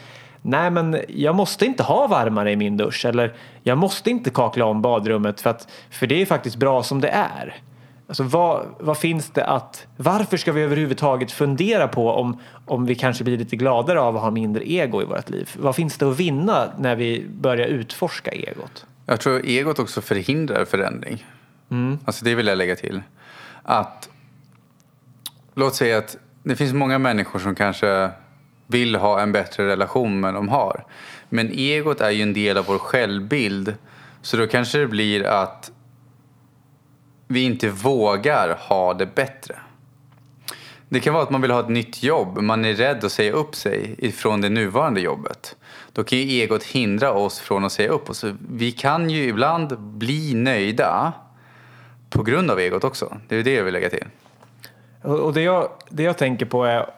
nej 0.41 0.71
men 0.71 1.01
jag 1.09 1.35
måste 1.35 1.65
inte 1.65 1.83
ha 1.83 2.07
varmare 2.07 2.51
i 2.51 2.55
min 2.55 2.77
dusch 2.77 3.05
eller 3.05 3.33
jag 3.63 3.77
måste 3.77 4.09
inte 4.09 4.29
kakla 4.29 4.65
om 4.65 4.81
badrummet 4.81 5.41
för, 5.41 5.49
att, 5.49 5.67
för 5.89 6.07
det 6.07 6.21
är 6.21 6.25
faktiskt 6.25 6.55
bra 6.55 6.83
som 6.83 7.01
det 7.01 7.09
är. 7.09 7.61
Alltså 8.07 8.23
vad, 8.23 8.65
vad 8.79 8.97
finns 8.97 9.29
det 9.29 9.45
att, 9.45 9.87
varför 9.97 10.37
ska 10.37 10.51
vi 10.51 10.61
överhuvudtaget 10.61 11.31
fundera 11.31 11.87
på 11.87 12.11
om, 12.11 12.39
om 12.65 12.85
vi 12.85 12.95
kanske 12.95 13.23
blir 13.23 13.37
lite 13.37 13.55
gladare 13.55 14.01
av 14.01 14.15
att 14.15 14.21
ha 14.21 14.31
mindre 14.31 14.71
ego 14.71 15.01
i 15.01 15.05
vårt 15.05 15.29
liv? 15.29 15.49
Vad 15.59 15.75
finns 15.75 15.97
det 15.97 16.09
att 16.09 16.19
vinna 16.19 16.73
när 16.77 16.95
vi 16.95 17.25
börjar 17.29 17.67
utforska 17.67 18.31
egot? 18.31 18.85
Jag 19.05 19.19
tror 19.19 19.45
egot 19.45 19.79
också 19.79 20.01
förhindrar 20.01 20.65
förändring. 20.65 21.25
Alltså 22.05 22.25
det 22.25 22.35
vill 22.35 22.47
jag 22.47 22.57
lägga 22.57 22.75
till. 22.75 23.01
Att, 23.63 24.09
låt 25.55 25.75
säga 25.75 25.97
att 25.97 26.17
det 26.43 26.55
finns 26.55 26.73
många 26.73 26.99
människor 26.99 27.39
som 27.39 27.55
kanske 27.55 28.09
vill 28.67 28.95
ha 28.95 29.21
en 29.21 29.31
bättre 29.31 29.67
relation 29.67 30.19
med 30.19 30.33
de 30.33 30.49
har. 30.49 30.85
Men 31.29 31.51
egot 31.51 32.01
är 32.01 32.09
ju 32.09 32.21
en 32.21 32.33
del 32.33 32.57
av 32.57 32.65
vår 32.65 32.77
självbild. 32.77 33.75
Så 34.21 34.37
då 34.37 34.47
kanske 34.47 34.77
det 34.77 34.87
blir 34.87 35.23
att 35.23 35.71
vi 37.27 37.43
inte 37.43 37.69
vågar 37.69 38.57
ha 38.59 38.93
det 38.93 39.15
bättre. 39.15 39.55
Det 40.89 40.99
kan 40.99 41.13
vara 41.13 41.23
att 41.23 41.29
man 41.29 41.41
vill 41.41 41.51
ha 41.51 41.59
ett 41.59 41.69
nytt 41.69 42.03
jobb, 42.03 42.41
man 42.41 42.65
är 42.65 42.73
rädd 42.73 43.03
att 43.03 43.11
säga 43.11 43.31
upp 43.31 43.55
sig 43.55 43.95
ifrån 43.97 44.41
det 44.41 44.49
nuvarande 44.49 45.01
jobbet. 45.01 45.55
Då 45.93 46.03
kan 46.03 46.19
ju 46.19 46.41
egot 46.41 46.63
hindra 46.63 47.11
oss 47.11 47.39
från 47.39 47.65
att 47.65 47.71
säga 47.71 47.89
upp 47.89 48.09
oss. 48.09 48.25
Vi 48.49 48.71
kan 48.71 49.09
ju 49.09 49.23
ibland 49.23 49.79
bli 49.79 50.33
nöjda 50.33 51.13
på 52.09 52.23
grund 52.23 52.51
av 52.51 52.59
egot 52.59 52.83
också. 52.83 53.17
Det 53.27 53.35
är 53.35 53.43
det 53.43 53.53
jag 53.53 53.63
vill 53.63 53.73
lägga 53.73 53.89
till. 53.89 54.05
Och 55.01 55.33
det 55.33 55.41
jag, 55.41 55.69
det 55.89 56.03
jag 56.03 56.17
tänker 56.17 56.45
på 56.45 56.63
är 56.65 56.89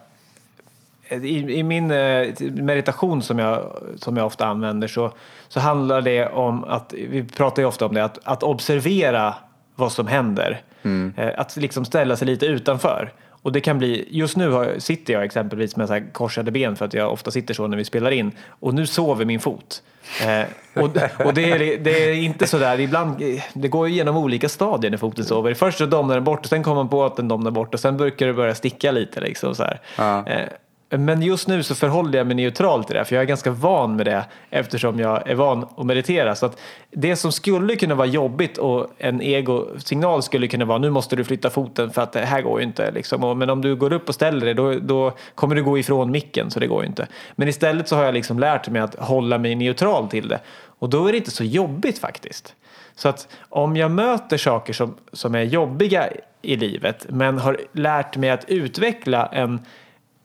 i, 1.09 1.59
i 1.59 1.63
min 1.63 1.91
eh, 1.91 2.27
meditation 2.39 3.21
som 3.21 3.39
jag, 3.39 3.77
som 3.95 4.17
jag 4.17 4.25
ofta 4.25 4.45
använder 4.45 4.87
så, 4.87 5.11
så 5.47 5.59
handlar 5.59 6.01
det 6.01 6.27
om 6.27 6.63
att, 6.63 6.93
vi 7.09 7.23
pratar 7.23 7.61
ju 7.61 7.67
ofta 7.67 7.85
om 7.85 7.93
det, 7.93 8.03
att, 8.03 8.19
att 8.23 8.43
observera 8.43 9.35
vad 9.75 9.91
som 9.91 10.07
händer. 10.07 10.61
Mm. 10.83 11.13
Att 11.37 11.57
liksom 11.57 11.85
ställa 11.85 12.15
sig 12.15 12.27
lite 12.27 12.45
utanför. 12.45 13.13
Och 13.41 13.51
det 13.51 13.61
kan 13.61 13.77
bli, 13.77 14.07
just 14.09 14.37
nu 14.37 14.49
har, 14.49 14.75
sitter 14.77 15.13
jag 15.13 15.23
exempelvis 15.23 15.75
med 15.75 15.87
så 15.87 15.93
här 15.93 16.13
korsade 16.13 16.51
ben 16.51 16.75
för 16.75 16.85
att 16.85 16.93
jag 16.93 17.13
ofta 17.13 17.31
sitter 17.31 17.53
så 17.53 17.67
när 17.67 17.77
vi 17.77 17.85
spelar 17.85 18.11
in. 18.11 18.31
Och 18.47 18.73
nu 18.73 18.87
sover 18.87 19.25
min 19.25 19.39
fot. 19.39 19.83
Eh, 20.25 20.43
och 20.83 20.89
och 21.25 21.33
det, 21.33 21.51
är, 21.51 21.77
det 21.77 22.09
är 22.09 22.13
inte 22.13 22.47
så 22.47 22.57
där, 22.57 22.79
ibland, 22.79 23.23
det 23.53 23.67
går 23.67 23.87
igenom 23.87 24.17
olika 24.17 24.49
stadier 24.49 24.91
när 24.91 24.97
foten 24.97 25.25
sover. 25.25 25.53
Först 25.53 25.77
så 25.77 25.85
domnar 25.85 26.15
den 26.15 26.23
bort 26.23 26.39
och 26.39 26.45
sen 26.45 26.63
kommer 26.63 26.75
man 26.75 26.89
på 26.89 27.05
att 27.05 27.15
den 27.15 27.27
domnar 27.27 27.51
bort 27.51 27.73
och 27.73 27.79
sen 27.79 27.97
brukar 27.97 28.27
det 28.27 28.33
börja 28.33 28.55
sticka 28.55 28.91
lite. 28.91 29.21
Liksom, 29.21 29.55
så 29.55 29.65
ja. 29.97 30.27
eh, 30.27 30.47
men 30.89 31.21
just 31.21 31.47
nu 31.47 31.63
så 31.63 31.75
förhåller 31.75 32.17
jag 32.17 32.27
mig 32.27 32.35
neutral 32.35 32.83
till 32.83 32.95
det, 32.95 33.05
för 33.05 33.15
jag 33.15 33.21
är 33.21 33.27
ganska 33.27 33.51
van 33.51 33.95
med 33.95 34.05
det 34.05 34.25
eftersom 34.49 34.99
jag 34.99 35.29
är 35.29 35.35
van 35.35 35.67
att 35.77 35.85
meditera. 35.85 36.35
Så 36.35 36.45
att 36.45 36.59
det 36.91 37.15
som 37.15 37.31
skulle 37.31 37.75
kunna 37.75 37.95
vara 37.95 38.07
jobbigt 38.07 38.57
och 38.57 38.87
en 38.97 39.21
egosignal 39.21 40.23
skulle 40.23 40.47
kunna 40.47 40.65
vara 40.65 40.77
nu 40.77 40.89
måste 40.89 41.15
du 41.15 41.23
flytta 41.23 41.49
foten 41.49 41.91
för 41.91 42.01
att 42.01 42.11
det 42.11 42.25
här 42.25 42.41
går 42.41 42.59
ju 42.59 42.65
inte. 42.65 42.91
Liksom. 42.91 43.39
Men 43.39 43.49
om 43.49 43.61
du 43.61 43.75
går 43.75 43.93
upp 43.93 44.09
och 44.09 44.15
ställer 44.15 44.45
dig 44.45 44.53
då, 44.53 44.73
då, 44.73 45.13
kommer 45.35 45.55
du 45.55 45.63
gå 45.63 45.77
ifrån 45.77 46.11
micken 46.11 46.51
så 46.51 46.59
det 46.59 46.67
går 46.67 46.81
ju 46.81 46.87
inte. 46.87 47.07
Men 47.35 47.47
istället 47.47 47.87
så 47.87 47.95
har 47.95 48.03
jag 48.03 48.13
liksom 48.13 48.39
lärt 48.39 48.69
mig 48.69 48.81
att 48.81 48.95
hålla 48.95 49.37
mig 49.37 49.55
neutral 49.55 50.07
till 50.07 50.27
det 50.27 50.39
och 50.79 50.89
då 50.89 51.07
är 51.07 51.11
det 51.11 51.17
inte 51.17 51.31
så 51.31 51.43
jobbigt 51.43 51.99
faktiskt. 51.99 52.55
Så 52.95 53.09
att 53.09 53.27
om 53.49 53.77
jag 53.77 53.91
möter 53.91 54.37
saker 54.37 54.73
som, 54.73 54.95
som 55.13 55.35
är 55.35 55.43
jobbiga 55.43 56.09
i 56.41 56.55
livet 56.55 57.05
men 57.09 57.37
har 57.37 57.57
lärt 57.71 58.17
mig 58.17 58.29
att 58.29 58.45
utveckla 58.49 59.25
en 59.25 59.59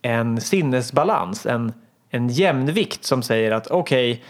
en 0.04 0.40
sinnesbalans, 0.40 1.46
en, 1.46 1.72
en 2.10 2.28
jämnvikt 2.28 3.04
som 3.04 3.22
säger 3.22 3.50
att 3.50 3.66
okej, 3.66 4.12
okay, 4.12 4.24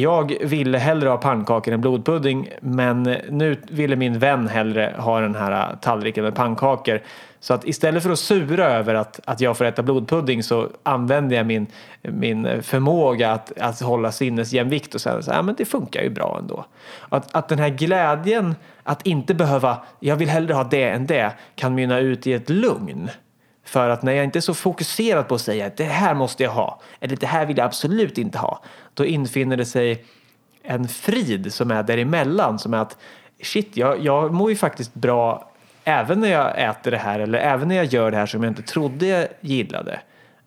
jag 0.00 0.36
ville 0.40 0.78
hellre 0.78 1.08
ha 1.08 1.16
pannkakor 1.16 1.74
än 1.74 1.80
blodpudding 1.80 2.50
men 2.60 3.02
nu 3.30 3.56
ville 3.68 3.96
min 3.96 4.18
vän 4.18 4.48
hellre 4.48 4.94
ha 4.98 5.20
den 5.20 5.34
här 5.34 5.76
tallriken 5.80 6.24
med 6.24 6.34
pannkakor. 6.34 7.00
Så 7.40 7.54
att 7.54 7.64
istället 7.64 8.02
för 8.02 8.10
att 8.10 8.18
sura 8.18 8.64
över 8.64 8.94
att, 8.94 9.20
att 9.24 9.40
jag 9.40 9.56
får 9.56 9.64
äta 9.64 9.82
blodpudding 9.82 10.42
så 10.42 10.68
använder 10.82 11.36
jag 11.36 11.46
min, 11.46 11.66
min 12.02 12.62
förmåga 12.62 13.32
att, 13.32 13.58
att 13.58 13.80
hålla 13.80 14.12
sinnesjämvikt 14.12 14.94
och 14.94 15.00
säga 15.00 15.16
att 15.16 15.26
ja, 15.26 15.42
men 15.42 15.54
det 15.58 15.64
funkar 15.64 16.02
ju 16.02 16.10
bra 16.10 16.38
ändå. 16.40 16.64
Att, 17.08 17.34
att 17.34 17.48
den 17.48 17.58
här 17.58 17.68
glädjen 17.68 18.54
att 18.82 19.06
inte 19.06 19.34
behöva, 19.34 19.78
jag 20.00 20.16
vill 20.16 20.28
hellre 20.28 20.54
ha 20.54 20.64
det 20.64 20.88
än 20.88 21.06
det, 21.06 21.32
kan 21.54 21.74
mynna 21.74 21.98
ut 21.98 22.26
i 22.26 22.32
ett 22.32 22.50
lugn. 22.50 23.10
För 23.64 23.88
att 23.88 24.02
när 24.02 24.12
jag 24.12 24.24
inte 24.24 24.38
är 24.38 24.40
så 24.40 24.54
fokuserad 24.54 25.28
på 25.28 25.34
att 25.34 25.40
säga 25.40 25.66
att 25.66 25.76
det 25.76 25.84
här 25.84 26.14
måste 26.14 26.42
jag 26.42 26.50
ha 26.50 26.80
eller 27.00 27.16
det 27.16 27.26
här 27.26 27.46
vill 27.46 27.58
jag 27.58 27.64
absolut 27.64 28.18
inte 28.18 28.38
ha. 28.38 28.62
Då 28.94 29.04
infinner 29.04 29.56
det 29.56 29.64
sig 29.64 30.04
en 30.62 30.88
frid 30.88 31.52
som 31.52 31.70
är 31.70 31.82
däremellan 31.82 32.58
som 32.58 32.74
är 32.74 32.78
att 32.78 32.96
shit, 33.42 33.76
jag, 33.76 34.04
jag 34.04 34.32
mår 34.32 34.50
ju 34.50 34.56
faktiskt 34.56 34.94
bra 34.94 35.50
även 35.84 36.20
när 36.20 36.28
jag 36.28 36.68
äter 36.68 36.90
det 36.90 36.96
här 36.96 37.20
eller 37.20 37.38
även 37.38 37.68
när 37.68 37.76
jag 37.76 37.84
gör 37.84 38.10
det 38.10 38.16
här 38.16 38.26
som 38.26 38.42
jag 38.42 38.50
inte 38.50 38.62
trodde 38.62 39.06
jag 39.06 39.28
gillade. 39.40 40.00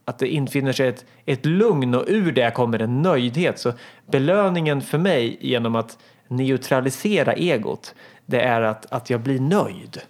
Att 0.06 0.20
det 0.20 0.28
infinner 0.28 0.72
sig 0.72 0.88
ett, 0.88 1.06
ett 1.26 1.46
lugn 1.46 1.96
och 1.96 2.04
ur 2.08 2.32
det 2.32 2.52
kommer 2.52 2.80
en 2.80 3.02
nöjdhet. 3.02 3.60
Så 3.60 3.74
belöningen 4.12 4.82
för 4.82 4.98
mig 4.98 5.38
genom 5.42 5.76
att 5.76 5.98
neutralisera 6.28 7.34
egot 7.34 7.96
det 8.26 8.42
är 8.42 8.62
att, 8.62 8.86
att 8.92 9.10
jag 9.10 9.22
blir 9.22 9.40
nöjd. 9.40 10.02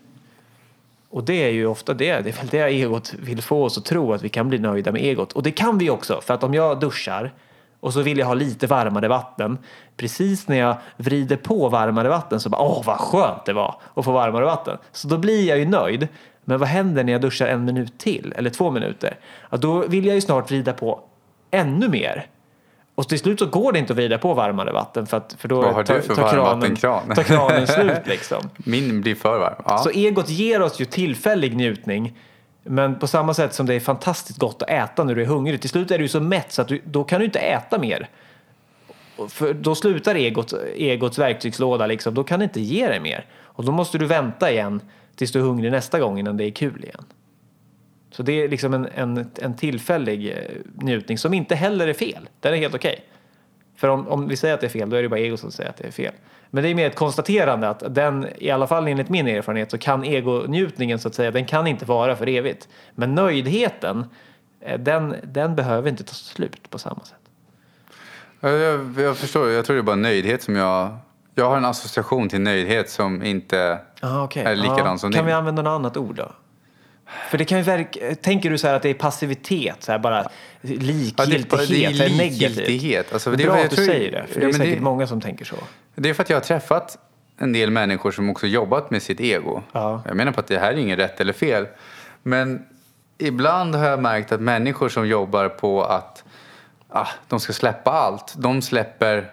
Och 1.17 1.23
det 1.23 1.43
är 1.43 1.49
ju 1.49 1.65
ofta 1.65 1.93
det, 1.93 2.21
det 2.21 2.29
är 2.29 2.33
väl 2.33 2.47
det 2.47 2.57
egot 2.57 3.13
vill 3.13 3.41
få 3.41 3.63
oss 3.63 3.77
att 3.77 3.85
tro 3.85 4.13
att 4.13 4.21
vi 4.21 4.29
kan 4.29 4.49
bli 4.49 4.59
nöjda 4.59 4.91
med 4.91 5.01
egot. 5.01 5.33
Och 5.33 5.43
det 5.43 5.51
kan 5.51 5.77
vi 5.77 5.89
också, 5.89 6.21
för 6.21 6.33
att 6.33 6.43
om 6.43 6.53
jag 6.53 6.79
duschar 6.79 7.33
och 7.79 7.93
så 7.93 8.01
vill 8.01 8.17
jag 8.17 8.25
ha 8.25 8.33
lite 8.33 8.67
varmare 8.67 9.07
vatten. 9.07 9.57
Precis 9.95 10.47
när 10.47 10.57
jag 10.57 10.77
vrider 10.97 11.35
på 11.35 11.69
varmare 11.69 12.09
vatten 12.09 12.39
så 12.39 12.49
bara 12.49 12.61
åh 12.61 12.83
vad 12.85 12.97
skönt 12.97 13.45
det 13.45 13.53
var 13.53 13.75
att 13.93 14.05
få 14.05 14.11
varmare 14.11 14.45
vatten. 14.45 14.77
Så 14.91 15.07
då 15.07 15.17
blir 15.17 15.47
jag 15.47 15.59
ju 15.59 15.65
nöjd. 15.65 16.07
Men 16.45 16.59
vad 16.59 16.69
händer 16.69 17.03
när 17.03 17.11
jag 17.11 17.21
duschar 17.21 17.47
en 17.47 17.65
minut 17.65 17.99
till 17.99 18.33
eller 18.37 18.49
två 18.49 18.71
minuter? 18.71 19.19
Ja, 19.49 19.57
då 19.57 19.87
vill 19.87 20.05
jag 20.05 20.15
ju 20.15 20.21
snart 20.21 20.51
vrida 20.51 20.73
på 20.73 20.99
ännu 21.51 21.89
mer. 21.89 22.25
Och 22.97 23.09
till 23.09 23.19
slut 23.19 23.39
så 23.39 23.45
går 23.45 23.71
det 23.71 23.79
inte 23.79 23.93
att 23.93 23.97
vrida 23.97 24.17
på 24.17 24.33
varmare 24.33 24.71
vatten 24.71 25.07
för, 25.07 25.17
att, 25.17 25.35
för 25.39 25.47
då 25.47 25.61
Vad 25.61 25.73
har 25.73 25.83
tar, 25.83 25.95
du 25.95 26.01
för 26.01 26.15
tar, 26.15 26.29
kranen, 26.29 26.75
tar 27.15 27.23
kranen 27.23 27.67
slut. 27.67 28.01
Liksom. 28.05 28.49
Min 28.57 29.01
blir 29.01 29.15
för 29.15 29.39
varm. 29.39 29.63
Ja. 29.65 29.77
Så 29.77 29.89
egot 29.89 30.29
ger 30.29 30.61
oss 30.61 30.81
ju 30.81 30.85
tillfällig 30.85 31.55
njutning. 31.55 32.17
Men 32.63 32.99
på 32.99 33.07
samma 33.07 33.33
sätt 33.33 33.53
som 33.53 33.65
det 33.65 33.73
är 33.73 33.79
fantastiskt 33.79 34.39
gott 34.39 34.61
att 34.61 34.69
äta 34.69 35.03
när 35.03 35.15
du 35.15 35.21
är 35.21 35.25
hungrig. 35.25 35.61
Till 35.61 35.69
slut 35.69 35.91
är 35.91 35.99
du 35.99 36.07
så 36.07 36.19
mätt 36.19 36.51
så 36.51 36.61
att 36.61 36.67
du, 36.67 36.81
då 36.83 37.03
kan 37.03 37.19
du 37.19 37.25
inte 37.25 37.39
äta 37.39 37.79
mer. 37.79 38.09
För 39.29 39.53
då 39.53 39.75
slutar 39.75 40.15
egot, 40.15 40.53
egots 40.75 41.19
verktygslåda 41.19 41.85
liksom. 41.87 42.13
Då 42.13 42.23
kan 42.23 42.39
det 42.39 42.43
inte 42.43 42.61
ge 42.61 42.87
dig 42.87 42.99
mer. 42.99 43.25
Och 43.41 43.65
då 43.65 43.71
måste 43.71 43.97
du 43.97 44.05
vänta 44.05 44.51
igen 44.51 44.81
tills 45.15 45.31
du 45.31 45.39
är 45.39 45.43
hungrig 45.43 45.71
nästa 45.71 45.99
gång 45.99 46.19
innan 46.19 46.37
det 46.37 46.43
är 46.43 46.51
kul 46.51 46.83
igen. 46.83 47.05
Så 48.17 48.23
det 48.23 48.43
är 48.43 48.49
liksom 48.49 48.73
en, 48.73 48.87
en, 48.95 49.31
en 49.41 49.55
tillfällig 49.55 50.31
eh, 50.31 50.37
njutning 50.75 51.17
som 51.17 51.33
inte 51.33 51.55
heller 51.55 51.87
är 51.87 51.93
fel. 51.93 52.29
Den 52.39 52.53
är 52.53 52.57
helt 52.57 52.75
okej. 52.75 52.91
Okay. 52.91 53.05
För 53.75 53.87
om, 53.87 54.07
om 54.07 54.27
vi 54.27 54.37
säger 54.37 54.53
att 54.53 54.61
det 54.61 54.67
är 54.67 54.69
fel, 54.69 54.89
då 54.89 54.95
är 54.95 55.03
det 55.03 55.09
bara 55.09 55.19
ego 55.19 55.37
som 55.37 55.51
säger 55.51 55.69
att 55.69 55.77
det 55.77 55.87
är 55.87 55.91
fel. 55.91 56.13
Men 56.49 56.63
det 56.63 56.69
är 56.69 56.75
mer 56.75 56.87
ett 56.87 56.95
konstaterande 56.95 57.69
att 57.69 57.95
den, 57.95 58.27
i 58.37 58.49
alla 58.49 58.67
fall 58.67 58.87
enligt 58.87 59.09
min 59.09 59.27
erfarenhet, 59.27 59.71
så 59.71 59.77
kan 59.77 60.03
egonjutningen 60.03 60.99
så 60.99 61.07
att 61.07 61.15
säga, 61.15 61.31
den 61.31 61.45
kan 61.45 61.67
inte 61.67 61.85
vara 61.85 62.15
för 62.15 62.27
evigt. 62.27 62.67
Men 62.95 63.15
nöjdheten, 63.15 64.05
eh, 64.61 64.79
den, 64.79 65.15
den 65.23 65.55
behöver 65.55 65.89
inte 65.89 66.03
ta 66.03 66.13
slut 66.13 66.69
på 66.69 66.79
samma 66.79 67.03
sätt. 67.03 67.19
Jag, 68.39 68.99
jag 68.99 69.17
förstår, 69.17 69.49
jag 69.49 69.65
tror 69.65 69.75
det 69.75 69.81
är 69.81 69.83
bara 69.83 69.95
nöjdhet 69.95 70.43
som 70.43 70.55
jag... 70.55 70.97
Jag 71.35 71.49
har 71.49 71.57
en 71.57 71.65
association 71.65 72.29
till 72.29 72.41
nöjdhet 72.41 72.89
som 72.89 73.23
inte 73.23 73.79
Aha, 74.01 74.23
okay. 74.23 74.43
är 74.43 74.55
likadan 74.55 74.85
ja, 74.85 74.97
som 74.97 75.11
Kan 75.11 75.19
din. 75.19 75.25
vi 75.25 75.31
använda 75.31 75.61
något 75.61 75.71
annat 75.71 75.97
ord 75.97 76.15
då? 76.15 76.31
För 77.29 77.37
det 77.37 77.45
kan 77.45 77.57
ju 77.57 77.63
verka, 77.63 78.15
tänker 78.15 78.49
du 78.49 78.57
så 78.57 78.67
att 78.67 78.81
det 78.81 78.89
är 78.89 78.93
passivitet, 78.93 79.83
så 79.83 79.91
här 79.91 79.99
bara 79.99 80.29
likgiltighet, 80.61 81.51
ja, 81.51 81.95
det, 81.97 81.97
det 81.97 82.05
är 82.05 82.17
negativt? 82.17 83.13
Alltså, 83.13 83.31
det 83.31 83.43
är 83.43 83.47
bra 83.47 83.57
att 83.57 83.69
du 83.69 83.75
tror, 83.75 83.85
säger 83.85 84.11
det, 84.11 84.25
för 84.33 84.39
det 84.39 84.45
är 84.45 84.51
säkert 84.51 84.77
det, 84.77 84.83
många 84.83 85.07
som 85.07 85.21
tänker 85.21 85.45
så. 85.45 85.55
Det 85.95 86.09
är 86.09 86.13
för 86.13 86.23
att 86.23 86.29
jag 86.29 86.37
har 86.37 86.41
träffat 86.41 86.97
en 87.37 87.53
del 87.53 87.71
människor 87.71 88.11
som 88.11 88.29
också 88.29 88.47
jobbat 88.47 88.91
med 88.91 89.03
sitt 89.03 89.19
ego. 89.19 89.61
Ja. 89.71 90.01
Jag 90.05 90.15
menar 90.15 90.31
på 90.31 90.39
att 90.39 90.47
det 90.47 90.59
här 90.59 90.73
är 90.73 90.77
inget 90.77 90.99
rätt 90.99 91.21
eller 91.21 91.33
fel. 91.33 91.67
Men 92.23 92.65
ibland 93.17 93.75
har 93.75 93.85
jag 93.85 94.01
märkt 94.01 94.31
att 94.31 94.41
människor 94.41 94.89
som 94.89 95.07
jobbar 95.07 95.49
på 95.49 95.83
att 95.83 96.23
ah, 96.89 97.07
de 97.27 97.39
ska 97.39 97.53
släppa 97.53 97.91
allt, 97.91 98.33
de 98.37 98.61
släpper 98.61 99.31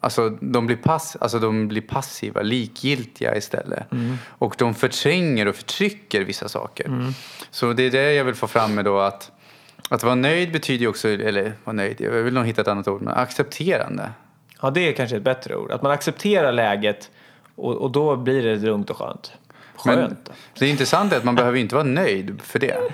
Alltså 0.00 0.30
de, 0.40 0.66
blir 0.66 0.76
pass, 0.76 1.16
alltså 1.20 1.38
de 1.38 1.68
blir 1.68 1.80
passiva, 1.80 2.42
likgiltiga 2.42 3.36
istället. 3.36 3.92
Mm. 3.92 4.16
Och 4.26 4.54
de 4.58 4.74
förtränger 4.74 5.48
och 5.48 5.56
förtrycker 5.56 6.20
vissa 6.20 6.48
saker. 6.48 6.86
Mm. 6.86 7.12
Så 7.50 7.72
det 7.72 7.82
är 7.82 7.90
det 7.90 8.12
jag 8.12 8.24
vill 8.24 8.34
få 8.34 8.46
fram 8.46 8.74
med 8.74 8.84
då 8.84 8.98
att 8.98 9.32
att 9.88 10.02
vara 10.02 10.14
nöjd 10.14 10.52
betyder 10.52 10.80
ju 10.80 10.88
också, 10.88 11.08
eller 11.08 11.52
vara 11.64 11.76
nöjd, 11.76 12.00
jag 12.00 12.10
vill 12.10 12.34
nog 12.34 12.46
hitta 12.46 12.60
ett 12.60 12.68
annat 12.68 12.88
ord, 12.88 13.02
men 13.02 13.14
accepterande. 13.14 14.10
Ja, 14.62 14.70
det 14.70 14.88
är 14.88 14.92
kanske 14.92 15.16
ett 15.16 15.22
bättre 15.22 15.56
ord. 15.56 15.70
Att 15.70 15.82
man 15.82 15.92
accepterar 15.92 16.52
läget 16.52 17.10
och, 17.54 17.74
och 17.74 17.90
då 17.90 18.16
blir 18.16 18.42
det 18.42 18.56
lugnt 18.56 18.90
och 18.90 18.96
skönt. 18.96 19.32
Skönt. 19.76 20.18
Men 20.26 20.34
det 20.58 20.68
intressanta 20.68 21.14
är 21.14 21.18
att 21.18 21.24
man 21.24 21.34
behöver 21.34 21.58
inte 21.58 21.74
vara 21.74 21.84
nöjd 21.84 22.40
för 22.42 22.58
det. 22.58 22.92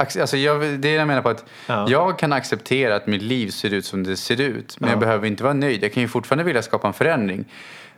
Alltså 0.00 0.36
jag, 0.36 0.80
det 0.80 0.90
jag 0.90 1.06
menar 1.06 1.22
på 1.22 1.28
att 1.28 1.44
ja. 1.66 1.86
jag 1.88 2.18
kan 2.18 2.32
acceptera 2.32 2.96
att 2.96 3.06
mitt 3.06 3.22
liv 3.22 3.48
ser 3.48 3.74
ut 3.74 3.84
som 3.84 4.02
det 4.02 4.16
ser 4.16 4.40
ut. 4.40 4.80
Men 4.80 4.88
ja. 4.88 4.92
jag 4.92 5.00
behöver 5.00 5.26
inte 5.26 5.42
vara 5.42 5.54
nöjd. 5.54 5.82
Jag 5.84 5.92
kan 5.92 6.02
ju 6.02 6.08
fortfarande 6.08 6.44
vilja 6.44 6.62
skapa 6.62 6.86
en 6.88 6.94
förändring. 6.94 7.44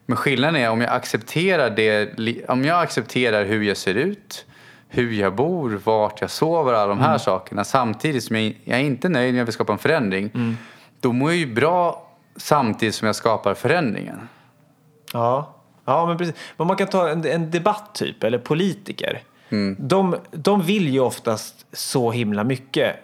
Men 0.06 0.16
skillnaden 0.16 0.56
är 0.56 0.70
om 0.70 0.80
jag 0.80 0.90
accepterar 0.90 1.70
det, 1.70 2.44
om 2.48 2.64
jag 2.64 2.82
accepterar 2.82 3.44
hur 3.44 3.62
jag 3.62 3.76
ser 3.76 3.94
ut, 3.94 4.44
hur 4.88 5.12
jag 5.12 5.34
bor, 5.34 5.80
vart 5.84 6.20
jag 6.20 6.30
sover, 6.30 6.72
alla 6.72 6.86
de 6.86 6.98
här 6.98 7.06
mm. 7.06 7.18
sakerna. 7.18 7.64
Samtidigt 7.64 8.24
som 8.24 8.36
jag, 8.36 8.60
jag 8.64 8.78
är 8.78 8.82
inte 8.82 9.08
nöjd, 9.08 9.32
men 9.32 9.38
jag 9.38 9.44
vill 9.44 9.54
skapa 9.54 9.72
en 9.72 9.78
förändring. 9.78 10.30
Mm. 10.34 10.56
Då 11.00 11.12
mår 11.12 11.30
jag 11.30 11.38
ju 11.38 11.54
bra 11.54 12.08
samtidigt 12.36 12.94
som 12.94 13.06
jag 13.06 13.16
skapar 13.16 13.54
förändringen. 13.54 14.28
Ja, 15.12 15.54
ja 15.84 16.06
men 16.06 16.18
precis. 16.18 16.34
Men 16.56 16.66
man 16.66 16.76
kan 16.76 16.86
ta 16.86 17.08
en, 17.08 17.26
en 17.26 17.50
debatt 17.50 17.94
typ, 17.94 18.24
eller 18.24 18.38
politiker. 18.38 19.22
Mm. 19.52 19.76
De, 19.78 20.16
de 20.30 20.62
vill 20.62 20.88
ju 20.88 21.00
oftast 21.00 21.66
så 21.72 22.10
himla 22.10 22.44
mycket. 22.44 22.96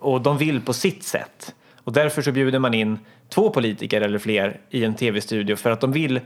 och 0.00 0.20
de 0.20 0.38
vill 0.38 0.60
på 0.60 0.72
sitt 0.72 1.02
sätt. 1.02 1.54
Och 1.84 1.92
därför 1.92 2.22
så 2.22 2.32
bjuder 2.32 2.58
man 2.58 2.74
in 2.74 2.98
två 3.28 3.50
politiker 3.50 4.00
eller 4.00 4.18
fler 4.18 4.60
i 4.70 4.84
en 4.84 4.94
tv-studio 4.94 5.56
för 5.56 5.70
att 5.70 5.80
de 5.80 5.92
vill 5.92 6.20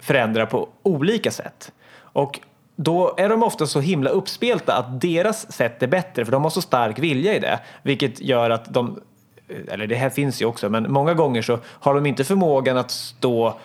förändra 0.00 0.46
på 0.46 0.68
olika 0.82 1.30
sätt. 1.30 1.72
Och 1.96 2.40
då 2.76 3.14
är 3.16 3.28
de 3.28 3.42
ofta 3.42 3.66
så 3.66 3.80
himla 3.80 4.10
uppspelta 4.10 4.76
att 4.76 5.00
deras 5.00 5.52
sätt 5.52 5.82
är 5.82 5.86
bättre 5.86 6.24
för 6.24 6.32
de 6.32 6.42
har 6.42 6.50
så 6.50 6.62
stark 6.62 6.98
vilja 6.98 7.34
i 7.34 7.38
det. 7.38 7.60
Vilket 7.82 8.20
gör 8.20 8.50
att 8.50 8.74
de, 8.74 9.00
eller 9.68 9.86
det 9.86 9.94
här 9.94 10.10
finns 10.10 10.42
ju 10.42 10.46
också, 10.46 10.68
men 10.68 10.92
många 10.92 11.14
gånger 11.14 11.42
så 11.42 11.58
har 11.66 11.94
de 11.94 12.06
inte 12.06 12.24
förmågan 12.24 12.76
att 12.76 12.90
stå 12.90 13.58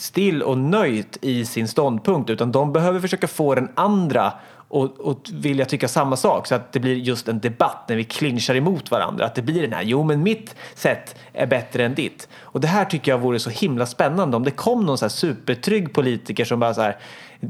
still 0.00 0.42
och 0.42 0.58
nöjt 0.58 1.18
i 1.20 1.44
sin 1.44 1.68
ståndpunkt 1.68 2.30
utan 2.30 2.52
de 2.52 2.72
behöver 2.72 3.00
försöka 3.00 3.28
få 3.28 3.54
den 3.54 3.68
andra 3.74 4.32
och, 4.68 5.00
och 5.00 5.20
vilja 5.32 5.64
tycka 5.64 5.88
samma 5.88 6.16
sak 6.16 6.46
så 6.46 6.54
att 6.54 6.72
det 6.72 6.80
blir 6.80 6.96
just 6.96 7.28
en 7.28 7.40
debatt 7.40 7.84
när 7.88 7.96
vi 7.96 8.04
clinchar 8.04 8.54
emot 8.54 8.90
varandra. 8.90 9.24
Att 9.24 9.34
det 9.34 9.42
blir 9.42 9.62
den 9.62 9.72
här, 9.72 9.82
jo 9.82 10.02
men 10.02 10.22
mitt 10.22 10.54
sätt 10.74 11.16
är 11.32 11.46
bättre 11.46 11.84
än 11.84 11.94
ditt. 11.94 12.28
Och 12.40 12.60
det 12.60 12.68
här 12.68 12.84
tycker 12.84 13.12
jag 13.12 13.18
vore 13.18 13.38
så 13.38 13.50
himla 13.50 13.86
spännande 13.86 14.36
om 14.36 14.44
det 14.44 14.50
kom 14.50 14.86
någon 14.86 14.98
så 14.98 15.04
här 15.04 15.10
supertrygg 15.10 15.92
politiker 15.92 16.44
som 16.44 16.60
bara 16.60 16.74
så 16.74 16.82
här, 16.82 16.96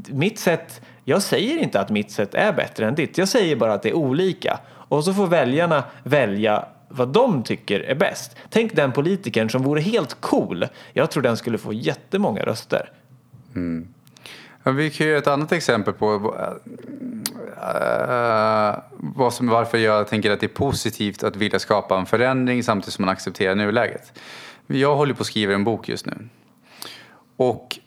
mitt 0.09 0.39
sätt, 0.39 0.81
jag 1.05 1.23
säger 1.23 1.59
inte 1.59 1.81
att 1.81 1.91
mitt 1.91 2.11
sätt 2.11 2.35
är 2.35 2.53
bättre 2.53 2.87
än 2.87 2.95
ditt, 2.95 3.19
jag 3.19 3.29
säger 3.29 3.57
bara 3.57 3.75
att 3.75 3.83
det 3.83 3.89
är 3.89 3.97
olika. 3.97 4.61
Och 4.69 5.05
så 5.05 5.15
får 5.15 5.27
väljarna 5.27 5.85
välja 6.05 6.65
vad 6.91 7.09
de 7.09 7.43
tycker 7.43 7.81
är 7.81 7.95
bäst. 7.95 8.37
Tänk 8.51 8.77
den 8.77 8.93
politikern 8.93 9.51
som 9.51 9.63
vore 9.63 9.81
helt 9.81 10.21
cool. 10.21 10.67
Jag 10.93 11.11
tror 11.11 11.23
den 11.23 11.37
skulle 11.37 11.59
få 11.59 11.73
jättemånga 11.73 12.43
röster. 12.43 12.91
Mm. 13.55 13.89
Vi 14.65 14.91
kan 14.91 15.07
ju 15.07 15.17
ett 15.17 15.27
annat 15.27 15.53
exempel 15.53 15.95
på 15.95 16.15
uh, 16.15 16.21
vad 18.97 19.35
som, 19.35 19.49
varför 19.49 19.79
jag 19.79 20.09
tänker 20.09 20.31
att 20.31 20.41
det 20.41 20.47
är 20.47 20.49
positivt 20.49 21.23
att 21.23 21.37
vilja 21.37 21.59
skapa 21.59 21.99
en 21.99 22.07
förändring 22.07 22.63
samtidigt 22.63 22.95
som 22.95 23.05
man 23.05 23.13
accepterar 23.13 23.55
nuläget. 23.55 24.21
Jag 24.67 24.97
håller 24.97 25.15
på 25.15 25.21
att 25.21 25.27
skriva 25.27 25.55
en 25.55 25.65
bok 25.65 25.89
just 25.89 26.07
nu. 26.07 26.29
Och 27.37 27.79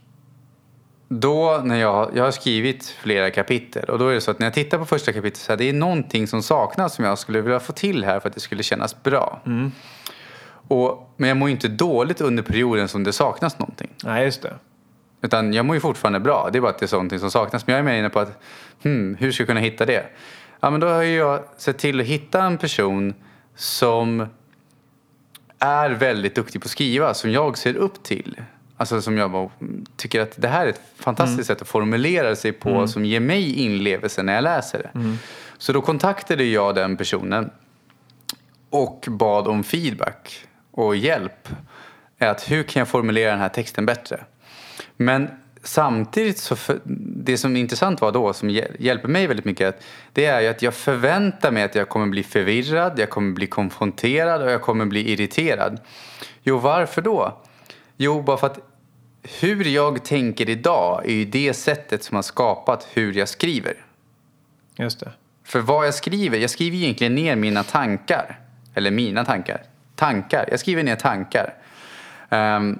då 1.20 1.61
när 1.64 1.76
jag, 1.76 2.11
jag 2.16 2.24
har 2.24 2.32
skrivit 2.32 2.86
flera 2.86 3.32
kapitel 3.32 3.89
och 3.89 3.99
då 3.99 4.07
är 4.07 4.14
det 4.14 4.22
så 4.22 4.32
att 4.32 4.39
när 4.39 4.47
jag 4.47 4.53
tittar 4.53 4.78
på 4.78 4.86
första 4.86 5.14
kapitlet 5.14 5.38
så 5.38 5.53
är 5.53 5.57
det 5.57 5.74
någonting 5.74 6.28
som 6.28 6.43
saknas 6.43 6.93
som 6.95 7.05
jag 7.05 7.20
skulle 7.20 7.41
vilja 7.41 7.59
få 7.59 7.74
till 7.74 8.03
här 8.03 8.20
för 8.20 8.30
att 8.30 8.36
det 8.36 8.41
skulle 8.41 8.64
kännas 8.64 9.03
bra. 9.03 9.41
Mm. 9.45 9.72
Och, 10.68 11.14
men 11.18 11.28
jag 11.28 11.38
mår 11.38 11.49
ju 11.49 11.55
inte 11.55 11.68
dåligt 11.68 12.22
under 12.22 12.43
perioden 12.43 12.88
som 12.88 13.03
det 13.03 13.14
saknas 13.14 13.59
någonting. 13.59 13.89
Nej, 14.03 14.26
just 14.26 14.41
det. 14.41 14.53
Utan 15.22 15.53
jag 15.53 15.66
mår 15.66 15.76
ju 15.76 15.80
fortfarande 15.80 16.20
bra. 16.20 16.49
Det 16.51 16.59
är 16.59 16.61
bara 16.61 16.72
att 16.72 16.80
det 16.80 16.91
är 16.91 16.95
någonting 16.95 17.20
som 17.20 17.32
saknas. 17.32 17.68
Men 17.68 17.74
jag 17.74 17.80
är 17.80 17.84
mer 17.84 17.99
inne 17.99 18.09
på 18.09 18.20
att 18.20 18.39
hmm, 18.84 19.16
hur 19.16 19.32
ska 19.32 19.41
jag 19.41 19.47
kunna 19.47 19.59
hitta 19.59 19.86
det? 19.86 20.05
Ja, 20.59 20.70
men 20.70 20.80
då 20.80 20.88
har 20.88 21.03
jag 21.03 21.43
sett 21.57 21.78
till 21.78 21.99
att 21.99 22.05
hitta 22.05 22.43
en 22.43 22.57
person 22.57 23.14
som 23.55 24.28
är 25.59 25.89
väldigt 25.89 26.36
duktig 26.36 26.61
på 26.61 26.66
att 26.66 26.72
skriva, 26.72 27.14
som 27.14 27.32
jag 27.32 27.57
ser 27.57 27.76
upp 27.76 28.03
till. 28.03 28.41
Alltså 28.84 29.02
som 29.02 29.18
jag 29.18 29.32
bara, 29.32 29.50
tycker 29.96 30.22
att 30.22 30.34
det 30.36 30.48
här 30.48 30.66
är 30.66 30.70
ett 30.70 30.82
fantastiskt 30.96 31.38
mm. 31.38 31.46
sätt 31.46 31.62
att 31.62 31.68
formulera 31.68 32.36
sig 32.36 32.52
på 32.52 32.70
mm. 32.70 32.88
som 32.88 33.06
ger 33.06 33.20
mig 33.20 33.54
inlevelse 33.54 34.24
när 34.24 34.36
jag 34.36 34.44
läser 34.44 34.80
det. 34.80 35.00
Mm. 35.00 35.18
Så 35.58 35.74
då 35.74 35.82
kontaktade 35.82 36.44
jag 36.44 36.76
den 36.76 36.98
personen 36.98 37.52
och 38.70 39.06
bad 39.08 39.48
om 39.48 39.64
feedback 39.64 40.46
och 40.72 40.96
hjälp. 40.96 41.50
Att 42.20 42.52
hur 42.52 42.64
kan 42.64 42.80
jag 42.80 42.88
formulera 42.88 43.32
den 43.32 43.40
här 43.40 43.50
texten 43.50 43.86
bättre? 43.86 44.24
Men 44.98 45.30
samtidigt 45.64 46.38
så, 46.38 46.56
för, 46.56 46.80
det 47.26 47.38
som 47.38 47.56
är 47.56 47.60
intressant 47.60 48.02
var 48.02 48.12
då, 48.12 48.34
som 48.34 48.50
hjälper 48.80 49.08
mig 49.08 49.28
väldigt 49.28 49.46
mycket, 49.46 49.84
det 50.14 50.26
är 50.26 50.42
ju 50.42 50.48
att 50.48 50.62
jag 50.62 50.74
förväntar 50.74 51.52
mig 51.52 51.64
att 51.64 51.76
jag 51.76 51.90
kommer 51.90 52.08
bli 52.08 52.24
förvirrad, 52.24 53.00
jag 53.00 53.10
kommer 53.10 53.34
bli 53.34 53.48
konfronterad 53.48 54.42
och 54.42 54.52
jag 54.52 54.62
kommer 54.62 54.86
bli 54.86 55.12
irriterad. 55.12 55.80
Jo, 56.44 56.58
varför 56.58 57.02
då? 57.02 57.42
Jo, 57.98 58.22
bara 58.22 58.38
för 58.38 58.48
att 58.48 58.60
hur 59.40 59.66
jag 59.66 60.06
tänker 60.06 60.50
idag 60.50 61.06
är 61.06 61.14
ju 61.14 61.26
det 61.26 61.54
sättet 61.54 62.04
som 62.04 62.16
har 62.16 62.22
skapat 62.22 62.88
hur 62.94 63.14
jag 63.14 63.30
skriver. 63.30 63.86
Just 64.76 65.00
det. 65.00 65.12
För 65.44 65.60
vad 65.60 65.88
jag 65.88 65.94
skriver, 65.94 66.38
jag 66.38 66.50
skriver 66.50 66.78
egentligen 66.78 67.16
ner 67.16 67.36
mina 67.36 67.64
tankar. 67.64 68.40
Eller 68.74 68.92
mina 68.92 69.26
tankar. 69.26 69.62
Tankar. 69.96 70.48
Jag 70.52 70.60
skriver 70.60 70.84
ner 70.84 70.96
tankar. 70.96 71.54
Um, 72.30 72.80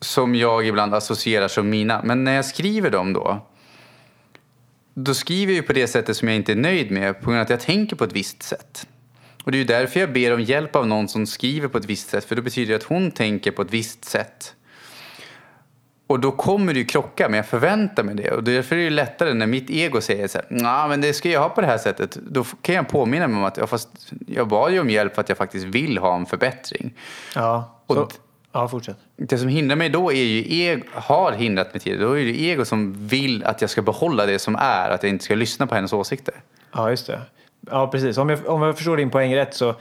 som 0.00 0.34
jag 0.34 0.66
ibland 0.66 0.94
associerar 0.94 1.48
som 1.48 1.70
mina. 1.70 2.02
Men 2.04 2.24
när 2.24 2.32
jag 2.32 2.44
skriver 2.44 2.90
dem 2.90 3.12
då, 3.12 3.46
då 4.94 5.14
skriver 5.14 5.52
jag 5.52 5.66
på 5.66 5.72
det 5.72 5.86
sättet 5.86 6.16
som 6.16 6.28
jag 6.28 6.36
inte 6.36 6.52
är 6.52 6.56
nöjd 6.56 6.90
med 6.90 7.20
på 7.20 7.30
grund 7.30 7.38
av 7.38 7.42
att 7.42 7.50
jag 7.50 7.60
tänker 7.60 7.96
på 7.96 8.04
ett 8.04 8.12
visst 8.12 8.42
sätt. 8.42 8.86
Och 9.44 9.52
det 9.52 9.56
är 9.56 9.60
ju 9.60 9.64
därför 9.64 10.00
jag 10.00 10.12
ber 10.12 10.34
om 10.34 10.40
hjälp 10.40 10.76
av 10.76 10.86
någon 10.86 11.08
som 11.08 11.26
skriver 11.26 11.68
på 11.68 11.78
ett 11.78 11.84
visst 11.84 12.08
sätt, 12.08 12.24
för 12.24 12.36
då 12.36 12.42
betyder 12.42 12.70
det 12.70 12.76
att 12.76 12.82
hon 12.82 13.10
tänker 13.10 13.50
på 13.50 13.62
ett 13.62 13.70
visst 13.70 14.04
sätt. 14.04 14.54
Och 16.14 16.20
då 16.20 16.30
kommer 16.30 16.72
det 16.72 16.78
ju 16.78 16.84
krocka, 16.84 17.28
men 17.28 17.36
jag 17.36 17.46
förväntar 17.46 18.02
mig 18.02 18.14
det. 18.14 18.30
Och 18.30 18.44
därför 18.44 18.76
är 18.76 18.84
det 18.84 18.90
lättare 18.90 19.34
när 19.34 19.46
mitt 19.46 19.70
ego 19.70 20.00
säger 20.00 20.28
så 20.28 20.38
här, 20.38 20.46
ja 20.48 20.86
men 20.88 21.00
det 21.00 21.12
ska 21.12 21.30
jag 21.30 21.40
ha 21.40 21.48
på 21.48 21.60
det 21.60 21.66
här 21.66 21.78
sättet. 21.78 22.14
Då 22.14 22.44
kan 22.62 22.74
jag 22.74 22.88
påminna 22.88 23.28
mig 23.28 23.38
om 23.38 23.44
att 23.44 23.56
ja, 23.56 23.66
fast 23.66 23.88
jag 24.26 24.48
bad 24.48 24.72
ju 24.72 24.80
om 24.80 24.90
hjälp 24.90 25.14
för 25.14 25.20
att 25.20 25.28
jag 25.28 25.38
faktiskt 25.38 25.66
vill 25.66 25.98
ha 25.98 26.16
en 26.16 26.26
förbättring. 26.26 26.94
Ja, 27.34 27.80
och 27.86 27.96
så, 27.96 28.08
ja 28.52 28.68
fortsätt. 28.68 28.96
Det 29.16 29.38
som 29.38 29.48
hindrar 29.48 29.76
mig 29.76 29.88
då 29.88 30.12
är 30.12 30.24
ju, 30.24 30.62
ego, 30.62 30.82
har 30.92 31.32
hindrat 31.32 31.74
mig 31.74 31.80
tidigare, 31.80 32.04
då 32.04 32.18
är 32.18 32.24
det 32.24 32.40
ego 32.40 32.64
som 32.64 33.08
vill 33.08 33.44
att 33.44 33.60
jag 33.60 33.70
ska 33.70 33.82
behålla 33.82 34.26
det 34.26 34.38
som 34.38 34.56
är, 34.56 34.90
att 34.90 35.02
jag 35.02 35.10
inte 35.10 35.24
ska 35.24 35.34
lyssna 35.34 35.66
på 35.66 35.74
hennes 35.74 35.92
åsikter. 35.92 36.34
Ja, 36.74 36.90
just 36.90 37.06
det. 37.06 37.20
Ja, 37.70 37.86
precis. 37.86 38.18
Om 38.18 38.28
jag, 38.28 38.48
om 38.48 38.62
jag 38.62 38.76
förstår 38.76 38.96
din 38.96 39.10
poäng 39.10 39.36
rätt 39.36 39.54
så, 39.54 39.74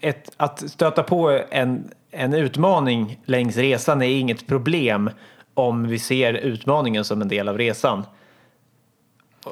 ett, 0.00 0.30
att 0.36 0.70
stöta 0.70 1.02
på 1.02 1.40
en, 1.50 1.90
en 2.10 2.34
utmaning 2.34 3.20
längs 3.24 3.56
resan 3.56 4.02
är 4.02 4.06
inget 4.06 4.46
problem 4.46 5.10
om 5.58 5.88
vi 5.88 5.98
ser 5.98 6.34
utmaningen 6.34 7.04
som 7.04 7.22
en 7.22 7.28
del 7.28 7.48
av 7.48 7.58
resan. 7.58 8.02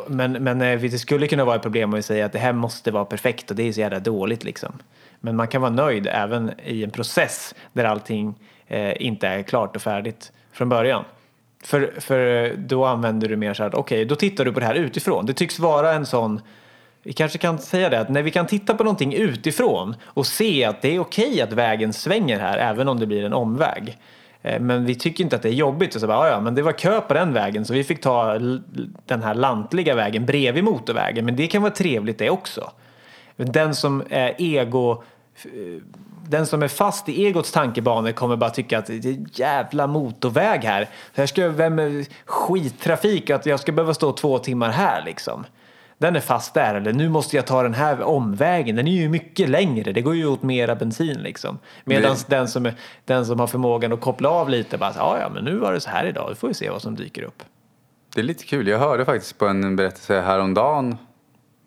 Men, 0.07 0.33
men 0.33 0.61
eh, 0.61 0.81
det 0.81 0.99
skulle 0.99 1.27
kunna 1.27 1.45
vara 1.45 1.57
ett 1.57 1.63
problem 1.63 1.91
om 1.91 1.97
vi 1.97 2.03
säger 2.03 2.25
att 2.25 2.33
det 2.33 2.39
här 2.39 2.53
måste 2.53 2.91
vara 2.91 3.05
perfekt 3.05 3.51
och 3.51 3.57
det 3.57 3.69
är 3.69 3.73
så 3.73 3.81
jävla 3.81 4.01
dåligt 4.01 4.45
liksom. 4.45 4.73
Men 5.21 5.37
man 5.37 5.49
kan 5.49 5.61
vara 5.61 5.71
nöjd 5.71 6.07
även 6.07 6.53
i 6.65 6.85
en 6.85 6.91
process 6.91 7.55
där 7.73 7.85
allting 7.85 8.35
eh, 8.67 9.03
inte 9.03 9.29
är 9.29 9.43
klart 9.43 9.77
och 9.77 9.83
färdigt 9.83 10.33
från 10.53 10.69
början. 10.69 11.05
För, 11.65 11.95
för 11.99 12.45
eh, 12.45 12.53
då 12.57 12.85
använder 12.85 13.29
du 13.29 13.37
mer 13.37 13.55
så 13.55 13.63
här, 13.63 13.71
okej, 13.71 13.81
okay, 13.81 14.05
då 14.05 14.15
tittar 14.15 14.45
du 14.45 14.53
på 14.53 14.61
det 14.61 14.67
här 14.67 14.75
utifrån. 14.75 15.27
Det 15.27 15.33
tycks 15.33 15.59
vara 15.59 15.93
en 15.93 16.07
sån 16.07 16.41
vi 17.03 17.13
kanske 17.13 17.39
kan 17.39 17.59
säga 17.59 17.89
det 17.89 18.01
att 18.01 18.09
när 18.09 18.23
vi 18.23 18.31
kan 18.31 18.47
titta 18.47 18.75
på 18.75 18.85
någonting 18.85 19.15
utifrån 19.15 19.97
och 20.05 20.27
se 20.27 20.65
att 20.65 20.83
det 20.83 20.95
är 20.95 21.01
okej 21.01 21.41
att 21.41 21.53
vägen 21.53 21.93
svänger 21.93 22.41
här 22.41 22.59
även 22.59 22.89
om 22.89 23.01
det 23.01 23.07
blir 23.07 23.25
en 23.25 23.33
omväg. 23.33 23.99
Eh, 24.47 24.61
men 24.61 24.85
vi 24.85 24.95
tycker 24.95 25.25
inte 25.25 25.37
att 25.37 25.43
det 25.43 25.49
är 25.49 25.53
jobbigt. 25.53 25.95
Och 25.95 26.01
så 26.01 26.07
bara, 26.07 26.29
ja, 26.29 26.41
men 26.41 26.55
det 26.55 26.63
var 26.63 26.73
kö 26.73 27.01
på 27.01 27.15
den 27.15 27.33
vägen 27.33 27.65
så 27.65 27.73
vi 27.73 27.85
fick 27.85 28.01
ta 28.01 28.39
den 29.07 29.23
här 29.23 29.35
lantliga 29.35 29.95
vägen 29.95 30.27
bredvid 30.27 30.65
motorvägen. 30.65 31.25
Men 31.25 31.37
det 31.37 31.47
kan 31.47 31.63
vara 31.63 31.73
trevligt 31.73 32.19
det 32.19 32.31
också. 32.31 32.71
Den 33.37 33.75
som 33.75 34.03
är 34.11 34.35
ego 34.39 35.03
den 36.29 36.47
som 36.47 36.63
är 36.63 36.69
fast 36.69 37.09
i 37.09 37.27
egots 37.27 37.53
tankebanor 37.53 38.13
kommer 38.13 38.37
bara 38.37 38.51
tycka 38.51 38.79
att 38.79 38.87
det 38.87 39.05
är 39.05 39.25
jävla 39.33 39.87
motorväg 39.87 40.61
här. 40.65 40.89
Här 41.15 41.27
ska 41.27 41.41
jag, 41.41 41.51
vem, 41.51 42.05
skittrafik, 42.25 43.31
att 43.31 43.47
jag 43.47 43.61
ska 43.61 43.73
behöva 43.73 43.95
stå 43.95 44.13
två 44.13 44.39
timmar 44.39 44.71
här 44.71 45.03
liksom 45.05 45.45
den 45.99 46.17
är 46.17 46.21
fast 46.21 46.55
där. 46.55 46.75
Eller 46.75 46.93
nu 46.93 47.09
måste 47.09 47.37
jag 47.37 47.47
ta 47.47 47.63
den 47.63 47.75
här 47.75 48.03
omvägen. 48.03 48.77
Den 48.77 48.89
är 48.89 48.93
ju 48.93 49.09
mycket 49.09 49.49
längre. 49.49 49.93
Det 49.93 50.01
går 50.01 50.15
ju 50.15 50.27
åt 50.27 50.43
mera 50.43 50.75
bensin 50.75 51.23
liksom. 51.23 51.59
Medan 51.85 52.17
den, 52.29 52.49
som, 52.49 52.71
den 53.05 53.27
som 53.27 53.41
har 53.41 53.47
förmågan 53.47 53.93
att 53.93 54.01
koppla 54.01 54.29
av 54.29 54.49
lite 54.49 54.79
bara, 54.79 54.93
ja 54.97 55.19
ja 55.21 55.29
men 55.35 55.45
nu 55.45 55.57
var 55.57 55.73
det 55.73 55.81
så 55.81 55.91
här 55.91 56.05
idag. 56.07 56.31
Då 56.31 56.35
får 56.35 56.49
vi 56.49 56.55
se 56.55 56.71
vad 56.71 56.83
som 56.83 56.95
dyker 56.97 57.23
upp. 57.23 57.43
Det 58.15 58.21
är 58.21 58.25
lite 58.25 58.45
kul. 58.45 58.69
Jag 58.69 58.79
hörde 58.79 59.05
faktiskt 59.05 59.39
på 59.39 59.47
en 59.47 59.77
berättelse 59.77 60.21
häromdagen 60.21 60.97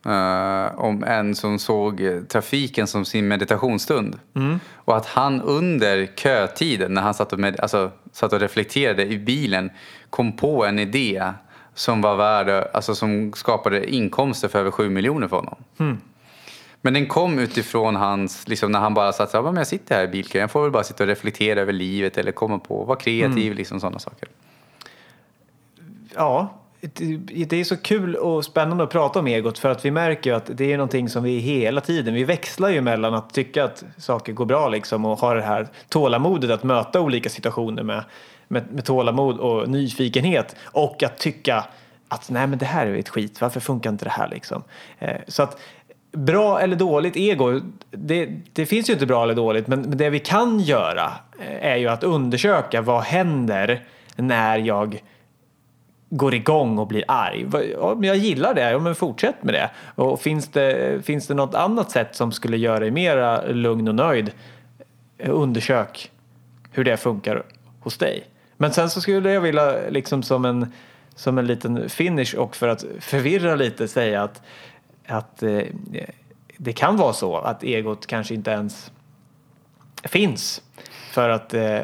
Uh, 0.06 0.80
om 0.80 1.04
en 1.04 1.36
som 1.36 1.60
såg 1.60 2.02
trafiken 2.28 2.88
som 2.88 3.06
sin 3.06 3.28
meditationsstund. 3.28 4.20
Mm. 4.36 4.60
Och 4.76 4.98
att 4.98 5.06
han 5.06 5.42
under 5.42 6.06
kötiden, 6.16 6.94
när 6.94 7.02
han 7.02 7.14
satt 7.14 7.34
och, 7.34 7.40
med, 7.40 7.60
alltså, 7.60 7.92
satt 8.12 8.34
och 8.34 8.40
reflekterade 8.40 9.06
i 9.06 9.20
bilen, 9.20 9.72
kom 10.10 10.32
på 10.32 10.66
en 10.66 10.80
idé 10.80 11.24
som 11.80 12.02
var 12.02 12.16
värd, 12.16 12.68
alltså 12.74 12.96
som 12.96 13.34
skapade 13.34 13.96
inkomster 13.96 14.48
för 14.48 14.60
över 14.60 14.72
7 14.72 14.90
miljoner 14.90 15.28
för 15.28 15.36
honom. 15.36 15.56
Mm. 15.78 15.98
Men 16.82 16.94
den 16.94 17.08
kom 17.08 17.40
utifrån 17.40 17.96
hans, 17.96 18.48
liksom 18.48 18.72
när 18.72 18.80
han 18.80 18.94
bara 18.94 19.14
satt 19.14 19.30
så 19.30 19.42
här, 19.42 19.58
jag 19.58 19.68
sitter 19.68 19.96
här 19.96 20.04
i 20.04 20.08
bilkön, 20.08 20.42
jag 20.42 20.52
får 20.52 20.62
väl 20.62 20.72
bara 20.72 20.84
sitta 20.84 21.04
och 21.04 21.08
reflektera 21.08 21.62
över 21.62 21.74
livet 21.74 22.18
eller 22.18 22.32
komma 22.32 22.60
på, 22.60 22.84
vara 22.84 22.98
kreativ, 22.98 23.46
mm. 23.46 23.58
liksom 23.58 23.80
sådana 23.80 24.00
saker. 24.00 24.30
Ja, 26.16 26.54
det 26.82 27.54
är 27.54 27.64
så 27.64 27.78
kul 27.78 28.16
och 28.16 28.46
spännande 28.46 28.84
att 28.84 28.90
prata 28.90 29.20
om 29.20 29.28
egot 29.28 29.60
för 29.60 29.70
att 29.70 29.86
vi 29.86 29.92
märker 29.92 30.34
att 30.34 30.50
det 30.54 30.74
är 30.74 30.78
någonting 30.78 31.10
som 31.10 31.24
vi 31.24 31.38
hela 31.38 31.82
tiden, 31.82 32.14
vi 32.14 32.24
växlar 32.24 32.70
ju 32.70 32.82
mellan 32.82 33.14
att 33.14 33.34
tycka 33.34 33.64
att 33.64 33.84
saker 33.98 34.34
går 34.34 34.46
bra 34.46 34.70
liksom 34.70 35.06
och 35.06 35.20
ha 35.20 35.34
det 35.34 35.42
här 35.42 35.68
tålamodet 35.90 36.52
att 36.52 36.64
möta 36.64 37.02
olika 37.02 37.30
situationer 37.30 37.84
med 37.84 38.04
med, 38.50 38.72
med 38.72 38.86
tålamod 38.86 39.38
och 39.38 39.70
nyfikenhet 39.70 40.56
och 40.64 41.04
att 41.04 41.18
tycka 41.18 41.66
att 42.08 42.30
nej 42.30 42.48
men 42.48 42.60
det 42.60 42.66
här 42.66 42.88
är 42.88 42.96
ett 42.96 43.10
skit, 43.10 43.42
varför 43.42 43.60
funkar 43.60 43.90
inte 43.90 44.06
det 44.06 44.12
här 44.12 44.28
liksom? 44.28 44.64
Eh, 45.00 45.18
så 45.28 45.44
att 45.44 45.60
bra 46.12 46.60
eller 46.60 46.76
dåligt 46.76 47.16
ego, 47.16 47.62
det, 47.92 48.30
det 48.54 48.66
finns 48.66 48.90
ju 48.90 48.94
inte 48.94 49.06
bra 49.06 49.24
eller 49.24 49.36
dåligt, 49.36 49.68
men, 49.68 49.82
men 49.82 49.98
det 49.98 50.10
vi 50.10 50.20
kan 50.20 50.60
göra 50.60 51.12
eh, 51.40 51.72
är 51.72 51.76
ju 51.76 51.88
att 51.88 52.04
undersöka 52.04 52.82
vad 52.82 53.04
händer 53.04 53.86
när 54.16 54.58
jag 54.58 55.02
går 56.10 56.34
igång 56.34 56.78
och 56.78 56.88
blir 56.88 57.04
arg. 57.08 57.48
Om 57.78 58.04
jag 58.04 58.18
gillar 58.18 58.54
det, 58.54 58.72
ja, 58.72 58.80
men 58.80 58.96
fortsätt 58.96 59.44
med 59.44 59.54
det. 59.54 59.70
Och 59.96 60.22
finns 60.22 60.48
det, 60.48 61.06
finns 61.06 61.28
det 61.28 61.34
något 61.34 61.56
annat 61.56 61.92
sätt 61.92 62.16
som 62.16 62.32
skulle 62.32 62.58
göra 62.58 62.80
dig 62.80 62.92
mera 62.92 63.46
lugn 63.46 63.88
och 63.88 63.96
nöjd, 63.96 64.32
undersök 65.24 66.12
hur 66.72 66.84
det 66.84 66.98
funkar 66.98 67.44
hos 67.80 67.98
dig. 67.98 68.24
Men 68.62 68.74
sen 68.74 68.90
så 68.90 69.02
skulle 69.02 69.32
jag 69.32 69.42
vilja 69.42 69.90
liksom 69.90 70.24
som 70.24 70.46
en, 70.46 70.74
som 71.16 71.38
en 71.38 71.48
liten 71.48 71.90
finish 71.90 72.36
och 72.36 72.56
för 72.56 72.68
att 72.68 72.86
förvirra 73.00 73.56
lite 73.56 73.88
säga 73.88 74.24
att, 74.24 74.42
att 75.08 75.44
eh, 75.44 75.62
det 76.58 76.74
kan 76.74 76.98
vara 76.98 77.14
så 77.14 77.38
att 77.38 77.64
egot 77.64 78.08
kanske 78.08 78.34
inte 78.34 78.52
ens 78.52 78.92
finns. 80.04 80.62
För 81.12 81.30
att 81.30 81.54
eh, 81.54 81.80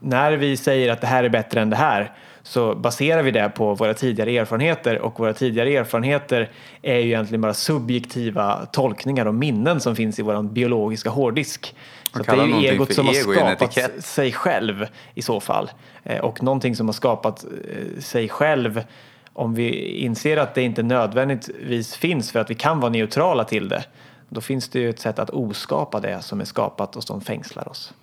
när 0.00 0.32
vi 0.32 0.56
säger 0.56 0.92
att 0.92 1.00
det 1.00 1.06
här 1.06 1.24
är 1.24 1.28
bättre 1.28 1.60
än 1.60 1.70
det 1.70 1.76
här 1.76 2.12
så 2.42 2.74
baserar 2.74 3.22
vi 3.22 3.30
det 3.30 3.48
på 3.48 3.74
våra 3.74 3.94
tidigare 3.94 4.36
erfarenheter 4.36 4.98
och 4.98 5.20
våra 5.20 5.32
tidigare 5.32 5.76
erfarenheter 5.76 6.50
är 6.82 6.98
ju 6.98 7.06
egentligen 7.06 7.40
bara 7.40 7.54
subjektiva 7.54 8.66
tolkningar 8.66 9.26
och 9.26 9.34
minnen 9.34 9.80
som 9.80 9.96
finns 9.96 10.18
i 10.18 10.22
vår 10.22 10.42
biologiska 10.42 11.10
hårddisk. 11.10 11.74
Så 12.14 12.22
det 12.22 12.32
är 12.32 12.46
ju 12.46 12.68
egot 12.68 12.94
som 12.94 13.06
har 13.06 13.14
skapat 13.14 14.04
sig 14.04 14.32
själv 14.32 14.86
i 15.14 15.22
så 15.22 15.40
fall. 15.40 15.70
Eh, 16.02 16.20
och 16.20 16.42
någonting 16.42 16.76
som 16.76 16.88
har 16.88 16.92
skapat 16.92 17.44
eh, 17.44 18.00
sig 18.00 18.28
själv 18.28 18.84
om 19.32 19.54
vi 19.54 19.96
inser 19.98 20.36
att 20.36 20.54
det 20.54 20.62
inte 20.62 20.82
nödvändigtvis 20.82 21.96
finns 21.96 22.32
för 22.32 22.40
att 22.40 22.50
vi 22.50 22.54
kan 22.54 22.80
vara 22.80 22.90
neutrala 22.90 23.44
till 23.44 23.68
det 23.68 23.84
då 24.34 24.40
finns 24.40 24.68
det 24.68 24.78
ju 24.78 24.90
ett 24.90 24.98
sätt 24.98 25.18
att 25.18 25.30
oskapa 25.30 26.00
det 26.00 26.22
som 26.22 26.40
är 26.40 26.44
skapat 26.44 26.96
och 26.96 27.04
som 27.04 27.20
fängslar 27.20 27.68
oss. 27.68 27.94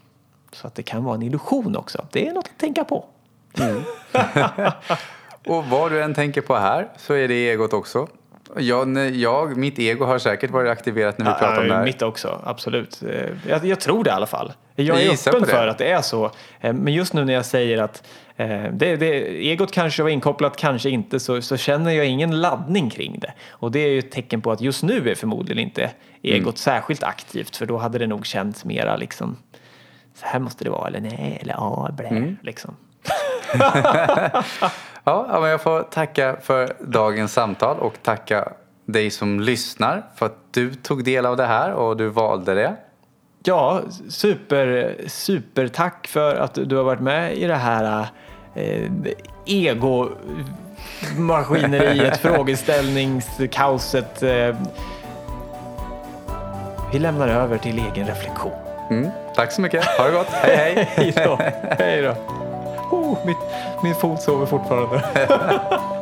Så 0.52 0.68
att 0.68 0.76
det 0.76 0.84
kan 0.84 1.04
vara 1.04 1.16
en 1.16 1.22
illusion 1.22 1.76
också. 1.76 2.06
Det 2.12 2.28
är 2.28 2.34
något 2.34 2.48
att 2.48 2.60
tänka 2.60 2.84
på. 2.84 3.06
Mm. 3.60 3.82
och 5.46 5.66
vad 5.66 5.92
du 5.92 6.04
än 6.04 6.14
tänker 6.14 6.42
på 6.42 6.56
här 6.56 6.90
så 6.98 7.14
är 7.14 7.28
det 7.28 7.34
egot 7.34 7.74
också. 7.74 8.08
Jag, 8.58 9.16
jag, 9.16 9.58
mitt 9.58 9.80
ego 9.80 10.06
har 10.06 10.20
säkert 10.20 10.52
varit 10.52 10.72
aktiverat 10.72 11.18
när 11.18 11.26
vi 11.26 11.32
ja, 11.32 11.38
pratar 11.38 11.62
om 11.62 11.68
det 11.68 11.76
här. 11.76 11.84
Mitt 11.84 12.02
också, 12.02 12.42
absolut. 12.44 13.04
Eh, 13.04 13.30
jag, 13.48 13.66
jag 13.66 13.80
tror 13.80 14.04
det 14.04 14.10
i 14.10 14.14
alla 14.14 14.26
fall. 14.26 14.54
Jag 14.76 15.02
är 15.02 15.12
öppen 15.28 15.46
för 15.46 15.68
att 15.68 15.78
det 15.78 15.92
är 15.92 16.02
så. 16.02 16.32
Eh, 16.60 16.74
men 16.74 16.94
just 16.94 17.14
nu 17.14 17.26
när 17.26 17.34
jag 17.34 17.46
säger 17.46 17.82
att 17.82 18.08
eh, 18.36 18.64
det, 18.74 18.96
det, 18.96 19.28
egot 19.52 19.72
kanske 19.72 20.04
var 20.04 20.10
inkopplat, 20.10 20.58
kanske 20.58 20.90
inte, 20.90 21.20
så, 21.20 21.42
så, 21.42 21.58
känner 21.58 21.92
jag 21.92 22.06
ingen 22.06 22.42
laddning 22.42 22.90
kring 22.90 23.20
det. 23.20 23.34
Och 23.50 23.72
det 23.72 23.80
är 23.80 23.90
ju 23.90 24.00
ett 24.00 24.12
tecken 24.12 24.42
på 24.42 24.52
att 24.52 24.62
just 24.62 24.84
nu 24.84 25.10
är 25.10 25.16
förmodligen 25.16 25.64
inte 25.64 25.92
egot 26.22 26.42
mm. 26.42 26.56
särskilt 26.56 27.04
aktivt, 27.04 27.56
för 27.56 27.66
då 27.66 27.78
hade 27.78 27.98
det 27.98 28.08
nog 28.08 28.26
känts 28.26 28.66
mera 28.66 28.96
liksom 28.96 29.38
så 30.16 30.26
här 30.26 30.40
måste 30.40 30.64
det 30.64 30.70
vara, 30.70 30.88
eller 30.88 31.02
nej, 31.02 31.38
eller 31.42 31.54
ja, 31.54 31.90
blä, 31.98 32.08
mm. 32.08 32.38
liksom. 32.42 32.76
ja, 35.04 35.38
men 35.42 35.50
jag 35.50 35.62
får 35.62 35.84
tacka 35.84 36.36
för 36.42 36.74
dagens 36.80 37.34
samtal 37.34 37.80
och 37.80 37.94
tacka 38.04 38.50
dig 38.86 39.10
som 39.10 39.40
lyssnar 39.40 40.04
för 40.16 40.26
att 40.26 40.38
du 40.52 40.74
tog 40.74 41.04
del 41.04 41.26
av 41.26 41.38
det 41.38 41.46
här 41.46 41.72
och 41.72 41.98
du 41.98 42.08
valde 42.08 42.54
det. 42.54 42.76
Ja, 43.44 43.82
super, 44.10 44.96
super 45.08 45.68
tack 45.68 46.08
för 46.08 46.36
att 46.36 46.54
du 46.54 46.76
har 46.76 46.84
varit 46.84 47.00
med 47.00 47.38
i 47.38 47.46
det 47.46 47.56
här 47.56 48.08
eh, 48.56 48.92
ego-maskineriet, 49.46 52.18
frågeställningskaoset. 52.22 54.24
Eh. 54.24 54.56
Vi 56.94 57.00
lämnar 57.00 57.28
över 57.28 57.58
till 57.58 57.82
egen 57.94 58.08
reflektion. 58.08 58.52
Mm, 58.90 59.10
tack 59.36 59.52
så 59.52 59.62
mycket. 59.62 59.86
Ha 59.86 60.06
det 60.06 60.12
gott. 60.12 60.28
Hej, 60.30 60.56
hej. 60.56 60.88
hej 60.96 61.14
då. 61.26 61.40
Hej 61.80 62.02
då. 62.02 62.16
Oh, 62.92 63.18
mitt, 63.26 63.38
min 63.84 63.96
fot 63.96 64.22
sover 64.22 64.46
fortfarande. 64.46 65.04